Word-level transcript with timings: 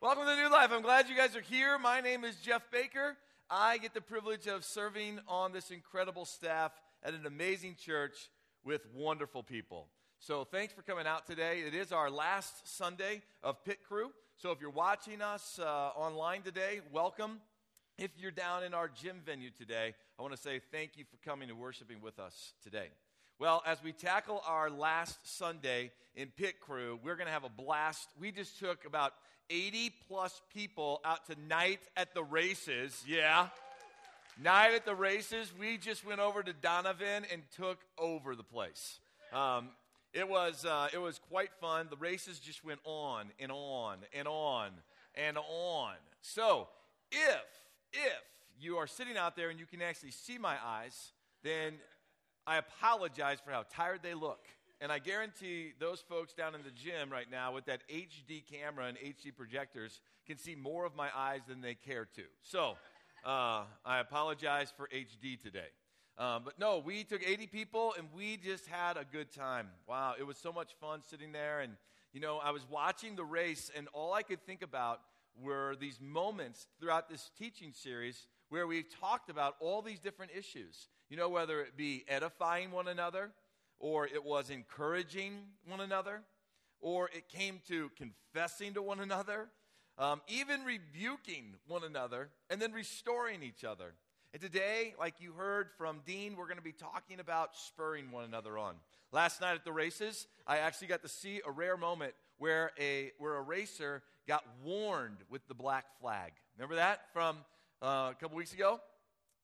Welcome 0.00 0.26
to 0.26 0.36
New 0.36 0.48
Life. 0.48 0.70
I'm 0.72 0.82
glad 0.82 1.08
you 1.08 1.16
guys 1.16 1.34
are 1.34 1.40
here. 1.40 1.76
My 1.76 2.00
name 2.00 2.22
is 2.22 2.36
Jeff 2.36 2.62
Baker. 2.70 3.16
I 3.50 3.78
get 3.78 3.94
the 3.94 4.00
privilege 4.00 4.46
of 4.46 4.64
serving 4.64 5.18
on 5.26 5.50
this 5.50 5.72
incredible 5.72 6.24
staff 6.24 6.70
at 7.02 7.14
an 7.14 7.26
amazing 7.26 7.74
church 7.74 8.30
with 8.64 8.86
wonderful 8.94 9.42
people. 9.42 9.88
So 10.20 10.44
thanks 10.44 10.72
for 10.72 10.82
coming 10.82 11.08
out 11.08 11.26
today. 11.26 11.62
It 11.66 11.74
is 11.74 11.90
our 11.90 12.12
last 12.12 12.76
Sunday 12.76 13.22
of 13.42 13.64
Pit 13.64 13.78
Crew. 13.82 14.12
So 14.36 14.52
if 14.52 14.60
you're 14.60 14.70
watching 14.70 15.20
us 15.20 15.58
uh, 15.60 15.66
online 15.66 16.42
today, 16.42 16.80
welcome. 16.92 17.40
If 17.98 18.12
you're 18.20 18.30
down 18.30 18.62
in 18.62 18.74
our 18.74 18.86
gym 18.86 19.16
venue 19.26 19.50
today, 19.50 19.96
I 20.16 20.22
want 20.22 20.32
to 20.32 20.40
say 20.40 20.60
thank 20.70 20.92
you 20.94 21.06
for 21.10 21.16
coming 21.28 21.50
and 21.50 21.58
worshiping 21.58 22.00
with 22.00 22.20
us 22.20 22.52
today. 22.62 22.90
Well, 23.40 23.64
as 23.66 23.82
we 23.82 23.90
tackle 23.90 24.42
our 24.46 24.70
last 24.70 25.36
Sunday 25.36 25.90
in 26.14 26.28
Pit 26.36 26.60
Crew, 26.60 27.00
we're 27.02 27.16
going 27.16 27.26
to 27.26 27.32
have 27.32 27.42
a 27.42 27.48
blast. 27.48 28.08
We 28.20 28.30
just 28.30 28.60
took 28.60 28.84
about 28.84 29.12
80 29.50 29.92
plus 30.08 30.40
people 30.54 31.00
out 31.04 31.26
tonight 31.26 31.80
at 31.96 32.14
the 32.14 32.22
races. 32.22 33.02
Yeah. 33.06 33.48
Night 34.42 34.74
at 34.74 34.84
the 34.84 34.94
races, 34.94 35.52
we 35.58 35.78
just 35.78 36.06
went 36.06 36.20
over 36.20 36.42
to 36.42 36.52
Donovan 36.52 37.24
and 37.32 37.42
took 37.56 37.78
over 37.98 38.36
the 38.36 38.44
place. 38.44 39.00
Um, 39.32 39.70
it 40.12 40.28
was 40.28 40.64
uh, 40.64 40.88
it 40.92 40.98
was 40.98 41.18
quite 41.28 41.50
fun. 41.60 41.88
The 41.90 41.96
races 41.96 42.38
just 42.38 42.64
went 42.64 42.80
on 42.84 43.26
and 43.38 43.52
on 43.52 43.98
and 44.14 44.26
on 44.28 44.70
and 45.14 45.36
on. 45.36 45.94
So 46.22 46.68
if 47.10 47.44
if 47.92 48.22
you 48.60 48.76
are 48.76 48.86
sitting 48.86 49.16
out 49.16 49.36
there 49.36 49.50
and 49.50 49.58
you 49.58 49.66
can 49.66 49.82
actually 49.82 50.12
see 50.12 50.38
my 50.38 50.56
eyes, 50.64 51.12
then 51.42 51.74
I 52.46 52.56
apologize 52.56 53.38
for 53.44 53.50
how 53.50 53.64
tired 53.74 54.00
they 54.02 54.14
look. 54.14 54.40
And 54.80 54.92
I 54.92 55.00
guarantee 55.00 55.72
those 55.80 56.00
folks 56.00 56.32
down 56.32 56.54
in 56.54 56.62
the 56.62 56.70
gym 56.70 57.10
right 57.10 57.28
now 57.30 57.52
with 57.52 57.66
that 57.66 57.82
HD 57.88 58.44
camera 58.48 58.86
and 58.86 58.96
HD 58.96 59.34
projectors 59.36 60.00
can 60.26 60.38
see 60.38 60.54
more 60.54 60.84
of 60.84 60.94
my 60.94 61.08
eyes 61.16 61.40
than 61.48 61.60
they 61.60 61.74
care 61.74 62.06
to. 62.14 62.22
So 62.42 62.76
uh, 63.24 63.64
I 63.84 63.98
apologize 63.98 64.72
for 64.76 64.88
HD 64.94 65.40
today. 65.40 65.66
Um, 66.16 66.42
but 66.44 66.58
no, 66.58 66.78
we 66.78 67.02
took 67.04 67.26
80 67.26 67.48
people 67.48 67.94
and 67.98 68.08
we 68.14 68.36
just 68.36 68.66
had 68.66 68.96
a 68.96 69.04
good 69.04 69.32
time. 69.32 69.68
Wow, 69.88 70.14
it 70.18 70.24
was 70.24 70.36
so 70.36 70.52
much 70.52 70.74
fun 70.80 71.00
sitting 71.08 71.32
there. 71.32 71.60
And, 71.60 71.72
you 72.12 72.20
know, 72.20 72.38
I 72.38 72.52
was 72.52 72.62
watching 72.70 73.16
the 73.16 73.24
race 73.24 73.70
and 73.76 73.88
all 73.92 74.12
I 74.12 74.22
could 74.22 74.44
think 74.44 74.62
about 74.62 75.00
were 75.40 75.76
these 75.80 76.00
moments 76.00 76.66
throughout 76.80 77.08
this 77.08 77.30
teaching 77.38 77.72
series 77.72 78.26
where 78.48 78.66
we've 78.66 78.88
talked 79.00 79.30
about 79.30 79.56
all 79.60 79.82
these 79.82 80.00
different 80.00 80.32
issues. 80.36 80.88
You 81.10 81.16
know, 81.16 81.28
whether 81.28 81.60
it 81.62 81.76
be 81.76 82.04
edifying 82.08 82.70
one 82.70 82.88
another, 82.88 83.30
or 83.78 84.06
it 84.06 84.24
was 84.24 84.50
encouraging 84.50 85.32
one 85.66 85.80
another, 85.80 86.22
or 86.80 87.10
it 87.12 87.28
came 87.28 87.60
to 87.68 87.90
confessing 87.96 88.74
to 88.74 88.82
one 88.82 89.00
another, 89.00 89.48
um, 89.98 90.20
even 90.28 90.64
rebuking 90.64 91.54
one 91.66 91.84
another, 91.84 92.30
and 92.50 92.60
then 92.60 92.72
restoring 92.72 93.42
each 93.42 93.64
other. 93.64 93.94
And 94.32 94.42
today, 94.42 94.94
like 94.98 95.14
you 95.20 95.32
heard 95.32 95.68
from 95.78 96.00
Dean, 96.04 96.36
we're 96.36 96.44
going 96.44 96.58
to 96.58 96.62
be 96.62 96.72
talking 96.72 97.18
about 97.18 97.56
spurring 97.56 98.10
one 98.10 98.24
another 98.24 98.58
on. 98.58 98.74
Last 99.10 99.40
night 99.40 99.54
at 99.54 99.64
the 99.64 99.72
races, 99.72 100.26
I 100.46 100.58
actually 100.58 100.88
got 100.88 101.02
to 101.02 101.08
see 101.08 101.40
a 101.46 101.50
rare 101.50 101.78
moment 101.78 102.12
where 102.36 102.72
a, 102.78 103.12
where 103.18 103.36
a 103.36 103.42
racer 103.42 104.02
got 104.26 104.44
warned 104.62 105.16
with 105.30 105.48
the 105.48 105.54
black 105.54 105.86
flag. 105.98 106.32
Remember 106.56 106.76
that 106.76 107.10
from 107.12 107.38
uh, 107.80 108.10
a 108.10 108.16
couple 108.20 108.36
weeks 108.36 108.52
ago? 108.52 108.80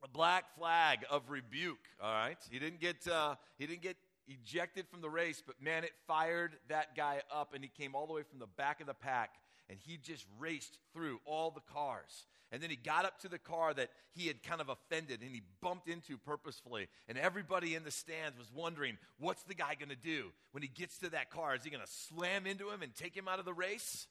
A 0.03 0.09
black 0.09 0.55
flag 0.59 0.99
of 1.11 1.31
rebuke. 1.31 1.79
All 2.03 2.13
right, 2.13 2.37
he 2.51 2.59
didn't 2.59 2.79
get 2.79 3.09
uh, 3.09 3.37
he 3.57 3.67
didn't 3.67 3.81
get 3.81 3.97
ejected 4.29 4.89
from 4.89 5.01
the 5.01 5.11
race, 5.11 5.43
but 5.45 5.61
man, 5.63 5.85
it 5.85 5.93
fired 6.07 6.57
that 6.69 6.97
guy 6.97 7.21
up, 7.33 7.55
and 7.55 7.63
he 7.63 7.71
came 7.71 7.95
all 7.95 8.07
the 8.07 8.13
way 8.13 8.23
from 8.23 8.39
the 8.39 8.47
back 8.47 8.81
of 8.81 8.87
the 8.87 8.95
pack, 8.95 9.35
and 9.69 9.79
he 9.79 9.97
just 9.97 10.27
raced 10.39 10.79
through 10.93 11.21
all 11.25 11.51
the 11.51 11.73
cars. 11.73 12.27
And 12.53 12.63
then 12.63 12.71
he 12.71 12.77
got 12.77 13.05
up 13.05 13.19
to 13.23 13.29
the 13.29 13.39
car 13.39 13.75
that 13.75 13.91
he 14.13 14.29
had 14.29 14.43
kind 14.45 14.61
of 14.61 14.69
offended 14.69 15.23
and 15.23 15.31
he 15.31 15.43
bumped 15.61 15.89
into 15.89 16.17
purposefully. 16.17 16.87
And 17.09 17.19
everybody 17.19 17.75
in 17.75 17.83
the 17.83 17.91
stands 17.91 18.39
was 18.39 18.47
wondering, 18.55 18.97
what's 19.19 19.43
the 19.43 19.55
guy 19.55 19.75
going 19.75 19.89
to 19.89 19.97
do 19.97 20.27
when 20.53 20.63
he 20.63 20.69
gets 20.69 20.99
to 20.99 21.11
that 21.11 21.31
car? 21.31 21.57
Is 21.57 21.65
he 21.65 21.71
going 21.71 21.85
to 21.85 21.91
slam 21.91 22.47
into 22.47 22.71
him 22.71 22.83
and 22.83 22.95
take 22.95 23.17
him 23.17 23.27
out 23.27 23.41
of 23.41 23.45
the 23.45 23.53
race? 23.53 24.07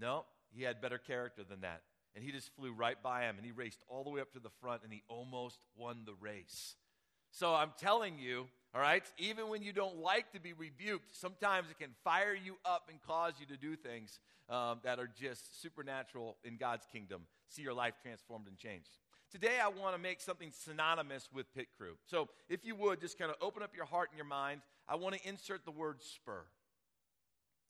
No, 0.00 0.24
he 0.52 0.64
had 0.64 0.80
better 0.80 0.98
character 0.98 1.44
than 1.48 1.60
that. 1.60 1.82
And 2.16 2.24
he 2.24 2.32
just 2.32 2.50
flew 2.56 2.72
right 2.72 3.00
by 3.00 3.22
him 3.22 3.36
and 3.36 3.46
he 3.46 3.52
raced 3.52 3.84
all 3.88 4.02
the 4.02 4.10
way 4.10 4.20
up 4.20 4.32
to 4.32 4.40
the 4.40 4.50
front 4.60 4.82
and 4.82 4.92
he 4.92 5.04
almost 5.08 5.60
won 5.76 6.02
the 6.04 6.14
race. 6.20 6.74
So 7.32 7.54
I'm 7.54 7.72
telling 7.78 8.18
you, 8.18 8.46
all 8.74 8.80
right, 8.80 9.02
even 9.18 9.48
when 9.48 9.62
you 9.62 9.72
don't 9.72 9.96
like 9.96 10.32
to 10.32 10.40
be 10.40 10.52
rebuked, 10.52 11.16
sometimes 11.16 11.70
it 11.70 11.78
can 11.78 11.90
fire 12.04 12.34
you 12.34 12.56
up 12.64 12.88
and 12.90 13.00
cause 13.02 13.32
you 13.40 13.46
to 13.46 13.56
do 13.56 13.74
things 13.74 14.20
um, 14.50 14.80
that 14.84 14.98
are 14.98 15.08
just 15.18 15.62
supernatural 15.62 16.36
in 16.44 16.58
God's 16.58 16.86
kingdom. 16.92 17.22
See 17.48 17.62
your 17.62 17.72
life 17.72 17.94
transformed 18.02 18.48
and 18.48 18.56
changed. 18.58 18.90
Today, 19.30 19.58
I 19.62 19.68
want 19.68 19.96
to 19.96 20.00
make 20.00 20.20
something 20.20 20.50
synonymous 20.50 21.30
with 21.32 21.52
Pit 21.54 21.68
Crew. 21.78 21.94
So, 22.04 22.28
if 22.50 22.66
you 22.66 22.74
would, 22.76 23.00
just 23.00 23.18
kind 23.18 23.30
of 23.30 23.38
open 23.40 23.62
up 23.62 23.74
your 23.74 23.86
heart 23.86 24.10
and 24.10 24.18
your 24.18 24.26
mind. 24.26 24.60
I 24.86 24.96
want 24.96 25.14
to 25.14 25.26
insert 25.26 25.64
the 25.64 25.70
word 25.70 26.02
spur. 26.02 26.42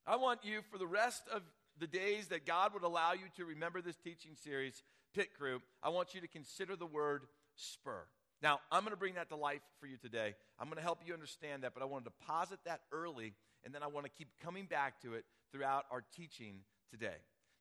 I 0.04 0.16
want 0.16 0.40
you, 0.42 0.62
for 0.72 0.78
the 0.78 0.88
rest 0.88 1.22
of 1.32 1.42
the 1.78 1.86
days 1.86 2.26
that 2.28 2.46
God 2.46 2.74
would 2.74 2.82
allow 2.82 3.12
you 3.12 3.26
to 3.36 3.44
remember 3.44 3.80
this 3.80 3.96
teaching 3.96 4.32
series, 4.42 4.82
Pit 5.14 5.28
Crew, 5.38 5.62
I 5.84 5.90
want 5.90 6.14
you 6.14 6.20
to 6.20 6.26
consider 6.26 6.74
the 6.74 6.86
word 6.86 7.22
spur. 7.54 8.06
Now, 8.42 8.58
I'm 8.72 8.80
going 8.80 8.92
to 8.92 8.98
bring 8.98 9.14
that 9.14 9.28
to 9.28 9.36
life 9.36 9.60
for 9.80 9.86
you 9.86 9.96
today. 9.96 10.34
I'm 10.58 10.66
going 10.66 10.76
to 10.76 10.82
help 10.82 10.98
you 11.06 11.14
understand 11.14 11.62
that, 11.62 11.74
but 11.74 11.82
I 11.82 11.86
want 11.86 12.04
to 12.04 12.10
deposit 12.10 12.58
that 12.64 12.80
early, 12.90 13.34
and 13.64 13.72
then 13.72 13.82
I 13.82 13.86
want 13.86 14.04
to 14.06 14.10
keep 14.10 14.28
coming 14.42 14.66
back 14.66 15.00
to 15.02 15.14
it 15.14 15.24
throughout 15.52 15.84
our 15.92 16.02
teaching 16.16 16.56
today. 16.90 17.14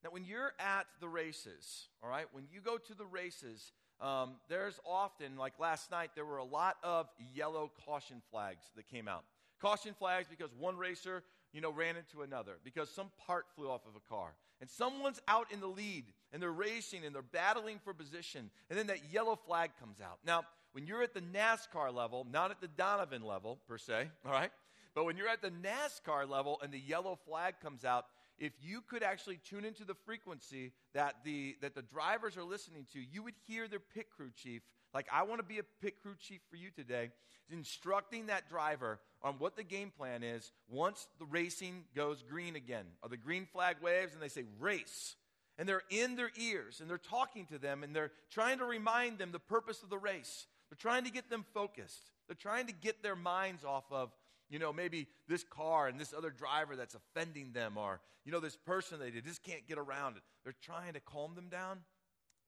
Now, 0.04 0.10
when 0.10 0.26
you're 0.26 0.54
at 0.60 0.88
the 1.00 1.08
races, 1.08 1.88
all 2.02 2.10
right, 2.10 2.26
when 2.32 2.46
you 2.52 2.62
go 2.62 2.78
to 2.78 2.96
the 2.96 3.06
races, 3.06 3.74
um, 4.00 4.38
there's 4.50 4.80
often, 4.84 5.38
like 5.38 5.60
last 5.60 5.92
night, 5.92 6.12
there 6.16 6.26
were 6.26 6.38
a 6.38 6.44
lot 6.44 6.78
of 6.84 7.08
yellow 7.36 7.72
caution 7.86 8.22
flags 8.32 8.66
that 8.76 8.88
came 8.88 9.08
out. 9.08 9.24
Caution 9.62 9.94
flags 9.94 10.28
because 10.28 10.50
one 10.58 10.78
racer 10.78 11.24
you 11.54 11.62
know, 11.62 11.72
ran 11.72 11.96
into 11.96 12.22
another 12.22 12.54
because 12.64 12.90
some 12.90 13.12
part 13.28 13.46
flew 13.56 13.70
off 13.70 13.82
of 13.86 13.96
a 13.96 14.10
car. 14.10 14.34
And 14.60 14.70
someone's 14.70 15.20
out 15.28 15.52
in 15.52 15.60
the 15.60 15.68
lead 15.68 16.06
and 16.32 16.42
they're 16.42 16.52
racing 16.52 17.04
and 17.04 17.14
they're 17.14 17.22
battling 17.22 17.80
for 17.84 17.94
position. 17.94 18.52
And 18.70 18.78
then 18.78 18.88
that 18.88 19.12
yellow 19.12 19.36
flag 19.36 19.72
comes 19.80 20.00
out. 20.00 20.20
Now, 20.26 20.44
when 20.74 20.88
you're 20.88 21.04
at 21.04 21.14
the 21.14 21.22
NASCAR 21.22 21.94
level, 21.94 22.26
not 22.30 22.52
at 22.52 22.62
the 22.62 22.68
Donovan 22.68 23.24
level 23.24 23.60
per 23.68 23.78
se, 23.78 24.10
all 24.26 24.32
right? 24.32 24.52
But 24.94 25.06
when 25.06 25.18
you're 25.18 25.30
at 25.30 25.42
the 25.42 25.52
NASCAR 25.52 26.30
level 26.30 26.60
and 26.62 26.72
the 26.72 26.80
yellow 26.80 27.18
flag 27.26 27.56
comes 27.62 27.86
out, 27.86 28.06
if 28.38 28.54
you 28.62 28.82
could 28.82 29.04
actually 29.04 29.40
tune 29.48 29.66
into 29.66 29.86
the 29.86 29.94
frequency 29.94 30.72
that 30.94 31.18
the, 31.24 31.56
that 31.62 31.76
the 31.76 31.84
drivers 31.84 32.38
are 32.38 32.44
listening 32.44 32.88
to, 32.94 33.00
you 33.00 33.24
would 33.24 33.36
hear 33.48 33.68
their 33.68 33.80
pit 33.80 34.08
crew 34.16 34.32
chief, 34.36 34.64
like 34.94 35.08
I 35.14 35.24
want 35.24 35.40
to 35.40 35.46
be 35.46 35.60
a 35.60 35.64
pit 35.82 36.02
crew 36.02 36.16
chief 36.20 36.42
for 36.50 36.56
you 36.56 36.70
today, 36.76 37.12
instructing 37.52 38.28
that 38.28 38.50
driver 38.50 39.00
on 39.22 39.36
what 39.36 39.56
the 39.56 39.64
game 39.64 39.92
plan 39.96 40.24
is 40.24 40.52
once 40.70 41.08
the 41.20 41.26
racing 41.26 41.84
goes 41.96 42.24
green 42.28 42.56
again, 42.56 42.86
or 43.04 43.10
the 43.10 43.18
green 43.18 43.46
flag 43.46 43.78
waves 43.82 44.14
and 44.14 44.22
they 44.22 44.28
say 44.28 44.44
race. 44.60 45.16
And 45.58 45.70
they're 45.70 45.84
in 45.92 46.16
their 46.16 46.32
ears 46.38 46.82
and 46.82 46.90
they're 46.90 46.98
talking 46.98 47.46
to 47.48 47.60
them 47.60 47.84
and 47.84 47.96
they're 47.96 48.12
trying 48.32 48.58
to 48.58 48.66
remind 48.66 49.20
them 49.20 49.32
the 49.32 49.40
purpose 49.40 49.84
of 49.84 49.90
the 49.90 49.98
race. 49.98 50.48
They're 50.72 50.78
trying 50.78 51.04
to 51.04 51.12
get 51.12 51.30
them 51.30 51.46
focused. 51.54 52.12
They're 52.28 52.36
trying 52.36 52.68
to 52.68 52.74
get 52.74 53.04
their 53.04 53.16
minds 53.16 53.66
off 53.66 53.84
of, 53.92 54.10
you 54.50 54.58
know, 54.58 54.72
maybe 54.72 55.08
this 55.28 55.44
car 55.44 55.90
and 55.90 56.00
this 56.00 56.14
other 56.18 56.30
driver 56.30 56.78
that's 56.78 56.96
offending 56.96 57.52
them 57.52 57.78
or, 57.78 58.00
you 58.24 58.32
know, 58.32 58.40
this 58.40 58.56
person 58.56 58.98
they 58.98 59.12
just 59.12 59.44
can't 59.44 59.68
get 59.68 59.78
around 59.78 60.16
it. 60.16 60.24
They're 60.46 60.56
trying 60.62 60.94
to 60.94 61.02
calm 61.02 61.36
them 61.36 61.50
down, 61.50 61.80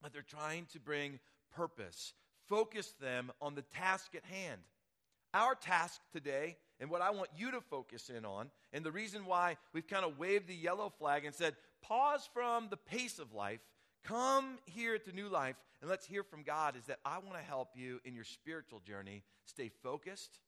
but 0.01 0.13
they're 0.13 0.21
trying 0.21 0.67
to 0.71 0.79
bring 0.79 1.19
purpose, 1.53 2.13
focus 2.47 2.93
them 3.01 3.29
on 3.41 3.55
the 3.55 3.61
task 3.61 4.15
at 4.15 4.23
hand. 4.23 4.61
Our 5.33 5.55
task 5.55 5.99
today, 6.13 6.55
and 6.79 6.89
what 6.89 7.01
I 7.01 7.09
want 7.09 7.29
you 7.35 7.51
to 7.51 7.59
focus 7.59 8.09
in 8.09 8.23
on, 8.23 8.51
and 8.71 8.85
the 8.85 8.91
reason 8.91 9.25
why 9.25 9.57
we've 9.73 9.87
kind 9.87 10.05
of 10.05 10.17
waved 10.17 10.47
the 10.47 10.55
yellow 10.55 10.93
flag 10.97 11.25
and 11.25 11.35
said, 11.35 11.55
pause 11.81 12.29
from 12.33 12.67
the 12.69 12.77
pace 12.77 13.19
of 13.19 13.33
life, 13.33 13.59
come 14.03 14.57
here 14.65 14.97
to 14.97 15.11
New 15.11 15.29
Life, 15.29 15.55
and 15.81 15.89
let's 15.89 16.05
hear 16.05 16.23
from 16.23 16.43
God, 16.43 16.75
is 16.75 16.85
that 16.85 16.99
I 17.05 17.19
want 17.19 17.33
to 17.37 17.43
help 17.43 17.69
you 17.75 17.99
in 18.05 18.15
your 18.15 18.23
spiritual 18.23 18.79
journey 18.79 19.23
stay 19.45 19.69
focused. 19.81 20.39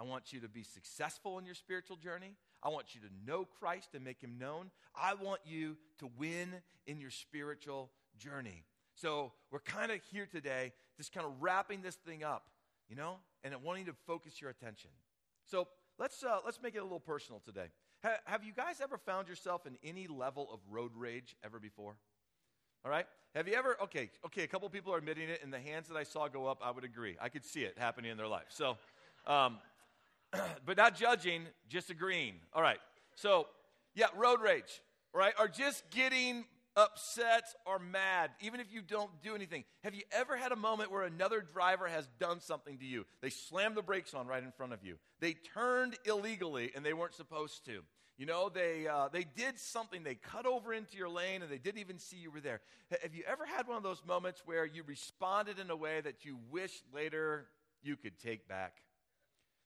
I 0.00 0.04
want 0.04 0.32
you 0.32 0.40
to 0.40 0.48
be 0.48 0.62
successful 0.62 1.38
in 1.38 1.44
your 1.44 1.54
spiritual 1.54 1.96
journey. 1.96 2.36
I 2.62 2.68
want 2.68 2.94
you 2.94 3.00
to 3.00 3.08
know 3.26 3.46
Christ 3.58 3.90
and 3.94 4.04
make 4.04 4.20
him 4.20 4.38
known. 4.38 4.70
I 4.94 5.14
want 5.14 5.40
you 5.44 5.76
to 5.98 6.10
win 6.18 6.54
in 6.86 7.00
your 7.00 7.10
spiritual 7.10 7.90
journey. 8.18 8.64
So 8.94 9.32
we're 9.50 9.60
kind 9.60 9.92
of 9.92 10.00
here 10.10 10.26
today, 10.26 10.72
just 10.96 11.12
kind 11.12 11.26
of 11.26 11.32
wrapping 11.40 11.82
this 11.82 11.96
thing 11.96 12.22
up 12.24 12.44
you 12.88 12.96
know, 12.96 13.16
and 13.44 13.54
wanting 13.62 13.86
to 13.86 13.92
focus 14.06 14.40
your 14.40 14.50
attention. 14.50 14.90
So 15.44 15.68
let's, 15.98 16.22
uh, 16.24 16.38
let's 16.44 16.60
make 16.62 16.74
it 16.74 16.78
a 16.78 16.82
little 16.82 17.00
personal 17.00 17.40
today. 17.44 17.66
Ha- 18.02 18.18
have 18.24 18.44
you 18.44 18.52
guys 18.52 18.80
ever 18.80 18.98
found 18.98 19.28
yourself 19.28 19.66
in 19.66 19.76
any 19.84 20.06
level 20.06 20.48
of 20.52 20.60
road 20.70 20.92
rage 20.96 21.36
ever 21.44 21.58
before? 21.58 21.96
All 22.88 22.92
right? 22.92 23.04
Have 23.34 23.46
you 23.46 23.52
ever, 23.52 23.76
okay, 23.82 24.08
okay, 24.24 24.44
a 24.44 24.46
couple 24.46 24.66
people 24.70 24.94
are 24.94 24.96
admitting 24.96 25.28
it, 25.28 25.40
and 25.42 25.52
the 25.52 25.60
hands 25.60 25.88
that 25.88 25.98
I 25.98 26.04
saw 26.04 26.26
go 26.26 26.46
up, 26.46 26.62
I 26.64 26.70
would 26.70 26.84
agree. 26.84 27.16
I 27.20 27.28
could 27.28 27.44
see 27.44 27.60
it 27.60 27.76
happening 27.76 28.10
in 28.10 28.16
their 28.16 28.26
life. 28.26 28.46
So, 28.48 28.78
um, 29.26 29.58
but 30.64 30.78
not 30.78 30.96
judging, 30.96 31.42
just 31.68 31.90
agreeing. 31.90 32.36
All 32.54 32.62
right. 32.62 32.78
So, 33.14 33.46
yeah, 33.94 34.06
road 34.16 34.40
rage, 34.40 34.80
right? 35.12 35.34
Or 35.38 35.48
just 35.48 35.84
getting 35.90 36.46
upset, 36.76 37.44
or 37.66 37.78
mad, 37.78 38.30
even 38.40 38.58
if 38.58 38.72
you 38.72 38.80
don't 38.80 39.10
do 39.22 39.34
anything. 39.34 39.64
Have 39.84 39.94
you 39.94 40.04
ever 40.10 40.38
had 40.38 40.52
a 40.52 40.56
moment 40.56 40.90
where 40.90 41.02
another 41.02 41.42
driver 41.42 41.88
has 41.88 42.08
done 42.18 42.40
something 42.40 42.78
to 42.78 42.86
you? 42.86 43.04
They 43.20 43.28
slammed 43.28 43.76
the 43.76 43.82
brakes 43.82 44.14
on 44.14 44.26
right 44.26 44.42
in 44.42 44.52
front 44.52 44.72
of 44.72 44.82
you. 44.82 44.96
They 45.20 45.34
turned 45.34 45.98
illegally 46.06 46.72
and 46.74 46.86
they 46.86 46.94
weren't 46.94 47.14
supposed 47.14 47.66
to. 47.66 47.82
You 48.18 48.26
know, 48.26 48.48
they, 48.48 48.88
uh, 48.88 49.08
they 49.12 49.24
did 49.36 49.60
something, 49.60 50.02
they 50.02 50.16
cut 50.16 50.44
over 50.44 50.74
into 50.74 50.96
your 50.96 51.08
lane 51.08 51.40
and 51.40 51.50
they 51.50 51.58
didn't 51.58 51.80
even 51.80 52.00
see 52.00 52.16
you 52.16 52.32
were 52.32 52.40
there. 52.40 52.60
Have 53.02 53.14
you 53.14 53.22
ever 53.28 53.46
had 53.46 53.68
one 53.68 53.76
of 53.76 53.84
those 53.84 54.02
moments 54.04 54.42
where 54.44 54.66
you 54.66 54.82
responded 54.84 55.60
in 55.60 55.70
a 55.70 55.76
way 55.76 56.00
that 56.00 56.24
you 56.24 56.36
wish 56.50 56.82
later 56.92 57.46
you 57.80 57.96
could 57.96 58.18
take 58.18 58.48
back? 58.48 58.82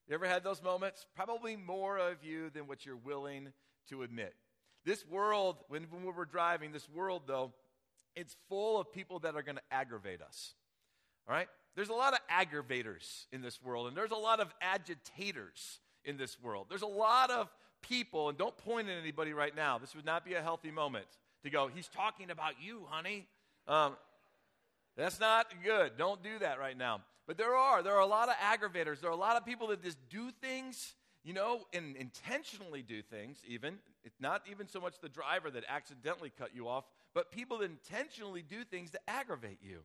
You 0.07 0.15
ever 0.15 0.27
had 0.27 0.45
those 0.45 0.63
moments? 0.63 1.07
Probably 1.17 1.57
more 1.57 1.97
of 1.97 2.23
you 2.23 2.51
than 2.51 2.67
what 2.67 2.85
you're 2.85 2.97
willing 2.97 3.49
to 3.89 4.03
admit. 4.03 4.35
This 4.85 5.07
world, 5.09 5.57
when, 5.69 5.85
when 5.85 6.15
we're 6.15 6.27
driving, 6.27 6.73
this 6.73 6.89
world, 6.91 7.23
though, 7.27 7.53
it's 8.15 8.37
full 8.51 8.79
of 8.79 8.93
people 8.93 9.21
that 9.21 9.35
are 9.35 9.43
going 9.43 9.57
to 9.57 9.63
aggravate 9.71 10.21
us. 10.21 10.53
All 11.27 11.35
right? 11.35 11.49
There's 11.75 11.89
a 11.89 11.95
lot 11.95 12.13
of 12.13 12.19
aggravators 12.29 13.25
in 13.33 13.41
this 13.41 13.63
world, 13.63 13.87
and 13.87 13.97
there's 13.97 14.11
a 14.11 14.17
lot 14.17 14.41
of 14.41 14.53
agitators 14.61 15.81
in 16.05 16.19
this 16.19 16.39
world. 16.39 16.67
There's 16.69 16.83
a 16.83 16.87
lot 16.87 17.31
of 17.31 17.49
people, 17.83 18.29
and 18.29 18.39
don't 18.39 18.57
point 18.57 18.89
at 18.89 18.97
anybody 18.97 19.33
right 19.33 19.55
now. 19.55 19.79
This 19.79 19.95
would 19.95 20.07
not 20.07 20.25
be 20.25 20.35
a 20.35 20.43
healthy 20.43 20.71
moment 20.71 21.07
to 21.43 21.51
go, 21.51 21.69
he's 21.69 21.89
talking 21.89 22.31
about 22.31 22.55
you, 22.63 22.83
honey. 22.89 23.27
Um, 23.67 23.97
that's 24.97 25.19
not 25.19 25.53
good. 25.65 25.93
Don't 25.97 26.23
do 26.23 26.39
that 26.41 26.59
right 26.59 26.77
now. 26.77 27.01
But 27.27 27.37
there 27.37 27.55
are. 27.55 27.83
There 27.83 27.95
are 27.95 28.01
a 28.01 28.07
lot 28.07 28.29
of 28.29 28.35
aggravators. 28.37 29.01
There 29.01 29.11
are 29.11 29.15
a 29.15 29.17
lot 29.17 29.37
of 29.37 29.45
people 29.45 29.69
that 29.69 29.83
just 29.83 29.99
do 30.09 30.31
things 30.41 30.95
you 31.25 31.33
know, 31.33 31.61
and 31.73 31.97
intentionally 31.97 32.83
do 32.83 33.03
things, 33.03 33.39
even. 33.47 33.79
It's 34.05 34.21
not 34.21 34.43
even 34.51 34.67
so 34.67 34.81
much 34.81 34.95
the 35.01 35.09
driver 35.09 35.51
that 35.51 35.65
accidentally 35.69 36.33
cut 36.37 36.51
you 36.55 36.69
off, 36.69 36.85
but 37.15 37.31
people 37.31 37.59
that 37.59 37.71
intentionally 37.71 38.43
do 38.43 38.65
things 38.65 38.91
to 38.91 39.01
aggravate 39.09 39.59
you. 39.63 39.81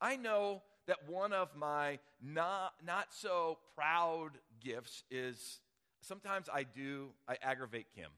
I 0.00 0.16
know 0.16 0.62
that 0.86 1.08
one 1.08 1.32
of 1.32 1.54
my 1.54 1.98
not, 2.22 2.72
not 2.84 3.08
so 3.10 3.58
proud 3.74 4.30
gifts 4.64 5.04
is 5.10 5.60
sometimes 6.00 6.48
I 6.52 6.64
do, 6.64 7.08
I 7.28 7.36
aggravate 7.42 7.86
Kim. 7.94 8.10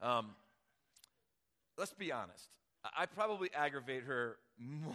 Um, 0.00 0.30
let's 1.76 1.92
be 1.92 2.12
honest. 2.12 2.48
I 2.96 3.06
probably 3.06 3.50
aggravate 3.54 4.04
her 4.04 4.36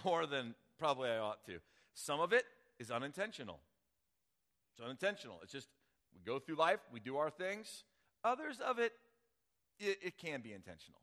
more 0.05 0.25
than 0.25 0.55
probably 0.79 1.09
I 1.09 1.17
ought 1.17 1.45
to. 1.45 1.59
Some 1.93 2.19
of 2.19 2.33
it 2.33 2.45
is 2.79 2.91
unintentional. 2.91 3.59
It's 4.73 4.83
unintentional. 4.83 5.39
It's 5.43 5.51
just 5.51 5.67
we 6.13 6.21
go 6.25 6.39
through 6.39 6.55
life, 6.55 6.79
we 6.91 6.99
do 6.99 7.17
our 7.17 7.29
things. 7.29 7.83
Others 8.23 8.59
of 8.59 8.79
it, 8.79 8.93
it, 9.79 9.99
it 10.01 10.17
can 10.17 10.41
be 10.41 10.53
intentional. 10.53 10.99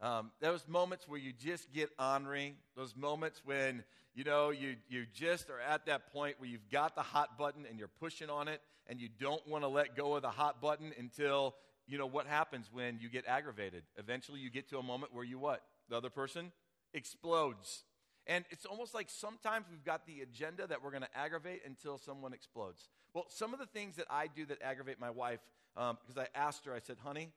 Um, 0.00 0.32
those 0.40 0.66
moments 0.68 1.08
where 1.08 1.18
you 1.18 1.32
just 1.32 1.72
get 1.72 1.90
honoring, 1.98 2.56
those 2.76 2.94
moments 2.96 3.42
when 3.44 3.84
you 4.14 4.24
know 4.24 4.50
you, 4.50 4.76
you 4.88 5.06
just 5.12 5.50
are 5.50 5.60
at 5.60 5.86
that 5.86 6.12
point 6.12 6.36
where 6.38 6.48
you've 6.48 6.68
got 6.70 6.94
the 6.94 7.02
hot 7.02 7.38
button 7.38 7.64
and 7.68 7.78
you're 7.78 7.88
pushing 7.88 8.28
on 8.28 8.48
it 8.48 8.60
and 8.86 9.00
you 9.00 9.08
don't 9.18 9.46
want 9.48 9.64
to 9.64 9.68
let 9.68 9.96
go 9.96 10.14
of 10.14 10.22
the 10.22 10.30
hot 10.30 10.60
button 10.60 10.92
until 10.98 11.54
you 11.86 11.98
know 11.98 12.06
what 12.06 12.26
happens 12.26 12.68
when 12.72 12.98
you 13.00 13.08
get 13.08 13.24
aggravated. 13.26 13.82
Eventually 13.96 14.40
you 14.40 14.50
get 14.50 14.68
to 14.70 14.78
a 14.78 14.82
moment 14.82 15.14
where 15.14 15.24
you 15.24 15.38
what? 15.38 15.62
The 15.88 15.96
other 15.96 16.10
person 16.10 16.52
explodes. 16.92 17.84
And 18.26 18.44
it's 18.50 18.64
almost 18.64 18.94
like 18.94 19.10
sometimes 19.10 19.66
we've 19.70 19.84
got 19.84 20.06
the 20.06 20.22
agenda 20.22 20.66
that 20.66 20.82
we're 20.82 20.90
going 20.90 21.02
to 21.02 21.18
aggravate 21.18 21.60
until 21.66 21.98
someone 21.98 22.32
explodes. 22.32 22.88
Well, 23.12 23.26
some 23.28 23.52
of 23.52 23.60
the 23.60 23.66
things 23.66 23.96
that 23.96 24.06
I 24.10 24.28
do 24.28 24.46
that 24.46 24.62
aggravate 24.62 24.98
my 24.98 25.10
wife, 25.10 25.40
um, 25.76 25.98
because 26.00 26.16
I 26.16 26.28
asked 26.38 26.64
her, 26.64 26.74
I 26.74 26.78
said, 26.78 26.96
honey, 27.04 27.32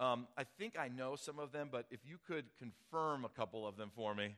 um, 0.00 0.26
I 0.36 0.44
think 0.58 0.78
I 0.78 0.88
know 0.88 1.14
some 1.14 1.38
of 1.38 1.52
them, 1.52 1.68
but 1.70 1.84
if 1.90 2.00
you 2.06 2.16
could 2.26 2.46
confirm 2.58 3.24
a 3.24 3.28
couple 3.28 3.66
of 3.66 3.76
them 3.76 3.90
for 3.94 4.14
me. 4.14 4.34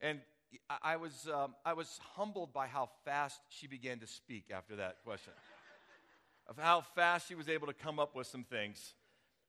And 0.00 0.20
I, 0.68 0.78
I 0.82 0.96
was, 0.96 1.28
um, 1.32 1.54
I 1.64 1.72
was 1.72 2.00
humbled 2.16 2.52
by 2.52 2.66
how 2.66 2.90
fast 3.04 3.40
she 3.48 3.68
began 3.68 4.00
to 4.00 4.06
speak 4.08 4.46
after 4.52 4.76
that 4.76 4.96
question, 5.04 5.32
of 6.48 6.58
how 6.58 6.80
fast 6.80 7.28
she 7.28 7.36
was 7.36 7.48
able 7.48 7.68
to 7.68 7.72
come 7.72 8.00
up 8.00 8.16
with 8.16 8.26
some 8.26 8.42
things. 8.42 8.94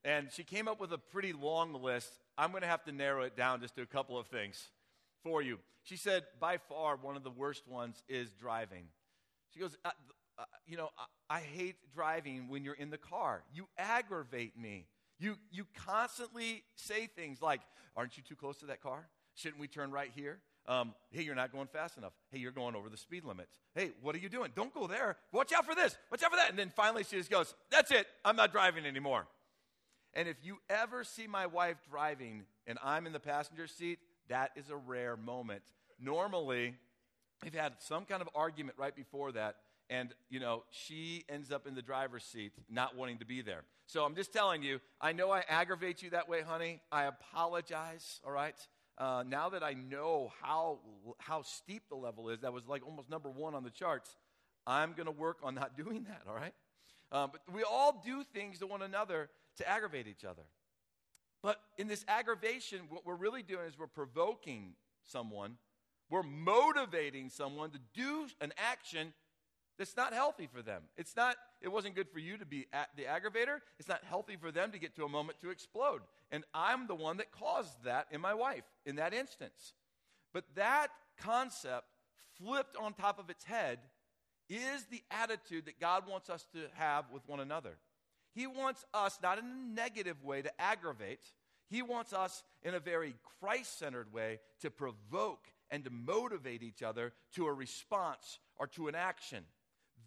And 0.04 0.32
she 0.32 0.44
came 0.44 0.68
up 0.68 0.80
with 0.80 0.94
a 0.94 1.00
pretty 1.00 1.34
long 1.34 1.74
list. 1.74 2.12
I'm 2.38 2.52
going 2.52 2.62
to 2.62 2.68
have 2.68 2.84
to 2.86 2.92
narrow 2.92 3.24
it 3.24 3.36
down 3.36 3.60
just 3.62 3.76
to 3.78 3.82
a 3.82 3.88
couple 3.88 4.20
of 4.20 4.28
things 4.28 4.70
for 5.24 5.42
you. 5.42 5.58
She 5.82 5.98
said, 5.98 6.26
by 6.40 6.58
far, 6.58 6.96
one 6.96 7.16
of 7.16 7.24
the 7.24 7.32
worst 7.32 7.68
ones 7.68 8.04
is 8.08 8.30
driving. 8.40 8.84
She 9.52 9.60
goes, 9.60 9.76
uh, 9.84 9.90
uh, 10.38 10.44
You 10.68 10.78
know, 10.78 10.90
I, 11.28 11.38
I 11.38 11.40
hate 11.40 11.78
driving 11.92 12.50
when 12.50 12.64
you're 12.64 12.76
in 12.76 12.92
the 12.92 13.00
car. 13.00 13.44
You 13.52 13.68
aggravate 13.80 14.56
me. 14.60 14.86
You, 15.20 15.36
you 15.52 15.66
constantly 15.86 16.64
say 16.76 17.08
things 17.08 17.42
like, 17.42 17.62
Aren't 17.98 18.18
you 18.18 18.24
too 18.24 18.36
close 18.36 18.58
to 18.58 18.66
that 18.66 18.82
car? 18.82 19.08
Shouldn't 19.36 19.60
we 19.60 19.68
turn 19.68 19.92
right 19.92 20.12
here? 20.14 20.40
Um, 20.68 20.96
hey, 21.12 21.22
you're 21.22 21.36
not 21.36 21.52
going 21.52 21.68
fast 21.68 21.98
enough. 21.98 22.14
Hey, 22.32 22.40
you're 22.40 22.52
going 22.52 22.76
over 22.76 22.90
the 22.90 22.98
speed 22.98 23.24
limit. 23.24 23.48
Hey, 23.76 23.92
what 24.02 24.16
are 24.16 24.18
you 24.18 24.30
doing? 24.30 24.52
Don't 24.56 24.74
go 24.74 24.88
there. 24.88 25.18
Watch 25.32 25.54
out 25.54 25.66
for 25.66 25.76
this. 25.76 25.96
Watch 26.12 26.24
out 26.24 26.32
for 26.32 26.38
that. 26.38 26.50
And 26.50 26.58
then 26.58 26.72
finally 26.76 27.04
she 27.04 27.18
just 27.18 27.30
goes, 27.30 27.54
That's 27.72 27.92
it. 27.92 28.08
I'm 28.24 28.36
not 28.36 28.52
driving 28.52 28.86
anymore. 28.86 29.28
And 30.14 30.28
if 30.28 30.38
you 30.44 30.58
ever 30.70 31.04
see 31.04 31.28
my 31.28 31.46
wife 31.46 31.78
driving 31.90 32.44
and 32.66 32.80
I'm 32.84 33.06
in 33.06 33.14
the 33.14 33.20
passenger 33.20 33.68
seat, 33.68 34.00
that 34.30 34.52
is 34.56 34.70
a 34.70 34.76
rare 34.76 35.18
moment. 35.18 35.62
Normally, 36.00 36.76
we've 37.44 37.54
had 37.54 37.74
some 37.80 38.06
kind 38.06 38.22
of 38.22 38.30
argument 38.34 38.78
right 38.78 38.96
before 38.96 39.34
that, 39.34 39.58
and 39.90 40.14
you 40.30 40.40
know 40.40 40.64
she 40.72 41.24
ends 41.30 41.52
up 41.52 41.68
in 41.68 41.76
the 41.76 41.82
driver's 41.82 42.24
seat 42.24 42.54
not 42.70 42.96
wanting 42.96 43.18
to 43.20 43.26
be 43.26 43.42
there. 43.42 43.64
So 43.88 44.04
i'm 44.04 44.16
just 44.16 44.34
telling 44.34 44.64
you 44.64 44.80
i 45.02 45.12
know 45.14 45.32
i 45.32 45.44
aggravate 45.48 46.02
you 46.02 46.10
that 46.12 46.28
way 46.28 46.42
honey. 46.42 46.82
I 46.92 47.04
apologize 47.04 48.20
all 48.26 48.32
right? 48.32 48.56
Uh, 48.98 49.24
now 49.28 49.50
that 49.50 49.64
i 49.64 49.74
know 49.74 50.32
how 50.42 50.80
how 51.20 51.42
steep 51.42 51.84
the 51.90 51.96
level 51.96 52.30
is 52.30 52.42
that 52.42 52.54
was 52.54 52.68
like 52.68 52.86
almost 52.86 53.10
number 53.10 53.30
one 53.30 53.54
on 53.54 53.64
the 53.64 53.70
charts 53.70 54.16
i'm 54.66 54.94
going 54.94 55.06
to 55.06 55.12
work 55.12 55.38
on 55.44 55.54
not 55.54 55.76
doing 55.84 56.06
that 56.08 56.22
all 56.28 56.36
right? 56.36 56.54
Um, 57.12 57.30
but 57.32 57.42
we 57.54 57.64
all 57.64 58.02
do 58.04 58.24
things 58.24 58.60
to 58.60 58.68
one 58.68 58.82
another 58.82 59.30
to 59.58 59.70
aggravate 59.70 60.08
each 60.08 60.26
other. 60.26 60.42
But 61.42 61.60
in 61.78 61.88
this 61.88 62.04
aggravation, 62.08 62.82
what 62.90 63.06
we're 63.06 63.16
really 63.16 63.44
doing 63.44 63.68
is 63.68 63.78
we're 63.78 63.88
provoking 63.88 64.74
someone, 65.04 65.58
we're 66.10 66.24
motivating 66.24 67.30
someone 67.30 67.70
to 67.72 67.80
do 67.94 68.28
an 68.42 68.52
action 68.58 69.14
that's 69.78 69.98
not 69.98 70.14
healthy 70.14 70.48
for 70.52 70.62
them. 70.62 70.84
It's 70.98 71.16
not, 71.16 71.36
it 71.62 71.68
wasn't 71.68 71.96
good 71.96 72.10
for 72.10 72.20
you 72.20 72.38
to 72.38 72.46
be 72.46 72.68
the 72.96 73.04
aggravator. 73.04 73.60
It's 73.80 73.90
not 73.90 74.04
healthy 74.04 74.38
for 74.38 74.52
them 74.52 74.72
to 74.72 74.80
get 74.80 74.96
to 74.96 75.04
a 75.04 75.10
moment 75.10 75.40
to 75.42 75.50
explode. 75.50 76.02
And 76.32 76.44
I'm 76.54 76.88
the 76.88 76.96
one 76.96 77.18
that 77.18 77.32
caused 77.32 77.84
that 77.84 78.08
in 78.12 78.22
my 78.22 78.34
wife 78.34 78.64
in 78.86 78.96
that 78.96 79.14
instance. 79.14 79.74
But 80.34 80.46
that 80.56 80.88
concept 81.20 81.88
flipped 82.38 82.78
on 82.78 82.94
top 82.94 83.20
of 83.20 83.30
its 83.30 83.44
head 83.44 83.80
is 84.50 84.86
the 84.92 85.02
attitude 85.12 85.66
that 85.66 85.80
God 85.80 86.04
wants 86.10 86.30
us 86.30 86.46
to 86.54 86.60
have 86.76 87.06
with 87.12 87.28
one 87.28 87.40
another. 87.40 87.78
He 88.34 88.48
wants 88.48 88.86
us, 88.94 89.18
not 89.24 89.40
in 89.40 89.46
a 89.46 89.74
negative 89.74 90.24
way, 90.24 90.42
to 90.42 90.62
aggravate. 90.62 91.32
He 91.70 91.82
wants 91.82 92.14
us, 92.14 92.44
in 92.64 92.76
a 92.76 92.80
very 92.80 93.16
Christ 93.40 93.80
centered 93.80 94.14
way, 94.14 94.40
to 94.62 94.70
provoke 94.70 95.48
and 95.72 95.84
to 95.86 95.90
motivate 95.90 96.62
each 96.62 96.84
other 96.84 97.14
to 97.34 97.48
a 97.48 97.54
response 97.54 98.40
or 98.58 98.68
to 98.68 98.88
an 98.88 98.96
action. 98.96 99.44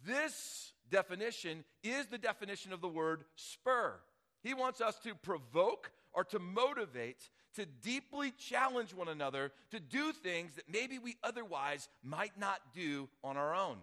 This 0.05 0.73
definition 0.89 1.63
is 1.83 2.07
the 2.07 2.17
definition 2.17 2.73
of 2.73 2.81
the 2.81 2.87
word 2.87 3.23
spur. 3.35 3.95
He 4.43 4.53
wants 4.53 4.81
us 4.81 4.97
to 5.03 5.15
provoke 5.15 5.91
or 6.13 6.23
to 6.25 6.39
motivate, 6.39 7.29
to 7.55 7.65
deeply 7.65 8.31
challenge 8.31 8.93
one 8.93 9.07
another 9.07 9.51
to 9.71 9.79
do 9.79 10.11
things 10.11 10.55
that 10.55 10.69
maybe 10.71 10.99
we 10.99 11.17
otherwise 11.23 11.89
might 12.03 12.37
not 12.39 12.59
do 12.73 13.09
on 13.23 13.37
our 13.37 13.55
own. 13.55 13.77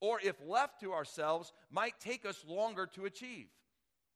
Or 0.00 0.20
if 0.22 0.36
left 0.46 0.80
to 0.80 0.92
ourselves, 0.92 1.52
might 1.70 1.98
take 2.00 2.24
us 2.24 2.44
longer 2.46 2.86
to 2.94 3.04
achieve. 3.04 3.46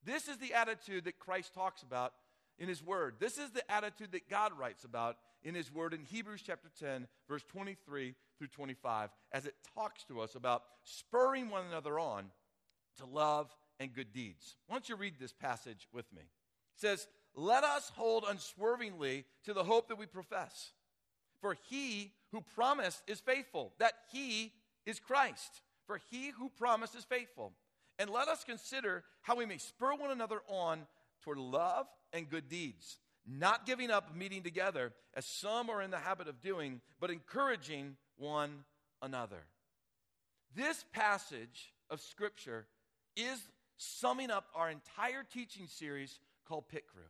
This 0.05 0.27
is 0.27 0.37
the 0.37 0.53
attitude 0.53 1.05
that 1.05 1.19
Christ 1.19 1.53
talks 1.53 1.81
about 1.81 2.13
in 2.57 2.67
His 2.67 2.83
Word. 2.83 3.15
This 3.19 3.37
is 3.37 3.51
the 3.51 3.69
attitude 3.71 4.11
that 4.11 4.29
God 4.29 4.57
writes 4.57 4.83
about 4.83 5.17
in 5.43 5.55
His 5.55 5.73
Word 5.73 5.93
in 5.93 6.03
Hebrews 6.03 6.41
chapter 6.45 6.69
10, 6.79 7.07
verse 7.27 7.43
23 7.51 8.15
through 8.37 8.47
25, 8.47 9.09
as 9.31 9.45
it 9.45 9.55
talks 9.75 10.03
to 10.05 10.21
us 10.21 10.35
about 10.35 10.63
spurring 10.83 11.49
one 11.49 11.65
another 11.67 11.99
on 11.99 12.25
to 12.97 13.05
love 13.05 13.53
and 13.79 13.93
good 13.93 14.13
deeds. 14.13 14.55
Why 14.67 14.75
don't 14.75 14.89
you 14.89 14.95
read 14.95 15.15
this 15.19 15.33
passage 15.33 15.87
with 15.93 16.11
me? 16.13 16.21
It 16.21 16.81
says, 16.81 17.07
Let 17.35 17.63
us 17.63 17.91
hold 17.95 18.25
unswervingly 18.27 19.25
to 19.45 19.53
the 19.53 19.63
hope 19.63 19.87
that 19.87 19.97
we 19.97 20.05
profess. 20.05 20.71
For 21.41 21.57
he 21.69 22.13
who 22.31 22.41
promised 22.55 23.03
is 23.07 23.19
faithful, 23.19 23.73
that 23.79 23.93
he 24.11 24.53
is 24.85 24.99
Christ. 24.99 25.61
For 25.87 25.99
he 26.09 26.29
who 26.29 26.49
promised 26.49 26.95
is 26.95 27.03
faithful. 27.03 27.53
And 27.99 28.09
let 28.09 28.27
us 28.27 28.43
consider 28.43 29.03
how 29.21 29.35
we 29.35 29.45
may 29.45 29.57
spur 29.57 29.93
one 29.95 30.11
another 30.11 30.41
on 30.47 30.87
toward 31.21 31.37
love 31.37 31.87
and 32.11 32.29
good 32.29 32.49
deeds, 32.49 32.97
not 33.27 33.65
giving 33.65 33.91
up 33.91 34.15
meeting 34.15 34.41
together, 34.43 34.93
as 35.13 35.25
some 35.25 35.69
are 35.69 35.81
in 35.81 35.91
the 35.91 35.97
habit 35.97 36.27
of 36.27 36.41
doing, 36.41 36.81
but 36.99 37.11
encouraging 37.11 37.97
one 38.17 38.63
another. 39.01 39.43
This 40.55 40.85
passage 40.93 41.73
of 41.89 41.99
Scripture 41.99 42.65
is 43.15 43.39
summing 43.77 44.31
up 44.31 44.47
our 44.55 44.69
entire 44.69 45.23
teaching 45.23 45.67
series 45.67 46.19
called 46.47 46.67
Pit 46.69 46.83
Crew. 46.87 47.01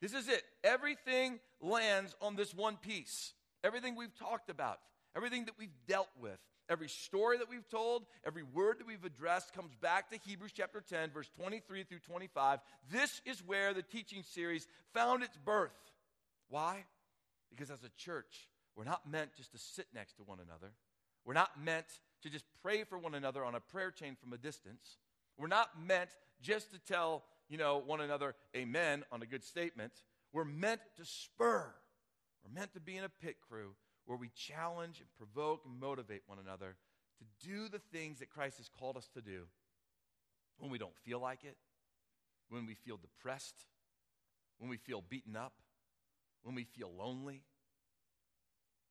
This 0.00 0.12
is 0.12 0.28
it. 0.28 0.42
Everything 0.62 1.38
lands 1.60 2.14
on 2.20 2.36
this 2.36 2.54
one 2.54 2.76
piece. 2.76 3.32
Everything 3.64 3.96
we've 3.96 4.14
talked 4.18 4.50
about, 4.50 4.78
everything 5.16 5.46
that 5.46 5.54
we've 5.58 5.74
dealt 5.88 6.10
with, 6.20 6.38
every 6.68 6.88
story 6.88 7.38
that 7.38 7.48
we've 7.48 7.68
told, 7.68 8.04
every 8.24 8.42
word 8.42 8.78
that 8.78 8.86
we've 8.86 9.04
addressed 9.04 9.54
comes 9.54 9.74
back 9.80 10.10
to 10.10 10.18
Hebrews 10.18 10.52
chapter 10.54 10.80
10, 10.80 11.10
verse 11.10 11.30
23 11.36 11.84
through 11.84 11.98
25. 12.00 12.60
This 12.90 13.22
is 13.24 13.42
where 13.44 13.72
the 13.72 13.82
teaching 13.82 14.22
series 14.22 14.66
found 14.92 15.22
its 15.22 15.36
birth. 15.36 15.72
Why? 16.48 16.84
Because 17.50 17.70
as 17.70 17.82
a 17.82 17.90
church, 17.96 18.48
we're 18.76 18.84
not 18.84 19.10
meant 19.10 19.34
just 19.34 19.52
to 19.52 19.58
sit 19.58 19.86
next 19.94 20.16
to 20.18 20.22
one 20.22 20.38
another. 20.38 20.72
We're 21.24 21.34
not 21.34 21.60
meant 21.60 21.86
to 22.22 22.30
just 22.30 22.44
pray 22.62 22.84
for 22.84 22.98
one 22.98 23.14
another 23.14 23.44
on 23.44 23.54
a 23.54 23.60
prayer 23.60 23.90
chain 23.90 24.16
from 24.20 24.32
a 24.32 24.38
distance. 24.38 24.98
We're 25.38 25.48
not 25.48 25.70
meant 25.84 26.10
just 26.40 26.72
to 26.72 26.78
tell, 26.78 27.24
you 27.48 27.58
know, 27.58 27.82
one 27.84 28.00
another 28.00 28.34
amen 28.54 29.04
on 29.10 29.22
a 29.22 29.26
good 29.26 29.42
statement. 29.42 29.92
We're 30.32 30.44
meant 30.44 30.80
to 30.98 31.04
spur. 31.04 31.72
We're 32.44 32.54
meant 32.54 32.74
to 32.74 32.80
be 32.80 32.96
in 32.96 33.04
a 33.04 33.08
pit 33.08 33.36
crew 33.48 33.74
where 34.04 34.18
we 34.18 34.28
challenge 34.36 35.00
and 35.00 35.08
provoke 35.16 35.62
and 35.64 35.80
motivate 35.80 36.22
one 36.26 36.38
another 36.38 36.76
to 37.18 37.48
do 37.48 37.68
the 37.68 37.80
things 37.92 38.18
that 38.20 38.30
Christ 38.30 38.58
has 38.58 38.68
called 38.78 38.96
us 38.96 39.08
to 39.14 39.20
do 39.20 39.44
when 40.58 40.70
we 40.70 40.78
don't 40.78 40.96
feel 41.04 41.20
like 41.20 41.44
it, 41.44 41.56
when 42.50 42.66
we 42.66 42.74
feel 42.74 42.98
depressed, 42.98 43.56
when 44.58 44.70
we 44.70 44.76
feel 44.76 45.02
beaten 45.08 45.36
up, 45.36 45.54
when 46.42 46.54
we 46.54 46.64
feel 46.64 46.90
lonely, 46.96 47.42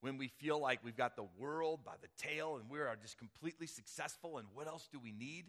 when 0.00 0.18
we 0.18 0.28
feel 0.28 0.60
like 0.60 0.84
we've 0.84 0.96
got 0.96 1.16
the 1.16 1.26
world 1.38 1.80
by 1.84 1.94
the 2.00 2.28
tail 2.28 2.56
and 2.56 2.70
we 2.70 2.78
are 2.78 2.96
just 3.00 3.18
completely 3.18 3.66
successful. 3.66 4.38
And 4.38 4.46
what 4.54 4.66
else 4.66 4.88
do 4.92 4.98
we 4.98 5.12
need? 5.12 5.46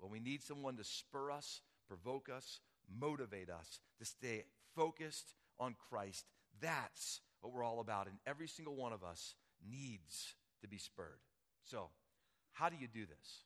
Well, 0.00 0.10
we 0.10 0.20
need 0.20 0.42
someone 0.42 0.76
to 0.76 0.84
spur 0.84 1.30
us, 1.30 1.60
provoke 1.88 2.28
us, 2.34 2.60
motivate 3.00 3.50
us 3.50 3.80
to 3.98 4.04
stay 4.04 4.44
focused 4.74 5.34
on 5.58 5.74
Christ. 5.90 6.24
That's 6.60 7.20
what 7.40 7.52
we're 7.52 7.64
all 7.64 7.80
about. 7.80 8.06
And 8.06 8.16
every 8.26 8.48
single 8.48 8.76
one 8.76 8.92
of 8.92 9.02
us 9.02 9.34
needs 9.68 10.34
to 10.62 10.68
be 10.68 10.78
spurred. 10.78 11.20
So, 11.64 11.90
how 12.52 12.68
do 12.68 12.76
you 12.80 12.88
do 12.88 13.06
this? 13.06 13.42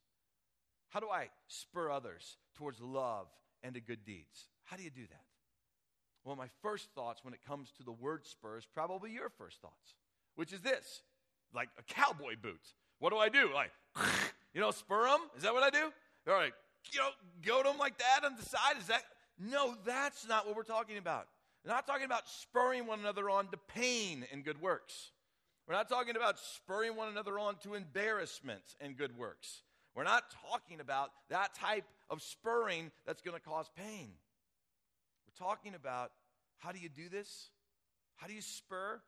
How 0.90 1.00
do 1.00 1.08
I 1.08 1.28
spur 1.48 1.90
others 1.90 2.36
towards 2.54 2.80
love 2.80 3.26
and 3.62 3.74
to 3.74 3.80
good 3.80 4.04
deeds? 4.04 4.48
How 4.64 4.76
do 4.76 4.82
you 4.82 4.90
do 4.90 5.06
that? 5.08 5.24
Well, 6.24 6.36
my 6.36 6.48
first 6.62 6.88
thoughts 6.94 7.24
when 7.24 7.34
it 7.34 7.44
comes 7.46 7.72
to 7.78 7.82
the 7.82 7.92
word 7.92 8.26
spur 8.26 8.58
is 8.58 8.66
probably 8.66 9.10
your 9.10 9.28
first 9.28 9.60
thoughts, 9.60 9.94
which 10.36 10.52
is 10.52 10.60
this 10.60 11.02
like 11.54 11.68
a 11.78 11.82
cowboy 11.82 12.34
boot. 12.40 12.60
What 12.98 13.10
do 13.10 13.18
I 13.18 13.28
do? 13.28 13.50
Like, 13.54 13.70
you 14.54 14.60
know, 14.60 14.70
spur 14.70 15.08
them? 15.08 15.20
Is 15.36 15.42
that 15.42 15.52
what 15.52 15.62
I 15.62 15.70
do? 15.70 15.92
All 16.28 16.34
right, 16.34 16.52
you 16.92 16.98
know, 17.00 17.08
go 17.44 17.62
to 17.62 17.68
them 17.68 17.78
like 17.78 17.98
that 17.98 18.24
on 18.24 18.36
the 18.36 18.44
side? 18.44 18.76
Is 18.78 18.86
that? 18.86 19.02
No, 19.38 19.74
that's 19.84 20.28
not 20.28 20.46
what 20.46 20.56
we're 20.56 20.62
talking 20.62 20.98
about. 20.98 21.26
We're 21.64 21.72
not 21.72 21.86
talking 21.86 22.04
about 22.04 22.28
spurring 22.28 22.86
one 22.86 23.00
another 23.00 23.30
on 23.30 23.48
to 23.48 23.56
pain 23.56 24.26
and 24.32 24.44
good 24.44 24.60
works. 24.60 25.12
We're 25.66 25.74
not 25.74 25.88
talking 25.88 26.16
about 26.16 26.38
spurring 26.38 26.96
one 26.96 27.08
another 27.08 27.38
on 27.38 27.56
to 27.62 27.74
embarrassment 27.74 28.62
and 28.80 28.96
good 28.96 29.16
works. 29.16 29.62
We're 29.94 30.04
not 30.04 30.24
talking 30.50 30.80
about 30.80 31.10
that 31.30 31.54
type 31.54 31.84
of 32.10 32.20
spurring 32.22 32.90
that's 33.06 33.22
going 33.22 33.36
to 33.36 33.42
cause 33.42 33.70
pain. 33.76 34.08
We're 35.26 35.46
talking 35.46 35.74
about 35.74 36.10
how 36.58 36.72
do 36.72 36.78
you 36.78 36.88
do 36.88 37.08
this? 37.08 37.50
How 38.16 38.26
do 38.26 38.32
you 38.32 38.40
spur? 38.40 39.00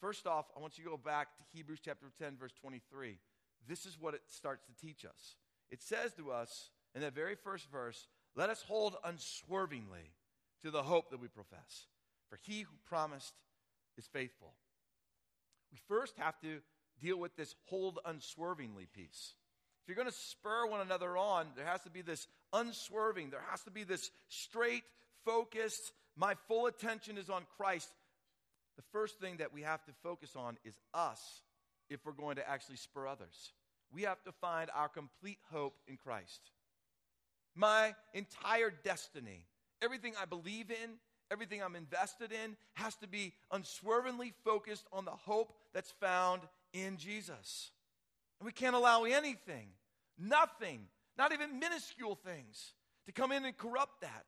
First 0.00 0.26
off, 0.26 0.46
I 0.56 0.60
want 0.60 0.78
you 0.78 0.84
to 0.84 0.90
go 0.90 0.96
back 0.96 1.36
to 1.36 1.42
Hebrews 1.56 1.80
chapter 1.84 2.06
10, 2.18 2.36
verse 2.38 2.52
23. 2.60 3.18
This 3.66 3.84
is 3.84 3.98
what 4.00 4.14
it 4.14 4.22
starts 4.28 4.64
to 4.66 4.86
teach 4.86 5.04
us. 5.04 5.36
It 5.70 5.82
says 5.82 6.12
to 6.14 6.30
us 6.30 6.70
in 6.94 7.00
that 7.00 7.14
very 7.14 7.34
first 7.34 7.70
verse, 7.70 8.06
let 8.36 8.48
us 8.48 8.62
hold 8.66 8.96
unswervingly 9.04 10.12
to 10.62 10.70
the 10.70 10.82
hope 10.82 11.10
that 11.10 11.20
we 11.20 11.28
profess. 11.28 11.86
For 12.30 12.38
he 12.44 12.62
who 12.62 12.74
promised 12.86 13.34
is 13.96 14.06
faithful. 14.06 14.54
We 15.72 15.78
first 15.88 16.14
have 16.18 16.38
to 16.40 16.60
deal 17.00 17.18
with 17.18 17.36
this 17.36 17.54
hold 17.66 17.98
unswervingly 18.04 18.86
piece. 18.94 19.34
If 19.82 19.88
you're 19.88 20.02
going 20.02 20.12
to 20.12 20.18
spur 20.18 20.66
one 20.66 20.80
another 20.80 21.16
on, 21.16 21.46
there 21.56 21.66
has 21.66 21.82
to 21.82 21.90
be 21.90 22.02
this 22.02 22.28
unswerving, 22.52 23.30
there 23.30 23.44
has 23.50 23.62
to 23.62 23.70
be 23.70 23.84
this 23.84 24.10
straight, 24.28 24.84
focused, 25.24 25.92
my 26.16 26.34
full 26.46 26.66
attention 26.66 27.16
is 27.16 27.30
on 27.30 27.46
Christ. 27.56 27.88
The 28.78 28.84
first 28.92 29.18
thing 29.18 29.38
that 29.38 29.52
we 29.52 29.62
have 29.62 29.84
to 29.86 29.92
focus 30.04 30.36
on 30.36 30.56
is 30.64 30.78
us 30.94 31.42
if 31.90 32.06
we're 32.06 32.12
going 32.12 32.36
to 32.36 32.48
actually 32.48 32.76
spur 32.76 33.08
others. 33.08 33.52
We 33.92 34.02
have 34.02 34.22
to 34.22 34.30
find 34.30 34.70
our 34.72 34.88
complete 34.88 35.38
hope 35.50 35.74
in 35.88 35.96
Christ. 35.96 36.52
My 37.56 37.96
entire 38.14 38.70
destiny, 38.70 39.46
everything 39.82 40.14
I 40.20 40.26
believe 40.26 40.70
in, 40.70 40.90
everything 41.28 41.60
I'm 41.60 41.74
invested 41.74 42.30
in 42.30 42.56
has 42.74 42.94
to 42.96 43.08
be 43.08 43.32
unswervingly 43.50 44.32
focused 44.44 44.86
on 44.92 45.04
the 45.04 45.10
hope 45.10 45.54
that's 45.74 45.92
found 46.00 46.42
in 46.72 46.98
Jesus. 46.98 47.72
And 48.38 48.46
we 48.46 48.52
can't 48.52 48.76
allow 48.76 49.02
anything, 49.02 49.70
nothing, 50.16 50.82
not 51.16 51.32
even 51.32 51.58
minuscule 51.58 52.14
things, 52.14 52.74
to 53.06 53.12
come 53.12 53.32
in 53.32 53.44
and 53.44 53.56
corrupt 53.56 54.02
that, 54.02 54.26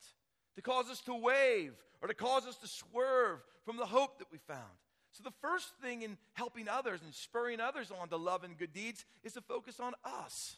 to 0.56 0.62
cause 0.62 0.90
us 0.90 1.00
to 1.02 1.14
wave 1.14 1.72
or 2.02 2.08
to 2.08 2.14
cause 2.14 2.46
us 2.46 2.56
to 2.56 2.66
swerve 2.66 3.40
from 3.64 3.76
the 3.76 3.86
hope 3.86 4.18
that 4.18 4.32
we 4.32 4.38
found. 4.38 4.60
So, 5.12 5.24
the 5.24 5.34
first 5.40 5.72
thing 5.82 6.02
in 6.02 6.16
helping 6.34 6.68
others 6.68 7.00
and 7.02 7.12
spurring 7.12 7.60
others 7.60 7.90
on 7.90 8.08
to 8.08 8.16
love 8.16 8.44
and 8.44 8.56
good 8.56 8.72
deeds 8.72 9.04
is 9.24 9.32
to 9.32 9.40
focus 9.40 9.80
on 9.80 9.92
us. 10.04 10.56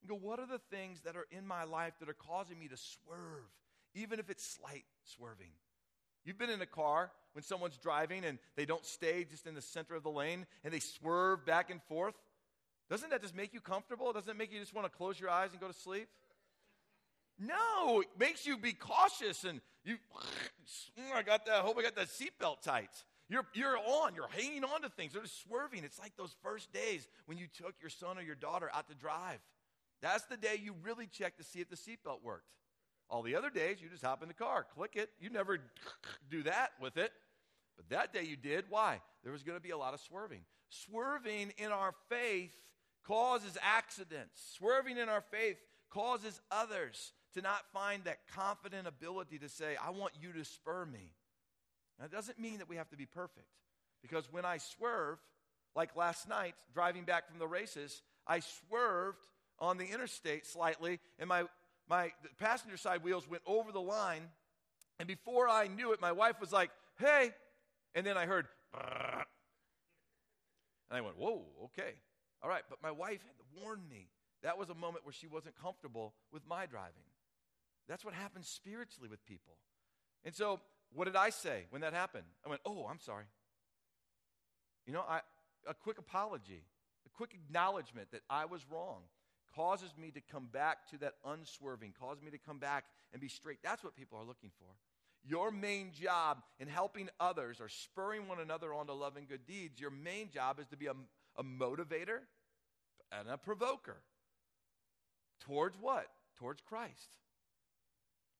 And 0.00 0.10
go, 0.10 0.16
what 0.16 0.38
are 0.38 0.46
the 0.46 0.60
things 0.70 1.00
that 1.00 1.16
are 1.16 1.26
in 1.30 1.46
my 1.46 1.64
life 1.64 1.94
that 1.98 2.08
are 2.08 2.14
causing 2.14 2.58
me 2.58 2.68
to 2.68 2.76
swerve 2.76 3.50
even 3.94 4.18
if 4.18 4.28
it's 4.30 4.44
slight 4.44 4.84
swerving. 5.04 5.52
You've 6.24 6.38
been 6.38 6.50
in 6.50 6.62
a 6.62 6.66
car 6.66 7.10
when 7.32 7.42
someone's 7.42 7.76
driving 7.76 8.24
and 8.24 8.38
they 8.56 8.64
don't 8.64 8.84
stay 8.84 9.24
just 9.24 9.46
in 9.46 9.54
the 9.54 9.62
center 9.62 9.94
of 9.94 10.02
the 10.02 10.10
lane 10.10 10.46
and 10.64 10.72
they 10.72 10.80
swerve 10.80 11.44
back 11.44 11.70
and 11.70 11.82
forth. 11.82 12.14
Doesn't 12.90 13.10
that 13.10 13.22
just 13.22 13.36
make 13.36 13.54
you 13.54 13.60
comfortable? 13.60 14.12
Doesn't 14.12 14.30
it 14.30 14.36
make 14.36 14.52
you 14.52 14.60
just 14.60 14.74
want 14.74 14.90
to 14.90 14.96
close 14.96 15.18
your 15.18 15.30
eyes 15.30 15.50
and 15.52 15.60
go 15.60 15.68
to 15.68 15.74
sleep? 15.74 16.08
No, 17.38 18.00
it 18.00 18.08
makes 18.18 18.46
you 18.46 18.56
be 18.56 18.72
cautious 18.72 19.44
and 19.44 19.60
you, 19.84 19.96
I 21.14 21.22
got 21.22 21.46
that, 21.46 21.56
I 21.56 21.60
hope 21.60 21.78
I 21.78 21.82
got 21.82 21.96
that 21.96 22.08
seatbelt 22.08 22.62
tight. 22.62 22.90
You're, 23.28 23.46
you're 23.54 23.78
on, 23.78 24.14
you're 24.14 24.28
hanging 24.28 24.64
on 24.64 24.82
to 24.82 24.88
things, 24.88 25.12
they're 25.12 25.22
just 25.22 25.42
swerving. 25.42 25.82
It's 25.84 25.98
like 25.98 26.16
those 26.16 26.34
first 26.42 26.72
days 26.72 27.08
when 27.26 27.38
you 27.38 27.46
took 27.46 27.74
your 27.80 27.90
son 27.90 28.18
or 28.18 28.22
your 28.22 28.34
daughter 28.34 28.70
out 28.74 28.88
to 28.88 28.94
drive. 28.94 29.40
That's 30.02 30.24
the 30.24 30.36
day 30.36 30.60
you 30.62 30.74
really 30.82 31.06
check 31.06 31.38
to 31.38 31.44
see 31.44 31.60
if 31.60 31.70
the 31.70 31.76
seatbelt 31.76 32.22
worked. 32.22 32.44
All 33.08 33.22
the 33.22 33.36
other 33.36 33.50
days, 33.50 33.78
you 33.80 33.88
just 33.88 34.04
hop 34.04 34.22
in 34.22 34.28
the 34.28 34.34
car, 34.34 34.66
click 34.74 34.96
it. 34.96 35.10
You 35.20 35.30
never 35.30 35.58
do 36.30 36.42
that 36.44 36.72
with 36.80 36.96
it. 36.96 37.12
But 37.76 37.88
that 37.90 38.12
day 38.12 38.24
you 38.24 38.36
did. 38.36 38.66
Why? 38.68 39.00
There 39.22 39.32
was 39.32 39.42
going 39.42 39.58
to 39.58 39.62
be 39.62 39.70
a 39.70 39.78
lot 39.78 39.94
of 39.94 40.00
swerving. 40.00 40.40
Swerving 40.68 41.52
in 41.58 41.70
our 41.70 41.92
faith 42.08 42.54
causes 43.06 43.56
accidents. 43.62 44.40
Swerving 44.56 44.98
in 44.98 45.08
our 45.08 45.22
faith 45.30 45.56
causes 45.90 46.40
others 46.50 47.12
to 47.34 47.42
not 47.42 47.60
find 47.72 48.04
that 48.04 48.18
confident 48.34 48.86
ability 48.86 49.38
to 49.38 49.48
say, 49.48 49.76
I 49.82 49.90
want 49.90 50.12
you 50.20 50.32
to 50.32 50.44
spur 50.44 50.84
me. 50.86 51.12
Now, 51.98 52.06
it 52.06 52.12
doesn't 52.12 52.38
mean 52.38 52.58
that 52.58 52.68
we 52.68 52.76
have 52.76 52.88
to 52.90 52.96
be 52.96 53.06
perfect. 53.06 53.46
Because 54.02 54.30
when 54.30 54.44
I 54.44 54.58
swerve, 54.58 55.18
like 55.74 55.96
last 55.96 56.28
night, 56.28 56.54
driving 56.72 57.04
back 57.04 57.28
from 57.28 57.38
the 57.38 57.46
races, 57.46 58.02
I 58.26 58.40
swerved 58.40 59.26
on 59.58 59.78
the 59.78 59.86
interstate 59.86 60.46
slightly, 60.46 61.00
and 61.18 61.28
my 61.28 61.44
my 61.88 62.12
passenger 62.38 62.76
side 62.78 63.04
wheels 63.04 63.28
went 63.28 63.42
over 63.46 63.70
the 63.70 63.80
line, 63.80 64.22
and 64.98 65.06
before 65.06 65.48
I 65.48 65.66
knew 65.66 65.92
it, 65.92 66.00
my 66.00 66.12
wife 66.12 66.40
was 66.40 66.52
like, 66.52 66.70
hey. 66.98 67.32
And 67.94 68.06
then 68.06 68.16
I 68.16 68.26
heard, 68.26 68.46
and 68.74 69.24
I 70.90 71.00
went, 71.00 71.18
whoa, 71.18 71.44
okay. 71.64 71.92
All 72.42 72.48
right. 72.48 72.62
But 72.68 72.82
my 72.82 72.90
wife 72.90 73.20
had 73.22 73.62
warned 73.62 73.88
me. 73.88 74.08
That 74.42 74.58
was 74.58 74.68
a 74.68 74.74
moment 74.74 75.04
where 75.04 75.12
she 75.12 75.26
wasn't 75.26 75.54
comfortable 75.60 76.14
with 76.32 76.42
my 76.46 76.66
driving. 76.66 77.04
That's 77.88 78.04
what 78.04 78.14
happens 78.14 78.48
spiritually 78.48 79.08
with 79.08 79.24
people. 79.26 79.54
And 80.24 80.34
so, 80.34 80.60
what 80.92 81.04
did 81.04 81.16
I 81.16 81.30
say 81.30 81.64
when 81.70 81.82
that 81.82 81.92
happened? 81.92 82.24
I 82.44 82.48
went, 82.48 82.62
oh, 82.64 82.86
I'm 82.90 83.00
sorry. 83.00 83.24
You 84.86 84.92
know, 84.92 85.04
I, 85.08 85.20
a 85.68 85.74
quick 85.74 85.98
apology, 85.98 86.62
a 87.06 87.08
quick 87.10 87.34
acknowledgement 87.34 88.10
that 88.12 88.22
I 88.30 88.44
was 88.44 88.64
wrong 88.70 89.02
causes 89.54 89.90
me 90.00 90.10
to 90.10 90.20
come 90.20 90.48
back 90.52 90.88
to 90.90 90.98
that 90.98 91.14
unswerving, 91.24 91.94
causes 91.98 92.22
me 92.22 92.30
to 92.30 92.38
come 92.38 92.58
back 92.58 92.84
and 93.12 93.20
be 93.20 93.28
straight. 93.28 93.58
That's 93.62 93.84
what 93.84 93.96
people 93.96 94.18
are 94.18 94.24
looking 94.24 94.50
for. 94.58 94.68
Your 95.26 95.50
main 95.50 95.92
job 95.92 96.42
in 96.58 96.68
helping 96.68 97.08
others 97.18 97.60
or 97.60 97.68
spurring 97.68 98.28
one 98.28 98.40
another 98.40 98.74
on 98.74 98.86
to 98.88 98.92
love 98.92 99.16
and 99.16 99.28
good 99.28 99.46
deeds, 99.46 99.80
your 99.80 99.90
main 99.90 100.30
job 100.30 100.58
is 100.60 100.66
to 100.68 100.76
be 100.76 100.86
a, 100.86 100.94
a 101.38 101.42
motivator 101.42 102.20
and 103.10 103.28
a 103.28 103.38
provoker. 103.38 103.96
Towards 105.40 105.76
what? 105.80 106.06
Towards 106.36 106.60
Christ. 106.60 107.16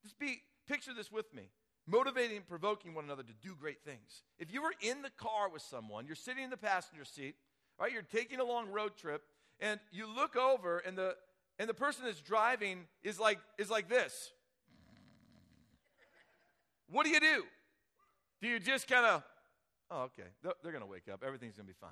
Just 0.05 0.19
be, 0.19 0.43
picture 0.69 0.93
this 0.95 1.11
with 1.11 1.35
me. 1.35 1.51
Motivating 1.87 2.37
and 2.37 2.49
provoking 2.49 2.95
one 2.95 3.05
another 3.05 3.25
to 3.25 3.33
do 3.43 3.57
great 3.61 3.83
things. 3.85 4.23
If 4.39 4.53
you 4.53 4.63
were 4.63 4.75
in 4.81 5.03
the 5.03 5.11
car 5.11 5.51
with 5.53 5.63
someone, 5.63 6.07
you're 6.07 6.15
sitting 6.15 6.45
in 6.45 6.51
the 6.51 6.57
passenger 6.57 7.05
seat, 7.05 7.35
right? 7.79 7.93
You're 7.93 8.03
taking 8.03 8.39
a 8.41 8.45
long 8.45 8.71
road 8.71 8.97
trip, 8.97 9.23
and 9.61 9.81
you 9.91 10.07
look 10.07 10.37
over 10.37 10.79
and 10.79 10.97
the 10.97 11.17
and 11.59 11.69
the 11.69 11.75
person 11.75 12.05
that's 12.05 12.21
driving 12.21 12.87
is 13.03 13.21
like 13.21 13.39
is 13.59 13.71
like 13.71 13.89
this 13.89 14.33
what 16.95 17.05
do 17.05 17.11
you 17.11 17.21
do 17.21 17.45
Do 18.41 18.49
you 18.49 18.61
just 18.61 18.87
kind 18.89 19.07
of, 19.07 19.23
oh, 19.91 20.03
okay, 20.03 20.29
they're, 20.43 20.53
they're 20.63 20.73
going 20.73 20.85
to 20.85 20.91
wake 20.91 21.09
up. 21.13 21.23
Everything's 21.27 21.57
going 21.57 21.67
to 21.67 21.73
be 21.73 21.79
fine. 21.81 21.91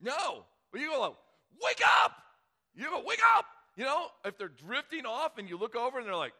No. 0.00 0.44
Well, 0.72 0.82
you 0.82 0.90
go, 0.90 1.00
like, 1.00 1.14
wake 1.62 1.80
up. 2.02 2.12
You 2.74 2.84
go, 2.90 3.02
wake 3.04 3.20
up. 3.36 3.46
You 3.76 3.84
know, 3.84 4.06
if 4.24 4.38
they're 4.38 4.48
drifting 4.48 5.06
off 5.06 5.38
and 5.38 5.48
you 5.48 5.56
look 5.56 5.74
over 5.74 5.98
and 5.98 6.06
they're 6.06 6.14
like, 6.14 6.34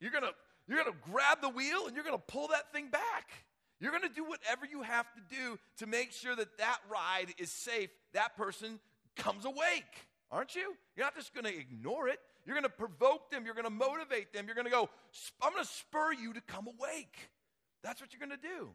you're 0.00 0.10
going 0.10 0.24
to, 0.24 0.32
you're 0.66 0.78
going 0.78 0.92
to 0.92 1.10
grab 1.10 1.40
the 1.40 1.48
wheel 1.48 1.86
and 1.86 1.94
you're 1.94 2.04
going 2.04 2.16
to 2.16 2.22
pull 2.26 2.48
that 2.48 2.72
thing 2.72 2.88
back. 2.90 3.30
You're 3.80 3.92
going 3.92 4.02
to 4.02 4.14
do 4.14 4.24
whatever 4.24 4.66
you 4.66 4.82
have 4.82 5.06
to 5.14 5.20
do 5.34 5.58
to 5.78 5.86
make 5.86 6.12
sure 6.12 6.34
that 6.34 6.58
that 6.58 6.78
ride 6.90 7.34
is 7.38 7.50
safe. 7.50 7.90
That 8.12 8.36
person 8.36 8.80
comes 9.16 9.44
awake, 9.44 10.08
aren't 10.30 10.54
you? 10.54 10.74
You're 10.96 11.06
not 11.06 11.14
just 11.14 11.32
going 11.32 11.44
to 11.44 11.56
ignore 11.56 12.08
it. 12.08 12.18
You're 12.44 12.54
going 12.54 12.64
to 12.64 12.70
provoke 12.70 13.30
them. 13.30 13.44
You're 13.44 13.54
going 13.54 13.66
to 13.66 13.70
motivate 13.70 14.32
them. 14.32 14.46
You're 14.46 14.54
going 14.54 14.64
to 14.64 14.70
go, 14.70 14.88
I'm 15.42 15.52
going 15.52 15.62
to 15.62 15.70
spur 15.70 16.12
you 16.12 16.32
to 16.32 16.40
come 16.40 16.66
awake. 16.66 17.30
That's 17.84 18.00
what 18.00 18.12
you're 18.12 18.26
going 18.26 18.38
to 18.40 18.48
do. 18.48 18.70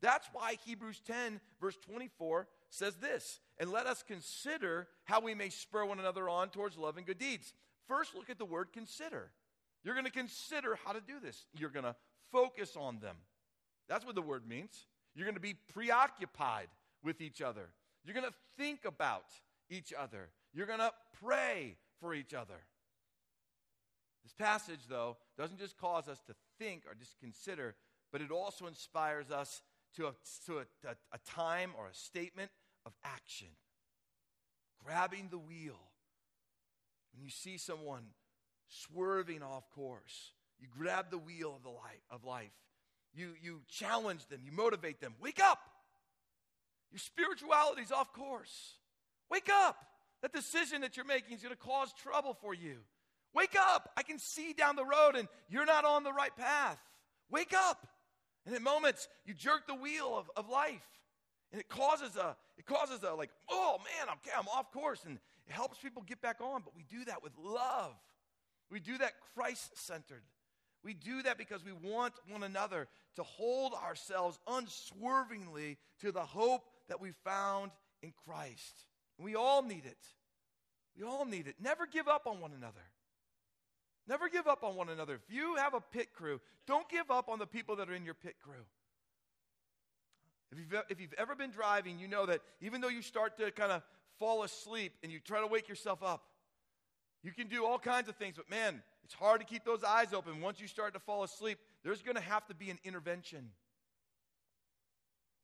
That's 0.00 0.28
why 0.32 0.56
Hebrews 0.64 1.00
10, 1.06 1.40
verse 1.60 1.76
24, 1.86 2.48
says 2.70 2.96
this 2.96 3.40
And 3.58 3.70
let 3.70 3.86
us 3.86 4.02
consider 4.06 4.88
how 5.04 5.20
we 5.20 5.34
may 5.34 5.50
spur 5.50 5.84
one 5.84 5.98
another 5.98 6.28
on 6.28 6.48
towards 6.50 6.76
love 6.76 6.96
and 6.96 7.06
good 7.06 7.18
deeds. 7.18 7.52
First, 7.86 8.14
look 8.14 8.30
at 8.30 8.38
the 8.38 8.44
word 8.44 8.68
consider. 8.72 9.30
You're 9.84 9.94
going 9.94 10.06
to 10.06 10.12
consider 10.12 10.78
how 10.84 10.92
to 10.92 11.00
do 11.00 11.20
this, 11.22 11.46
you're 11.54 11.70
going 11.70 11.84
to 11.84 11.96
focus 12.32 12.76
on 12.76 12.98
them. 13.00 13.16
That's 13.88 14.04
what 14.04 14.14
the 14.14 14.22
word 14.22 14.46
means. 14.46 14.86
You're 15.14 15.24
going 15.24 15.34
to 15.34 15.40
be 15.40 15.54
preoccupied 15.72 16.68
with 17.02 17.20
each 17.20 17.40
other. 17.40 17.70
You're 18.04 18.14
going 18.14 18.26
to 18.26 18.34
think 18.56 18.84
about 18.84 19.24
each 19.70 19.92
other. 19.98 20.28
You're 20.52 20.66
going 20.66 20.78
to 20.78 20.92
pray 21.24 21.76
for 22.00 22.14
each 22.14 22.34
other. 22.34 22.54
This 24.22 24.34
passage, 24.34 24.80
though, 24.88 25.16
doesn't 25.38 25.58
just 25.58 25.78
cause 25.78 26.06
us 26.06 26.20
to 26.26 26.34
think 26.58 26.82
or 26.86 26.94
just 26.94 27.18
consider, 27.18 27.74
but 28.12 28.20
it 28.20 28.30
also 28.30 28.66
inspires 28.66 29.30
us 29.30 29.62
to 29.96 30.08
a, 30.08 30.12
to 30.46 30.58
a, 30.58 30.88
a, 30.88 30.94
a 31.12 31.18
time 31.26 31.70
or 31.78 31.86
a 31.86 31.94
statement 31.94 32.50
of 32.84 32.92
action. 33.04 33.48
Grabbing 34.84 35.28
the 35.30 35.38
wheel. 35.38 35.78
When 37.12 37.24
you 37.24 37.30
see 37.30 37.56
someone 37.56 38.04
swerving 38.68 39.42
off 39.42 39.68
course, 39.70 40.32
you 40.60 40.68
grab 40.76 41.10
the 41.10 41.18
wheel 41.18 41.54
of, 41.56 41.62
the 41.62 41.70
life, 41.70 42.04
of 42.10 42.24
life. 42.24 42.52
You, 43.14 43.32
you 43.42 43.60
challenge 43.68 44.26
them, 44.26 44.40
you 44.44 44.52
motivate 44.52 45.00
them. 45.00 45.14
Wake 45.20 45.40
up! 45.40 45.58
Your 46.90 46.98
spirituality's 46.98 47.92
off 47.92 48.12
course. 48.12 48.74
Wake 49.30 49.48
up! 49.52 49.76
That 50.22 50.32
decision 50.32 50.80
that 50.82 50.96
you're 50.96 51.06
making 51.06 51.36
is 51.36 51.42
going 51.42 51.54
to 51.54 51.60
cause 51.60 51.92
trouble 52.02 52.34
for 52.40 52.54
you. 52.54 52.78
Wake 53.34 53.56
up! 53.58 53.90
I 53.96 54.02
can 54.02 54.18
see 54.18 54.52
down 54.52 54.76
the 54.76 54.84
road 54.84 55.16
and 55.16 55.28
you're 55.48 55.66
not 55.66 55.84
on 55.84 56.02
the 56.02 56.12
right 56.12 56.34
path. 56.36 56.78
Wake 57.30 57.54
up! 57.54 57.86
And 58.46 58.54
at 58.54 58.62
moments, 58.62 59.08
you 59.26 59.34
jerk 59.34 59.66
the 59.66 59.74
wheel 59.74 60.16
of, 60.16 60.30
of 60.36 60.48
life. 60.48 60.86
And 61.52 61.60
it 61.60 61.68
causes 61.68 62.16
a, 62.16 62.36
it 62.56 62.66
causes 62.66 63.02
a 63.02 63.14
like, 63.14 63.30
oh 63.50 63.78
man, 63.78 64.14
okay, 64.16 64.30
I'm 64.36 64.48
off 64.48 64.72
course. 64.72 65.04
And 65.06 65.18
it 65.46 65.52
helps 65.52 65.78
people 65.78 66.02
get 66.02 66.20
back 66.20 66.40
on, 66.40 66.62
but 66.62 66.74
we 66.76 66.84
do 66.88 67.04
that 67.06 67.22
with 67.22 67.32
love. 67.38 67.94
We 68.70 68.80
do 68.80 68.98
that 68.98 69.12
Christ 69.34 69.76
centered. 69.78 70.22
We 70.84 70.94
do 70.94 71.22
that 71.22 71.38
because 71.38 71.64
we 71.64 71.72
want 71.72 72.14
one 72.28 72.42
another 72.42 72.88
to 73.16 73.22
hold 73.22 73.74
ourselves 73.74 74.38
unswervingly 74.46 75.76
to 76.00 76.12
the 76.12 76.20
hope 76.20 76.62
that 76.88 77.00
we 77.00 77.10
found 77.24 77.72
in 78.02 78.12
Christ. 78.26 78.86
We 79.18 79.34
all 79.34 79.62
need 79.62 79.84
it. 79.84 79.98
We 80.96 81.04
all 81.04 81.24
need 81.24 81.46
it. 81.46 81.56
Never 81.60 81.86
give 81.86 82.08
up 82.08 82.26
on 82.26 82.40
one 82.40 82.52
another. 82.52 82.80
Never 84.06 84.28
give 84.28 84.46
up 84.46 84.64
on 84.64 84.76
one 84.76 84.88
another. 84.88 85.14
If 85.14 85.34
you 85.34 85.56
have 85.56 85.74
a 85.74 85.80
pit 85.80 86.14
crew, 86.14 86.40
don't 86.66 86.88
give 86.88 87.10
up 87.10 87.28
on 87.28 87.38
the 87.38 87.46
people 87.46 87.76
that 87.76 87.90
are 87.90 87.94
in 87.94 88.04
your 88.04 88.14
pit 88.14 88.36
crew. 88.42 88.64
If 90.50 90.58
you've, 90.58 90.82
if 90.88 91.00
you've 91.00 91.14
ever 91.18 91.34
been 91.34 91.50
driving, 91.50 91.98
you 91.98 92.08
know 92.08 92.24
that 92.26 92.40
even 92.60 92.80
though 92.80 92.88
you 92.88 93.02
start 93.02 93.36
to 93.38 93.50
kind 93.50 93.70
of 93.70 93.82
fall 94.18 94.44
asleep 94.44 94.94
and 95.02 95.12
you 95.12 95.20
try 95.20 95.40
to 95.40 95.46
wake 95.46 95.68
yourself 95.68 96.02
up, 96.02 96.24
you 97.22 97.32
can 97.32 97.48
do 97.48 97.64
all 97.64 97.78
kinds 97.78 98.08
of 98.08 98.16
things, 98.16 98.36
but 98.36 98.48
man, 98.48 98.82
it's 99.04 99.14
hard 99.14 99.40
to 99.40 99.46
keep 99.46 99.64
those 99.64 99.82
eyes 99.82 100.12
open. 100.12 100.40
Once 100.40 100.60
you 100.60 100.68
start 100.68 100.94
to 100.94 101.00
fall 101.00 101.22
asleep, 101.22 101.58
there's 101.82 102.02
going 102.02 102.16
to 102.16 102.22
have 102.22 102.46
to 102.46 102.54
be 102.54 102.70
an 102.70 102.78
intervention. 102.84 103.50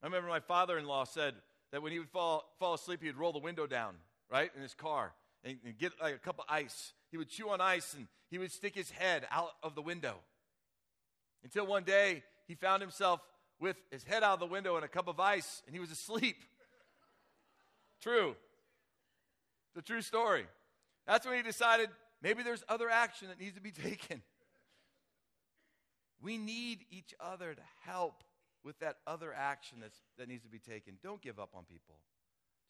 I 0.02 0.06
remember 0.06 0.28
my 0.28 0.40
father 0.40 0.78
in 0.78 0.86
law 0.86 1.04
said 1.04 1.34
that 1.72 1.82
when 1.82 1.90
he 1.90 1.98
would 1.98 2.10
fall, 2.10 2.44
fall 2.58 2.74
asleep, 2.74 3.00
he 3.00 3.08
would 3.08 3.16
roll 3.16 3.32
the 3.32 3.38
window 3.38 3.66
down, 3.66 3.94
right, 4.30 4.50
in 4.54 4.62
his 4.62 4.74
car 4.74 5.12
and, 5.44 5.58
and 5.64 5.78
get 5.78 5.92
like 6.00 6.14
a 6.14 6.18
cup 6.18 6.38
of 6.38 6.44
ice. 6.48 6.92
He 7.10 7.16
would 7.16 7.28
chew 7.28 7.50
on 7.50 7.60
ice 7.60 7.94
and 7.94 8.06
he 8.30 8.38
would 8.38 8.52
stick 8.52 8.74
his 8.74 8.90
head 8.90 9.26
out 9.30 9.52
of 9.62 9.74
the 9.74 9.82
window. 9.82 10.16
Until 11.42 11.66
one 11.66 11.84
day, 11.84 12.22
he 12.46 12.54
found 12.54 12.82
himself 12.82 13.20
with 13.60 13.76
his 13.90 14.04
head 14.04 14.22
out 14.22 14.34
of 14.34 14.40
the 14.40 14.46
window 14.46 14.76
and 14.76 14.84
a 14.84 14.88
cup 14.88 15.08
of 15.08 15.20
ice, 15.20 15.62
and 15.66 15.74
he 15.74 15.80
was 15.80 15.90
asleep. 15.90 16.36
true. 18.02 18.34
The 19.74 19.82
true 19.82 20.02
story. 20.02 20.46
That's 21.06 21.26
when 21.26 21.36
he 21.36 21.42
decided 21.42 21.90
maybe 22.22 22.42
there's 22.42 22.64
other 22.68 22.88
action 22.88 23.28
that 23.28 23.40
needs 23.40 23.54
to 23.54 23.60
be 23.60 23.70
taken. 23.88 24.22
We 26.22 26.38
need 26.38 26.86
each 26.90 27.14
other 27.20 27.54
to 27.54 27.62
help 27.84 28.24
with 28.64 28.78
that 28.80 28.96
other 29.06 29.34
action 29.34 29.78
that's, 29.80 29.98
that 30.18 30.28
needs 30.28 30.42
to 30.44 30.48
be 30.48 30.58
taken. 30.58 30.94
Don't 31.02 31.20
give 31.20 31.38
up 31.38 31.50
on 31.54 31.64
people. 31.64 31.96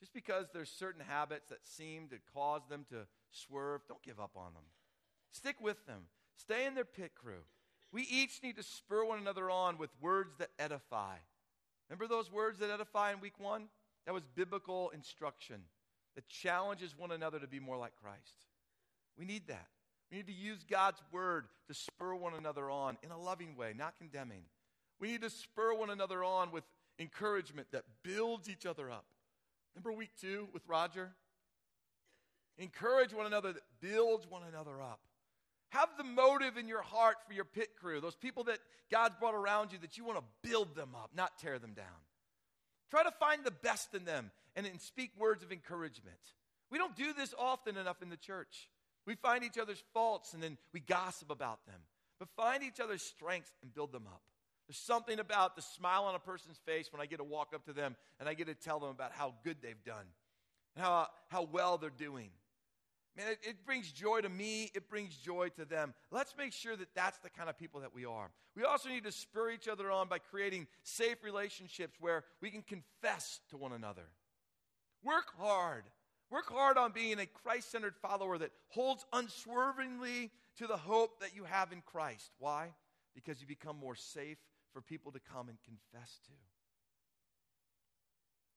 Just 0.01 0.13
because 0.13 0.47
there's 0.53 0.71
certain 0.71 1.03
habits 1.07 1.49
that 1.51 1.65
seem 1.65 2.09
to 2.09 2.17
cause 2.35 2.63
them 2.69 2.85
to 2.91 3.07
swerve, 3.31 3.83
don't 3.89 4.03
give 4.03 4.19
up 4.19 4.33
on 4.37 4.53
them. 4.55 4.65
Stick 5.31 5.57
with 5.61 5.87
them. 5.87 6.03
Stay 6.37 6.67
in 6.67 6.75
their 6.75 6.85
pit 6.85 7.13
crew. 7.15 7.45
We 7.93 8.03
each 8.03 8.43
need 8.43 8.57
to 8.57 8.63
spur 8.65 9.05
one 9.05 9.21
another 9.21 9.49
on 9.51 9.79
with 9.79 9.91
words 10.01 10.35
that 10.39 10.51
edify. 10.59 11.15
Remember 11.89 12.09
those 12.09 12.33
words 12.33 12.59
that 12.59 12.71
edify 12.71 13.13
in 13.13 13.21
week 13.21 13.39
one? 13.39 13.69
That 14.07 14.15
was 14.15 14.25
biblical 14.35 14.91
instruction 14.91 15.61
that 16.15 16.29
challenges 16.29 16.97
one 16.97 17.11
another 17.11 17.39
to 17.39 17.47
be 17.47 17.61
more 17.61 17.77
like 17.77 17.93
Christ. 18.03 18.47
We 19.19 19.25
need 19.25 19.49
that. 19.49 19.67
We 20.11 20.19
need 20.19 20.27
to 20.27 20.33
use 20.33 20.65
God's 20.69 21.01
word 21.13 21.47
to 21.69 21.75
spur 21.75 22.15
one 22.15 22.35
another 22.35 22.71
on 22.71 22.97
in 23.03 23.11
a 23.11 23.19
loving 23.19 23.57
way, 23.57 23.73
not 23.77 23.97
condemning. 23.97 24.43
We 25.01 25.09
need 25.09 25.23
to 25.23 25.31
spur 25.31 25.75
one 25.75 25.91
another 25.91 26.23
on 26.23 26.53
with 26.53 26.65
encouragement 26.99 27.69
that 27.73 27.85
builds 28.03 28.49
each 28.49 28.67
other 28.67 28.91
up. 28.91 29.05
Remember 29.75 29.93
week 29.93 30.11
two 30.21 30.49
with 30.53 30.63
Roger? 30.69 31.11
Encourage 32.59 33.13
one 33.13 33.27
another 33.27 33.53
that 33.53 33.63
builds 33.81 34.31
one 34.31 34.43
another 34.49 34.81
up. 34.81 35.01
Have 35.71 35.89
the 35.99 36.05
motive 36.05 36.57
in 36.57 36.69
your 36.69 36.83
heart 36.83 37.17
for 37.27 37.33
your 37.33 37.45
pit 37.45 37.71
crew, 37.81 38.01
those 38.01 38.15
people 38.15 38.45
that 38.45 38.59
God's 38.93 39.17
brought 39.17 39.35
around 39.35 39.73
you, 39.73 39.79
that 39.79 39.99
you 39.99 40.05
want 40.05 40.19
to 40.19 40.49
build 40.49 40.77
them 40.77 40.91
up, 40.95 41.11
not 41.17 41.37
tear 41.39 41.59
them 41.59 41.73
down. 41.75 41.87
Try 42.95 43.03
to 43.03 43.11
find 43.11 43.43
the 43.43 43.51
best 43.51 43.93
in 43.93 44.05
them 44.05 44.31
and, 44.55 44.67
and 44.67 44.81
speak 44.81 45.11
words 45.19 45.43
of 45.43 45.51
encouragement. 45.51 46.21
We 46.71 46.79
don't 46.79 46.95
do 46.95 47.13
this 47.13 47.35
often 47.37 47.77
enough 47.77 48.01
in 48.03 48.09
the 48.09 48.17
church. 48.17 48.69
We 49.05 49.17
find 49.17 49.43
each 49.43 49.59
other's 49.59 49.83
faults 49.93 50.33
and 50.33 50.41
then 50.41 50.59
we 50.73 50.79
gossip 50.79 51.33
about 51.33 51.67
them. 51.67 51.81
But 52.21 52.29
find 52.37 52.63
each 52.63 52.79
other's 52.79 53.03
strengths 53.03 53.51
and 53.65 53.75
build 53.75 53.91
them 53.91 54.05
up. 54.07 54.23
There's 54.69 54.79
something 54.79 55.19
about 55.19 55.57
the 55.57 55.63
smile 55.63 56.05
on 56.05 56.15
a 56.15 56.21
person's 56.21 56.61
face 56.65 56.93
when 56.93 57.03
I 57.03 57.07
get 57.07 57.17
to 57.17 57.25
walk 57.25 57.49
up 57.53 57.65
to 57.65 57.73
them 57.73 57.97
and 58.21 58.29
I 58.29 58.35
get 58.35 58.47
to 58.47 58.55
tell 58.55 58.79
them 58.79 58.91
about 58.91 59.11
how 59.11 59.35
good 59.43 59.57
they've 59.61 59.83
done 59.85 60.07
and 60.77 60.85
how, 60.85 61.09
how 61.31 61.49
well 61.51 61.79
they're 61.79 61.91
doing. 61.91 62.31
Man, 63.17 63.29
it, 63.29 63.39
it, 63.43 63.65
brings 63.65 63.93
joy 63.93 64.21
to 64.23 64.29
me. 64.29 64.73
It 64.75 64.89
brings 64.89 65.15
joy 65.17 65.49
to 65.51 65.65
them. 65.65 65.95
Let's 66.11 66.35
make 66.37 66.53
sure 66.53 66.75
that 66.75 66.89
that's 66.97 67.19
the 67.19 67.31
kind 67.31 67.49
of 67.49 67.57
people 67.57 67.81
that 67.83 67.95
we 67.95 68.05
are. 68.05 68.31
We 68.57 68.65
also 68.65 68.89
need 68.89 69.05
to 69.05 69.13
spur 69.13 69.51
each 69.51 69.69
other 69.69 69.91
on 69.91 70.09
by 70.09 70.19
creating 70.19 70.67
safe 70.83 71.23
relationships 71.23 71.95
where 72.01 72.25
we 72.41 72.51
can 72.51 72.63
confess 72.63 73.41
to 73.51 73.57
one 73.57 73.73
another. 73.73 74.09
Work 75.05 75.27
hard. 75.39 75.85
Work 76.31 76.51
hard 76.51 76.77
on 76.77 76.91
being 76.91 77.21
a 77.21 77.27
Christ 77.27 77.71
centered 77.71 77.95
follower 78.03 78.37
that 78.39 78.51
holds 78.69 79.05
unswervingly 79.13 80.33
to 80.59 80.67
the 80.67 80.77
hope 80.77 81.21
that 81.21 81.37
you 81.37 81.45
have 81.45 81.73
in 81.73 81.83
Christ. 81.83 82.31
Why? 82.39 82.75
Because 83.15 83.41
you 83.41 83.47
become 83.47 83.79
more 83.79 83.95
safe 83.95 84.39
for 84.73 84.81
people 84.81 85.13
to 85.13 85.21
come 85.21 85.49
and 85.49 85.59
confess 85.63 86.19
to. 86.27 86.33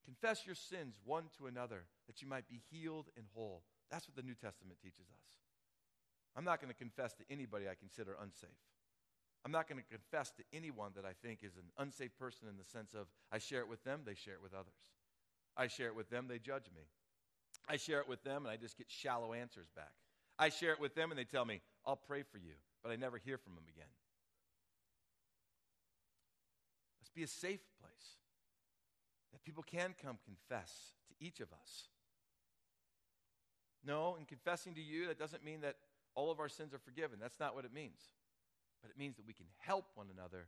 Confess 0.06 0.46
your 0.46 0.56
sins 0.56 0.96
one 1.04 1.26
to 1.38 1.46
another 1.46 1.84
that 2.08 2.22
you 2.22 2.28
might 2.28 2.48
be 2.48 2.62
healed 2.72 3.10
and 3.15 3.26
whole. 3.36 3.62
That's 3.89 4.08
what 4.08 4.15
the 4.15 4.23
New 4.23 4.36
Testament 4.36 4.80
teaches 4.82 5.08
us. 5.10 5.28
I'm 6.36 6.43
not 6.43 6.62
going 6.62 6.71
to 6.71 6.78
confess 6.78 7.13
to 7.13 7.23
anybody 7.30 7.65
I 7.67 7.73
consider 7.73 8.15
unsafe. 8.21 8.50
I'm 9.45 9.52
not 9.52 9.67
going 9.67 9.82
to 9.82 9.89
confess 9.89 10.32
to 10.32 10.43
anyone 10.54 10.91
that 10.95 11.06
I 11.06 11.13
think 11.23 11.39
is 11.41 11.56
an 11.56 11.71
unsafe 11.78 12.12
person 12.19 12.47
in 12.50 12.58
the 12.58 12.65
sense 12.65 12.93
of 12.93 13.08
I 13.32 13.39
share 13.39 13.62
it 13.62 13.69
with 13.69 13.84
them, 13.84 14.02
they 14.06 14.13
share 14.13 14.34
it 14.34 14.43
with 14.43 14.54
others. 14.54 14.76
I 15.56 15.67
share 15.67 15.88
it 15.88 15.95
with 15.95 16.10
them, 16.10 16.28
they 16.28 16.38
judge 16.38 16.65
me. 16.76 16.84
I 17.67 17.78
share 17.78 18.00
it 18.00 18.08
with 18.08 18.23
them, 18.23 18.45
and 18.45 18.52
I 18.52 18.58
just 18.58 18.78
get 18.78 18.88
shallow 18.89 19.34
answers 19.34 19.67
back. 19.76 19.93
I 20.38 20.50
share 20.50 20.71
it 20.71 20.80
with 20.80 20.95
them, 20.95 21.12
and 21.12 21.17
they 21.17 21.23
tell 21.23 21.45
me, 21.45 21.62
I'll 21.86 21.95
pray 21.95 22.23
for 22.23 22.38
you, 22.38 22.54
but 22.84 22.91
I 22.91 22.95
never 22.95 23.17
hear 23.17 23.38
from 23.38 23.56
them 23.56 23.63
again. 23.67 23.89
Let's 27.02 27.10
be 27.10 27.23
a 27.23 27.28
safe 27.28 27.62
place 27.82 28.17
that 29.32 29.43
people 29.43 29.63
can 29.63 29.95
come 30.02 30.17
confess 30.23 30.71
to 31.10 31.26
each 31.26 31.39
of 31.39 31.52
us 31.54 31.88
no, 33.88 34.17
in 34.19 34.26
confessing 34.26 34.76
to 34.76 34.82
you, 34.82 35.08
that 35.08 35.17
doesn't 35.17 35.45
mean 35.45 35.62
that 35.62 35.78
all 36.13 36.30
of 36.30 36.39
our 36.39 36.50
sins 36.50 36.73
are 36.73 36.80
forgiven. 36.80 37.19
That's 37.21 37.39
not 37.39 37.56
what 37.56 37.63
it 37.63 37.73
means. 37.73 38.02
But 38.82 38.91
it 38.91 38.97
means 38.97 39.15
that 39.15 39.26
we 39.26 39.34
can 39.34 39.45
help 39.60 39.86
one 39.95 40.08
another 40.13 40.47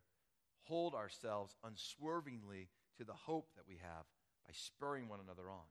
hold 0.64 0.94
ourselves 0.94 1.56
unswervingly 1.64 2.68
to 2.98 3.06
the 3.06 3.14
hope 3.14 3.48
that 3.56 3.68
we 3.68 3.78
have 3.82 4.06
by 4.46 4.52
spurring 4.54 5.08
one 5.08 5.20
another 5.24 5.50
on. 5.50 5.66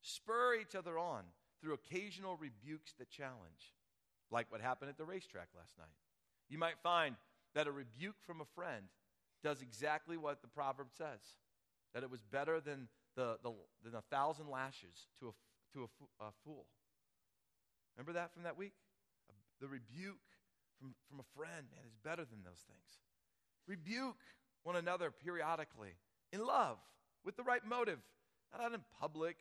Spur 0.00 0.54
each 0.54 0.74
other 0.74 0.98
on 0.98 1.24
through 1.60 1.74
occasional 1.74 2.36
rebukes 2.36 2.94
that 2.98 3.10
challenge, 3.10 3.74
like 4.30 4.50
what 4.50 4.60
happened 4.60 4.90
at 4.90 4.96
the 4.96 5.04
racetrack 5.04 5.48
last 5.56 5.76
night. 5.78 5.96
You 6.48 6.58
might 6.58 6.78
find 6.82 7.16
that 7.54 7.66
a 7.66 7.72
rebuke 7.72 8.16
from 8.26 8.40
a 8.40 8.46
friend 8.54 8.86
does 9.42 9.60
exactly 9.60 10.16
what 10.16 10.40
the 10.40 10.48
proverb 10.48 10.88
says 10.96 11.20
that 11.94 12.02
it 12.02 12.10
was 12.10 12.22
better 12.22 12.60
than, 12.60 12.88
the, 13.16 13.36
the, 13.42 13.52
than 13.84 13.94
a 13.94 14.02
thousand 14.02 14.48
lashes 14.48 15.08
to 15.20 15.28
a, 15.28 15.32
to 15.74 15.88
a, 16.20 16.24
a 16.24 16.30
fool. 16.44 16.66
Remember 17.96 18.12
that 18.14 18.32
from 18.32 18.44
that 18.44 18.56
week? 18.56 18.72
The 19.60 19.68
rebuke 19.68 20.18
from, 20.78 20.94
from 21.08 21.20
a 21.20 21.28
friend, 21.36 21.66
man, 21.70 21.84
is 21.86 21.94
better 22.02 22.24
than 22.24 22.42
those 22.44 22.64
things. 22.66 23.00
Rebuke 23.68 24.18
one 24.64 24.76
another 24.76 25.10
periodically 25.10 25.94
in 26.32 26.44
love, 26.44 26.78
with 27.24 27.36
the 27.36 27.42
right 27.42 27.64
motive, 27.64 27.98
not 28.52 28.64
out 28.64 28.74
in 28.74 28.80
public, 29.00 29.36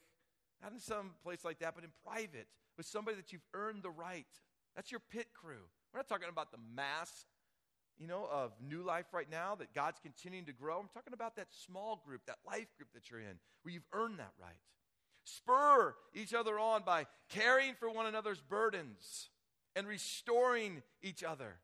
not 0.62 0.72
in 0.72 0.80
some 0.80 1.12
place 1.24 1.44
like 1.44 1.60
that, 1.60 1.74
but 1.74 1.84
in 1.84 1.90
private, 2.06 2.48
with 2.78 2.86
somebody 2.86 3.18
that 3.18 3.32
you've 3.32 3.46
earned 3.54 3.82
the 3.82 3.90
right. 3.90 4.28
That's 4.76 4.92
your 4.92 5.02
pit 5.12 5.28
crew. 5.34 5.64
We're 5.94 6.00
not 6.00 6.08
talking 6.08 6.30
about 6.30 6.52
the 6.52 6.60
mass, 6.76 7.26
you 7.98 8.08
know, 8.08 8.28
of 8.32 8.52
new 8.62 8.84
life 8.84 9.08
right 9.14 9.30
now 9.30 9.56
that 9.56 9.74
God's 9.74 10.00
continuing 10.00 10.46
to 10.46 10.54
grow. 10.54 10.80
I'm 10.80 10.90
talking 10.94 11.14
about 11.14 11.36
that 11.38 11.48
small 11.52 12.02
group, 12.06 12.22
that 12.28 12.38
life 12.46 12.68
group 12.78 12.90
that 12.94 13.10
you're 13.10 13.20
in, 13.20 13.40
where 13.64 13.74
you've 13.74 13.88
earned 13.94 14.20
that 14.20 14.34
right. 14.40 14.62
Spur 15.24 15.96
each 16.14 16.34
other 16.34 16.58
on 16.60 16.84
by 16.84 17.06
caring 17.30 17.74
for 17.76 17.90
one 17.90 18.06
another's 18.06 18.42
burdens 18.42 19.30
and 19.76 19.88
restoring 19.88 20.82
each 21.02 21.24
other. 21.24 21.56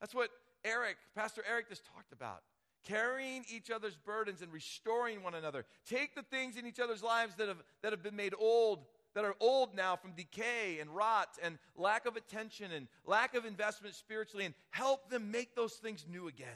That's 0.00 0.14
what 0.14 0.30
Eric, 0.64 0.96
Pastor 1.14 1.42
Eric, 1.48 1.68
just 1.68 1.84
talked 1.94 2.12
about. 2.12 2.42
Carrying 2.86 3.44
each 3.48 3.70
other's 3.70 3.96
burdens 3.96 4.42
and 4.42 4.52
restoring 4.52 5.22
one 5.22 5.34
another. 5.34 5.64
Take 5.88 6.14
the 6.14 6.22
things 6.22 6.56
in 6.56 6.66
each 6.66 6.80
other's 6.80 7.02
lives 7.02 7.34
that 7.36 7.48
have, 7.48 7.62
that 7.82 7.92
have 7.92 8.02
been 8.02 8.16
made 8.16 8.34
old, 8.38 8.84
that 9.14 9.24
are 9.24 9.34
old 9.40 9.74
now 9.74 9.96
from 9.96 10.12
decay 10.12 10.78
and 10.80 10.90
rot 10.90 11.28
and 11.42 11.58
lack 11.76 12.04
of 12.04 12.16
attention 12.16 12.72
and 12.72 12.88
lack 13.06 13.34
of 13.34 13.46
investment 13.46 13.94
spiritually, 13.94 14.44
and 14.44 14.54
help 14.70 15.08
them 15.08 15.30
make 15.30 15.54
those 15.54 15.74
things 15.74 16.04
new 16.10 16.28
again. 16.28 16.48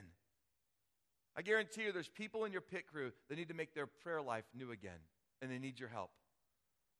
I 1.37 1.43
guarantee 1.43 1.85
you 1.85 1.93
there's 1.93 2.09
people 2.09 2.45
in 2.45 2.53
your 2.53 2.61
pit 2.61 2.87
crew 2.87 3.13
that 3.29 3.39
need 3.39 3.49
to 3.49 3.55
make 3.55 3.73
their 3.75 3.87
prayer 3.87 4.21
life 4.21 4.45
new 4.55 4.73
again, 4.73 4.99
and 5.41 5.51
they 5.51 5.59
need 5.59 5.79
your 5.79 5.89
help. 5.89 6.11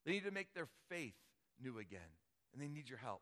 They 0.05 0.11
need 0.13 0.25
to 0.25 0.31
make 0.31 0.53
their 0.53 0.67
faith 0.89 1.15
new 1.61 1.77
again, 1.77 1.99
and 2.53 2.61
they 2.61 2.67
need 2.67 2.89
your 2.89 2.99
help 2.99 3.21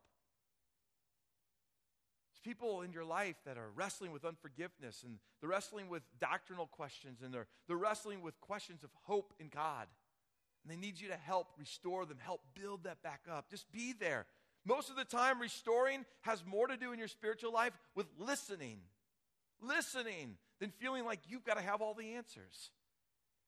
There's 2.29 2.55
people 2.55 2.81
in 2.81 2.91
your 2.91 3.05
life 3.05 3.35
that 3.45 3.57
are 3.57 3.69
wrestling 3.75 4.11
with 4.11 4.25
unforgiveness 4.25 5.03
and 5.03 5.17
they're 5.39 5.49
wrestling 5.49 5.89
with 5.89 6.03
doctrinal 6.19 6.67
questions 6.67 7.21
and 7.23 7.33
they're, 7.33 7.47
they're 7.67 7.77
wrestling 7.77 8.21
with 8.21 8.39
questions 8.41 8.83
of 8.83 8.89
hope 9.03 9.33
in 9.39 9.49
God. 9.49 9.87
And 10.63 10.71
they 10.71 10.79
need 10.79 10.99
you 10.99 11.07
to 11.09 11.15
help 11.15 11.47
restore 11.57 12.05
them, 12.05 12.17
help 12.19 12.41
build 12.59 12.83
that 12.83 13.01
back 13.01 13.21
up. 13.31 13.49
Just 13.49 13.71
be 13.71 13.93
there. 13.93 14.25
Most 14.65 14.89
of 14.89 14.97
the 14.97 15.05
time, 15.05 15.39
restoring 15.39 16.05
has 16.21 16.43
more 16.45 16.67
to 16.67 16.77
do 16.77 16.91
in 16.91 16.99
your 16.99 17.07
spiritual 17.07 17.53
life 17.53 17.73
with 17.95 18.07
listening. 18.19 18.79
Listening 19.61 20.37
than 20.59 20.71
feeling 20.71 21.05
like 21.05 21.19
you've 21.27 21.45
got 21.45 21.57
to 21.57 21.63
have 21.63 21.81
all 21.81 21.93
the 21.93 22.13
answers. 22.15 22.71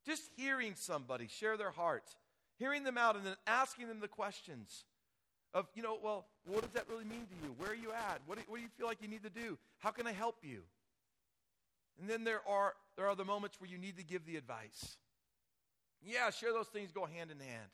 Just 0.06 0.24
hearing 0.36 0.74
somebody 0.76 1.28
share 1.28 1.58
their 1.58 1.72
heart, 1.72 2.16
hearing 2.58 2.84
them 2.84 2.98
out, 2.98 3.16
and 3.16 3.26
then 3.26 3.36
asking 3.48 3.88
them 3.88 4.00
the 4.00 4.08
questions 4.08 4.86
of, 5.54 5.68
you 5.76 5.84
know, 5.84 5.98
well, 6.02 6.28
what 6.46 6.62
does 6.62 6.72
that 6.72 6.88
really 6.90 7.06
mean 7.06 7.26
to 7.28 7.48
you? 7.48 7.54
Where 7.58 7.72
are 7.72 7.76
you 7.76 7.92
at? 7.92 8.22
What 8.26 8.38
do, 8.38 8.44
what 8.48 8.58
do 8.58 8.62
you 8.62 8.70
feel 8.78 8.88
like 8.88 9.02
you 9.02 9.08
need 9.08 9.24
to 9.24 9.30
do? 9.30 9.58
How 9.80 9.90
can 9.92 10.08
I 10.08 10.12
help 10.12 10.38
you? 10.42 10.62
And 12.00 12.10
then 12.10 12.24
there 12.24 12.42
are, 12.48 12.76
there 12.96 13.08
are 13.08 13.16
the 13.16 13.26
moments 13.26 13.60
where 13.60 13.70
you 13.70 13.78
need 13.78 13.98
to 13.98 14.04
give 14.04 14.26
the 14.26 14.38
advice. 14.38 14.98
Yeah, 16.02 16.30
sure, 16.30 16.54
those 16.54 16.68
things 16.68 16.92
go 16.92 17.06
hand 17.06 17.32
in 17.32 17.40
hand. 17.40 17.70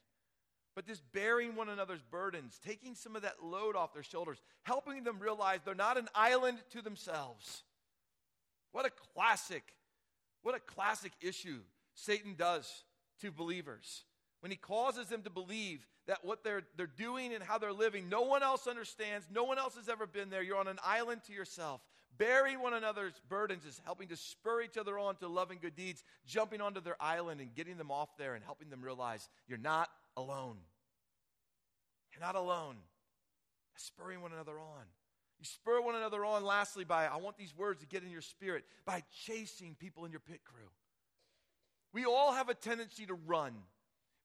But 0.76 0.88
this 0.88 1.02
bearing 1.14 1.56
one 1.56 1.70
another's 1.70 2.02
burdens, 2.02 2.60
taking 2.66 2.96
some 2.96 3.16
of 3.16 3.22
that 3.22 3.44
load 3.44 3.76
off 3.76 3.94
their 3.94 4.04
shoulders, 4.04 4.42
helping 4.64 5.04
them 5.04 5.20
realize 5.20 5.60
they're 5.64 5.76
not 5.76 5.98
an 5.98 6.10
island 6.14 6.58
to 6.72 6.82
themselves. 6.82 7.64
What 8.72 8.86
a 8.86 8.92
classic, 9.14 9.64
what 10.42 10.56
a 10.56 10.60
classic 10.60 11.14
issue 11.22 11.60
Satan 11.96 12.36
does 12.38 12.84
to 13.22 13.32
believers 13.32 14.04
when 14.46 14.52
he 14.52 14.58
causes 14.58 15.08
them 15.08 15.24
to 15.24 15.32
believe 15.32 15.88
that 16.06 16.24
what 16.24 16.44
they're, 16.44 16.62
they're 16.78 16.86
doing 16.86 17.34
and 17.34 17.44
how 17.44 17.58
they're 17.58 17.74
living, 17.74 18.10
no 18.10 18.22
one 18.22 18.44
else 18.44 18.68
understands, 18.68 19.26
no 19.32 19.44
one 19.44 19.58
else 19.58 19.76
has 19.76 19.90
ever 19.90 20.06
been 20.06 20.30
there. 20.30 20.44
You're 20.44 20.60
on 20.60 20.68
an 20.68 20.78
island 20.84 21.22
to 21.26 21.34
yourself. 21.34 21.82
Bearing 22.18 22.62
one 22.62 22.76
another's 22.76 23.20
burdens 23.28 23.66
is 23.66 23.82
helping 23.84 24.10
to 24.10 24.16
spur 24.16 24.62
each 24.62 24.78
other 24.78 25.00
on 25.00 25.16
to 25.16 25.28
loving 25.28 25.58
good 25.60 25.76
deeds, 25.76 26.04
jumping 26.28 26.62
onto 26.62 26.80
their 26.80 26.96
island 27.02 27.42
and 27.42 27.56
getting 27.56 27.78
them 27.78 27.90
off 27.90 28.16
there 28.18 28.36
and 28.36 28.44
helping 28.44 28.70
them 28.70 28.84
realize 28.84 29.28
you're 29.48 29.58
not 29.58 29.90
alone. 30.16 30.58
You're 32.14 32.26
not 32.26 32.36
alone. 32.36 32.76
Spurring 33.78 34.22
one 34.22 34.32
another 34.32 34.60
on. 34.60 34.86
You 35.40 35.46
spur 35.46 35.82
one 35.82 35.96
another 35.96 36.24
on, 36.24 36.46
lastly, 36.46 36.86
by, 36.86 37.08
I 37.08 37.18
want 37.18 37.38
these 37.38 37.58
words 37.58 37.82
to 37.82 37.88
get 37.88 38.04
in 38.04 38.12
your 38.12 38.22
spirit, 38.22 38.64
by 38.86 39.04
chasing 39.26 39.76
people 39.76 40.06
in 40.06 40.12
your 40.12 40.22
pit 40.22 40.42
crew. 40.46 40.70
We 41.96 42.04
all 42.04 42.34
have 42.34 42.50
a 42.50 42.54
tendency 42.54 43.06
to 43.06 43.14
run. 43.14 43.54